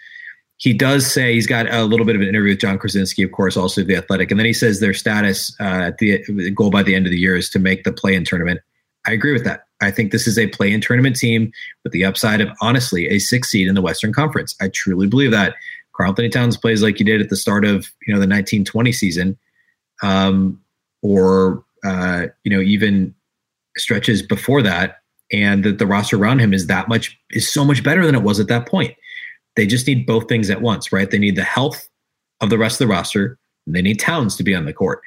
he 0.57 0.73
does 0.73 1.11
say 1.11 1.33
he's 1.33 1.47
got 1.47 1.71
a 1.71 1.83
little 1.83 2.05
bit 2.05 2.15
of 2.15 2.21
an 2.21 2.27
interview 2.27 2.51
with 2.51 2.59
Jon 2.59 2.79
Krawczynski, 2.79 3.23
of 3.23 3.31
course, 3.31 3.55
also 3.55 3.83
the 3.83 3.95
Athletic, 3.95 4.31
and 4.31 4.39
then 4.39 4.45
he 4.45 4.53
says 4.53 4.79
their 4.79 4.93
status 4.93 5.55
uh, 5.59 5.63
at 5.63 5.99
the 5.99 6.51
goal 6.51 6.71
by 6.71 6.83
the 6.83 6.95
end 6.95 7.05
of 7.05 7.11
the 7.11 7.19
year 7.19 7.35
is 7.35 7.49
to 7.51 7.59
make 7.59 7.83
the 7.83 7.93
play-in 7.93 8.25
tournament. 8.25 8.59
I 9.05 9.11
agree 9.11 9.33
with 9.33 9.43
that. 9.45 9.65
I 9.81 9.91
think 9.91 10.11
this 10.11 10.27
is 10.27 10.37
a 10.39 10.47
play-in 10.47 10.81
tournament 10.81 11.15
team 11.15 11.51
with 11.83 11.93
the 11.93 12.03
upside 12.03 12.41
of 12.41 12.49
honestly 12.59 13.07
a 13.07 13.19
six 13.19 13.49
seed 13.49 13.67
in 13.67 13.75
the 13.75 13.81
Western 13.81 14.11
Conference. 14.11 14.55
I 14.59 14.69
truly 14.69 15.07
believe 15.07 15.31
that. 15.31 15.55
Karl-Anthony 15.93 16.29
Towns 16.29 16.57
plays 16.57 16.83
like 16.83 16.97
he 16.97 17.03
did 17.03 17.21
at 17.21 17.29
the 17.29 17.35
start 17.35 17.65
of 17.65 17.87
you 18.05 18.13
know 18.13 18.19
the 18.19 18.27
1920 18.27 18.91
season, 18.91 19.37
um, 20.03 20.59
or 21.01 21.63
uh, 21.83 22.27
you 22.43 22.55
know 22.55 22.61
even 22.61 23.13
stretches 23.77 24.21
before 24.21 24.61
that, 24.63 25.01
and 25.31 25.63
that 25.63 25.79
the 25.79 25.87
roster 25.87 26.17
around 26.17 26.39
him 26.39 26.53
is 26.53 26.67
that 26.67 26.87
much 26.87 27.19
is 27.31 27.51
so 27.51 27.63
much 27.63 27.83
better 27.83 28.05
than 28.05 28.15
it 28.15 28.23
was 28.23 28.39
at 28.39 28.47
that 28.47 28.67
point. 28.67 28.95
They 29.57 29.65
just 29.65 29.87
need 29.87 30.05
both 30.05 30.29
things 30.29 30.49
at 30.49 30.61
once, 30.61 30.93
right? 30.93 31.11
They 31.11 31.19
need 31.19 31.35
the 31.35 31.43
health 31.43 31.89
of 32.39 32.49
the 32.49 32.57
rest 32.57 32.79
of 32.79 32.87
the 32.87 32.93
roster, 32.93 33.37
they 33.65 33.81
need 33.81 33.99
Towns 33.99 34.37
to 34.37 34.43
be 34.43 34.55
on 34.55 34.65
the 34.65 34.71
court. 34.71 35.01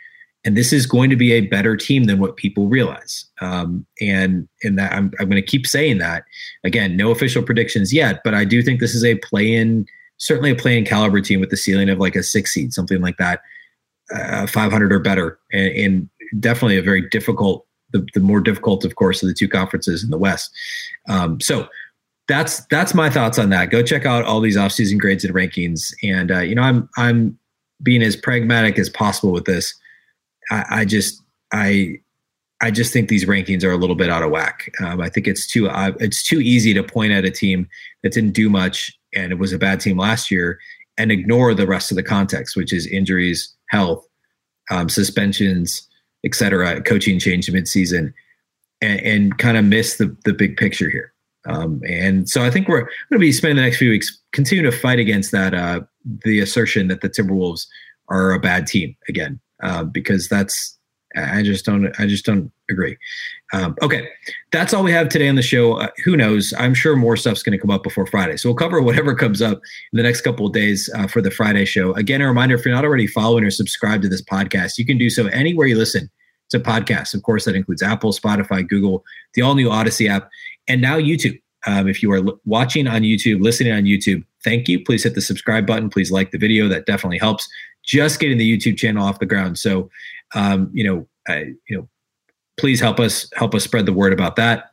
And 0.44 0.56
this 0.56 0.72
is 0.72 0.86
going 0.86 1.10
to 1.10 1.16
be 1.16 1.32
a 1.32 1.42
better 1.42 1.76
team 1.76 2.04
than 2.04 2.18
what 2.18 2.36
people 2.36 2.66
realize. 2.66 3.24
Um, 3.40 3.86
and 4.00 4.48
and 4.62 4.78
that 4.78 4.92
I'm, 4.92 5.12
I'm 5.18 5.28
going 5.28 5.42
to 5.42 5.42
keep 5.42 5.66
saying 5.66 5.98
that. 5.98 6.24
Again, 6.64 6.96
no 6.96 7.10
official 7.10 7.42
predictions 7.42 7.92
yet, 7.92 8.20
but 8.24 8.34
I 8.34 8.44
do 8.44 8.62
think 8.62 8.80
this 8.80 8.94
is 8.94 9.04
a 9.04 9.16
play-in, 9.16 9.86
certainly 10.18 10.50
a 10.50 10.56
play-in 10.56 10.84
caliber 10.84 11.20
team 11.20 11.40
with 11.40 11.50
the 11.50 11.56
ceiling 11.56 11.88
of 11.88 11.98
like 11.98 12.16
a 12.16 12.22
six 12.22 12.52
seed, 12.52 12.72
something 12.72 13.00
like 13.00 13.18
that, 13.18 13.40
uh, 14.14 14.46
500 14.46 14.92
or 14.92 14.98
better, 14.98 15.38
and, 15.52 15.72
and 15.76 16.10
definitely 16.40 16.78
a 16.78 16.82
very 16.82 17.08
difficult 17.08 17.66
the, 17.92 18.06
the 18.14 18.20
more 18.20 18.40
difficult, 18.40 18.84
of 18.84 18.94
course, 18.94 19.22
of 19.22 19.28
the 19.28 19.34
two 19.34 19.48
conferences 19.48 20.04
in 20.04 20.10
the 20.10 20.18
West. 20.18 20.50
Um, 21.08 21.40
so 21.40 21.68
that's 22.30 22.64
that's 22.66 22.94
my 22.94 23.10
thoughts 23.10 23.38
on 23.38 23.50
that. 23.50 23.70
Go 23.70 23.82
check 23.82 24.06
out 24.06 24.24
all 24.24 24.40
these 24.40 24.56
offseason 24.56 24.98
grades 24.98 25.24
and 25.24 25.34
rankings. 25.34 25.92
And 26.02 26.30
uh, 26.30 26.38
you 26.38 26.54
know, 26.54 26.62
I'm 26.62 26.88
I'm 26.96 27.36
being 27.82 28.02
as 28.02 28.14
pragmatic 28.14 28.78
as 28.78 28.88
possible 28.88 29.32
with 29.32 29.46
this. 29.46 29.74
I, 30.50 30.64
I 30.70 30.84
just 30.84 31.20
I 31.52 31.96
I 32.60 32.70
just 32.70 32.92
think 32.92 33.08
these 33.08 33.24
rankings 33.24 33.64
are 33.64 33.72
a 33.72 33.76
little 33.76 33.96
bit 33.96 34.10
out 34.10 34.22
of 34.22 34.30
whack. 34.30 34.70
Um, 34.80 35.00
I 35.00 35.08
think 35.08 35.26
it's 35.26 35.46
too 35.46 35.68
uh, 35.68 35.92
it's 35.98 36.22
too 36.22 36.40
easy 36.40 36.72
to 36.72 36.84
point 36.84 37.12
at 37.12 37.24
a 37.24 37.30
team 37.30 37.68
that 38.04 38.12
didn't 38.12 38.32
do 38.32 38.48
much 38.48 38.96
and 39.12 39.32
it 39.32 39.38
was 39.40 39.52
a 39.52 39.58
bad 39.58 39.80
team 39.80 39.98
last 39.98 40.30
year 40.30 40.60
and 40.98 41.10
ignore 41.10 41.52
the 41.52 41.66
rest 41.66 41.90
of 41.90 41.96
the 41.96 42.02
context, 42.02 42.56
which 42.56 42.72
is 42.72 42.86
injuries, 42.86 43.52
health, 43.70 44.06
um, 44.70 44.88
suspensions, 44.88 45.88
etc., 46.24 46.80
coaching 46.82 47.18
change 47.18 47.48
midseason, 47.48 48.12
and, 48.80 49.00
and 49.00 49.38
kind 49.38 49.56
of 49.56 49.64
miss 49.64 49.96
the 49.96 50.16
the 50.24 50.32
big 50.32 50.56
picture 50.56 50.88
here. 50.88 51.12
Um, 51.46 51.80
and 51.88 52.28
so 52.28 52.42
I 52.42 52.50
think 52.50 52.68
we're 52.68 52.80
going 52.82 52.90
to 53.12 53.18
be 53.18 53.32
spending 53.32 53.56
the 53.56 53.62
next 53.62 53.78
few 53.78 53.90
weeks 53.90 54.18
continue 54.32 54.62
to 54.62 54.76
fight 54.76 54.98
against 54.98 55.32
that 55.32 55.54
uh, 55.54 55.80
the 56.24 56.40
assertion 56.40 56.88
that 56.88 57.00
the 57.00 57.08
Timberwolves 57.08 57.66
are 58.08 58.32
a 58.32 58.38
bad 58.38 58.66
team 58.66 58.94
again 59.08 59.40
uh, 59.62 59.84
because 59.84 60.28
that's 60.28 60.76
I 61.16 61.42
just 61.42 61.64
don't 61.64 61.92
I 61.98 62.06
just 62.06 62.24
don't 62.24 62.52
agree. 62.68 62.96
Um, 63.52 63.74
okay, 63.82 64.08
that's 64.52 64.72
all 64.72 64.84
we 64.84 64.92
have 64.92 65.08
today 65.08 65.28
on 65.28 65.34
the 65.34 65.42
show. 65.42 65.74
Uh, 65.74 65.88
who 66.04 66.16
knows? 66.16 66.54
I'm 66.56 66.72
sure 66.72 66.94
more 66.94 67.16
stuff's 67.16 67.42
going 67.42 67.52
to 67.52 67.58
come 67.58 67.70
up 67.70 67.82
before 67.82 68.06
Friday, 68.06 68.36
so 68.36 68.48
we'll 68.48 68.56
cover 68.56 68.80
whatever 68.80 69.14
comes 69.16 69.42
up 69.42 69.60
in 69.92 69.96
the 69.96 70.04
next 70.04 70.20
couple 70.20 70.46
of 70.46 70.52
days 70.52 70.88
uh, 70.94 71.08
for 71.08 71.20
the 71.20 71.30
Friday 71.30 71.64
show. 71.64 71.92
Again, 71.94 72.20
a 72.20 72.28
reminder: 72.28 72.54
if 72.54 72.64
you're 72.64 72.74
not 72.74 72.84
already 72.84 73.08
following 73.08 73.42
or 73.42 73.50
subscribed 73.50 74.04
to 74.04 74.08
this 74.08 74.22
podcast, 74.22 74.78
you 74.78 74.86
can 74.86 74.98
do 74.98 75.10
so 75.10 75.26
anywhere 75.28 75.66
you 75.66 75.76
listen 75.76 76.08
to 76.50 76.60
podcasts. 76.60 77.12
Of 77.12 77.24
course, 77.24 77.44
that 77.44 77.56
includes 77.56 77.82
Apple, 77.82 78.12
Spotify, 78.12 78.66
Google, 78.66 79.04
the 79.34 79.42
all 79.42 79.56
new 79.56 79.68
Audacy 79.68 80.08
app 80.08 80.30
and 80.68 80.80
now 80.80 80.98
YouTube. 80.98 81.40
Um, 81.66 81.88
if 81.88 82.02
you 82.02 82.10
are 82.12 82.18
l- 82.26 82.40
watching 82.44 82.86
on 82.86 83.02
YouTube, 83.02 83.42
listening 83.42 83.72
on 83.72 83.84
YouTube, 83.84 84.24
thank 84.42 84.68
you. 84.68 84.82
Please 84.82 85.04
hit 85.04 85.14
the 85.14 85.20
subscribe 85.20 85.66
button. 85.66 85.90
Please 85.90 86.10
like 86.10 86.30
the 86.30 86.38
video. 86.38 86.68
That 86.68 86.86
definitely 86.86 87.18
helps. 87.18 87.48
Just 87.84 88.20
getting 88.20 88.38
the 88.38 88.56
YouTube 88.56 88.76
channel 88.78 89.04
off 89.04 89.18
the 89.18 89.26
ground. 89.26 89.58
So, 89.58 89.90
um, 90.34 90.70
you 90.72 90.84
know, 90.84 91.06
you 91.68 91.76
know, 91.76 91.88
please 92.58 92.80
help 92.80 92.98
us 92.98 93.28
help 93.34 93.54
us 93.54 93.64
spread 93.64 93.86
the 93.86 93.92
word 93.92 94.12
about 94.12 94.36
that. 94.36 94.70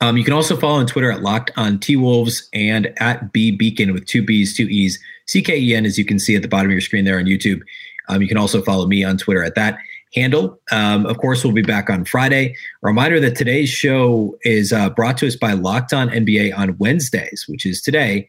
Um, 0.00 0.16
you 0.16 0.24
can 0.24 0.34
also 0.34 0.56
follow 0.56 0.78
on 0.78 0.86
Twitter 0.86 1.10
at 1.10 1.22
Locked 1.22 1.50
on 1.56 1.78
T 1.78 1.96
Wolves 1.96 2.48
and 2.52 2.92
at 2.98 3.32
B 3.32 3.56
Beecken 3.56 3.92
with 3.92 4.06
two 4.06 4.22
B's, 4.22 4.56
two 4.56 4.68
E's, 4.68 4.98
C 5.26 5.40
K 5.40 5.58
E 5.58 5.74
N, 5.74 5.86
as 5.86 5.96
you 5.96 6.04
can 6.04 6.18
see 6.18 6.36
at 6.36 6.42
the 6.42 6.48
bottom 6.48 6.66
of 6.66 6.72
your 6.72 6.80
screen 6.80 7.04
there 7.04 7.18
on 7.18 7.24
YouTube. 7.24 7.62
Um, 8.08 8.22
you 8.22 8.28
can 8.28 8.36
also 8.36 8.62
follow 8.62 8.86
me 8.86 9.02
on 9.02 9.16
Twitter 9.16 9.42
at 9.42 9.54
that 9.54 9.78
handle. 10.16 10.58
Um, 10.72 11.06
of 11.06 11.18
course, 11.18 11.44
we'll 11.44 11.52
be 11.52 11.62
back 11.62 11.90
on 11.90 12.04
Friday. 12.04 12.56
Reminder 12.82 13.20
that 13.20 13.36
today's 13.36 13.68
show 13.68 14.36
is 14.42 14.72
uh, 14.72 14.90
brought 14.90 15.18
to 15.18 15.26
us 15.26 15.36
by 15.36 15.52
Locked 15.52 15.92
On 15.92 16.08
NBA 16.08 16.56
on 16.56 16.76
Wednesdays, 16.78 17.44
which 17.46 17.66
is 17.66 17.82
today. 17.82 18.26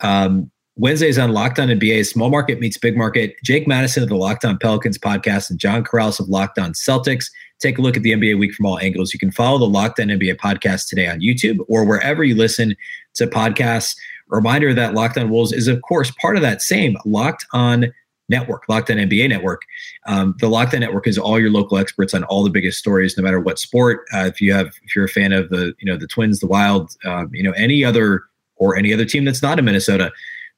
Um, 0.00 0.50
Wednesdays 0.76 1.18
on 1.18 1.32
Locked 1.32 1.58
On 1.58 1.68
NBA, 1.68 2.06
Small 2.06 2.30
Market 2.30 2.60
Meets 2.60 2.78
Big 2.78 2.96
Market. 2.96 3.34
Jake 3.42 3.66
Madison 3.66 4.02
of 4.02 4.08
the 4.08 4.16
Locked 4.16 4.44
On 4.44 4.56
Pelicans 4.58 4.98
podcast 4.98 5.50
and 5.50 5.58
John 5.58 5.82
Karalis 5.82 6.20
of 6.20 6.28
Locked 6.28 6.58
On 6.58 6.72
Celtics. 6.72 7.26
Take 7.58 7.78
a 7.78 7.82
look 7.82 7.96
at 7.96 8.02
the 8.02 8.12
NBA 8.12 8.38
week 8.38 8.54
from 8.54 8.66
all 8.66 8.78
angles. 8.78 9.12
You 9.12 9.18
can 9.18 9.30
follow 9.30 9.58
the 9.58 9.68
Locked 9.68 10.00
On 10.00 10.06
NBA 10.06 10.36
podcast 10.36 10.88
today 10.88 11.06
on 11.06 11.20
YouTube 11.20 11.58
or 11.68 11.84
wherever 11.84 12.24
you 12.24 12.34
listen 12.34 12.76
to 13.14 13.26
podcasts. 13.26 13.96
Reminder 14.28 14.72
that 14.72 14.94
Locked 14.94 15.18
On 15.18 15.28
Wolves 15.28 15.52
is, 15.52 15.68
of 15.68 15.82
course, 15.82 16.12
part 16.12 16.36
of 16.36 16.42
that 16.42 16.62
same 16.62 16.96
Locked 17.04 17.44
On 17.52 17.92
network, 18.30 18.64
Locked 18.68 18.90
On 18.90 18.96
NBA 18.96 19.28
Network. 19.28 19.62
Um, 20.06 20.34
the 20.38 20.48
Locked 20.48 20.72
On 20.72 20.80
Network 20.80 21.06
is 21.06 21.18
all 21.18 21.38
your 21.38 21.50
local 21.50 21.76
experts 21.76 22.14
on 22.14 22.24
all 22.24 22.42
the 22.42 22.50
biggest 22.50 22.78
stories, 22.78 23.16
no 23.18 23.22
matter 23.22 23.40
what 23.40 23.58
sport. 23.58 24.06
Uh, 24.14 24.24
if 24.24 24.40
you 24.40 24.54
have, 24.54 24.68
if 24.84 24.96
you're 24.96 25.04
a 25.04 25.08
fan 25.08 25.32
of 25.32 25.50
the, 25.50 25.74
you 25.78 25.90
know, 25.90 25.98
the 25.98 26.06
Twins, 26.06 26.40
the 26.40 26.46
Wild, 26.46 26.96
um, 27.04 27.28
you 27.34 27.42
know, 27.42 27.52
any 27.52 27.84
other 27.84 28.22
or 28.56 28.76
any 28.76 28.94
other 28.94 29.04
team 29.04 29.24
that's 29.24 29.42
not 29.42 29.58
in 29.58 29.64
Minnesota, 29.64 30.12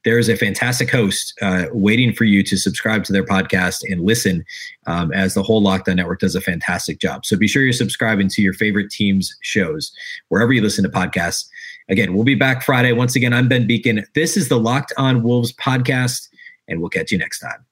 there 0.04 0.18
is 0.18 0.28
a 0.28 0.36
fantastic 0.36 0.90
host 0.90 1.32
uh, 1.42 1.66
waiting 1.72 2.12
for 2.12 2.24
you 2.24 2.42
to 2.42 2.56
subscribe 2.56 3.04
to 3.04 3.12
their 3.12 3.24
podcast 3.24 3.82
and 3.88 4.02
listen 4.02 4.44
um, 4.86 5.12
as 5.12 5.34
the 5.34 5.42
whole 5.42 5.62
Locked 5.62 5.88
On 5.88 5.96
Network 5.96 6.20
does 6.20 6.34
a 6.34 6.40
fantastic 6.40 6.98
job. 6.98 7.24
So 7.24 7.36
be 7.36 7.48
sure 7.48 7.62
you're 7.62 7.72
subscribing 7.72 8.28
to 8.30 8.42
your 8.42 8.52
favorite 8.52 8.90
team's 8.90 9.36
shows 9.42 9.92
wherever 10.28 10.52
you 10.52 10.60
listen 10.60 10.82
to 10.84 10.90
podcasts. 10.90 11.48
Again, 11.88 12.14
we'll 12.14 12.24
be 12.24 12.34
back 12.34 12.62
Friday. 12.62 12.92
Once 12.92 13.16
again, 13.16 13.32
I'm 13.32 13.48
Ben 13.48 13.66
Beecken 13.66 14.04
This 14.14 14.36
is 14.36 14.48
the 14.48 14.58
Locked 14.58 14.92
On 14.96 15.22
Wolves 15.22 15.52
podcast 15.52 16.28
and 16.68 16.80
we'll 16.80 16.90
catch 16.90 17.12
you 17.12 17.18
next 17.18 17.40
time. 17.40 17.66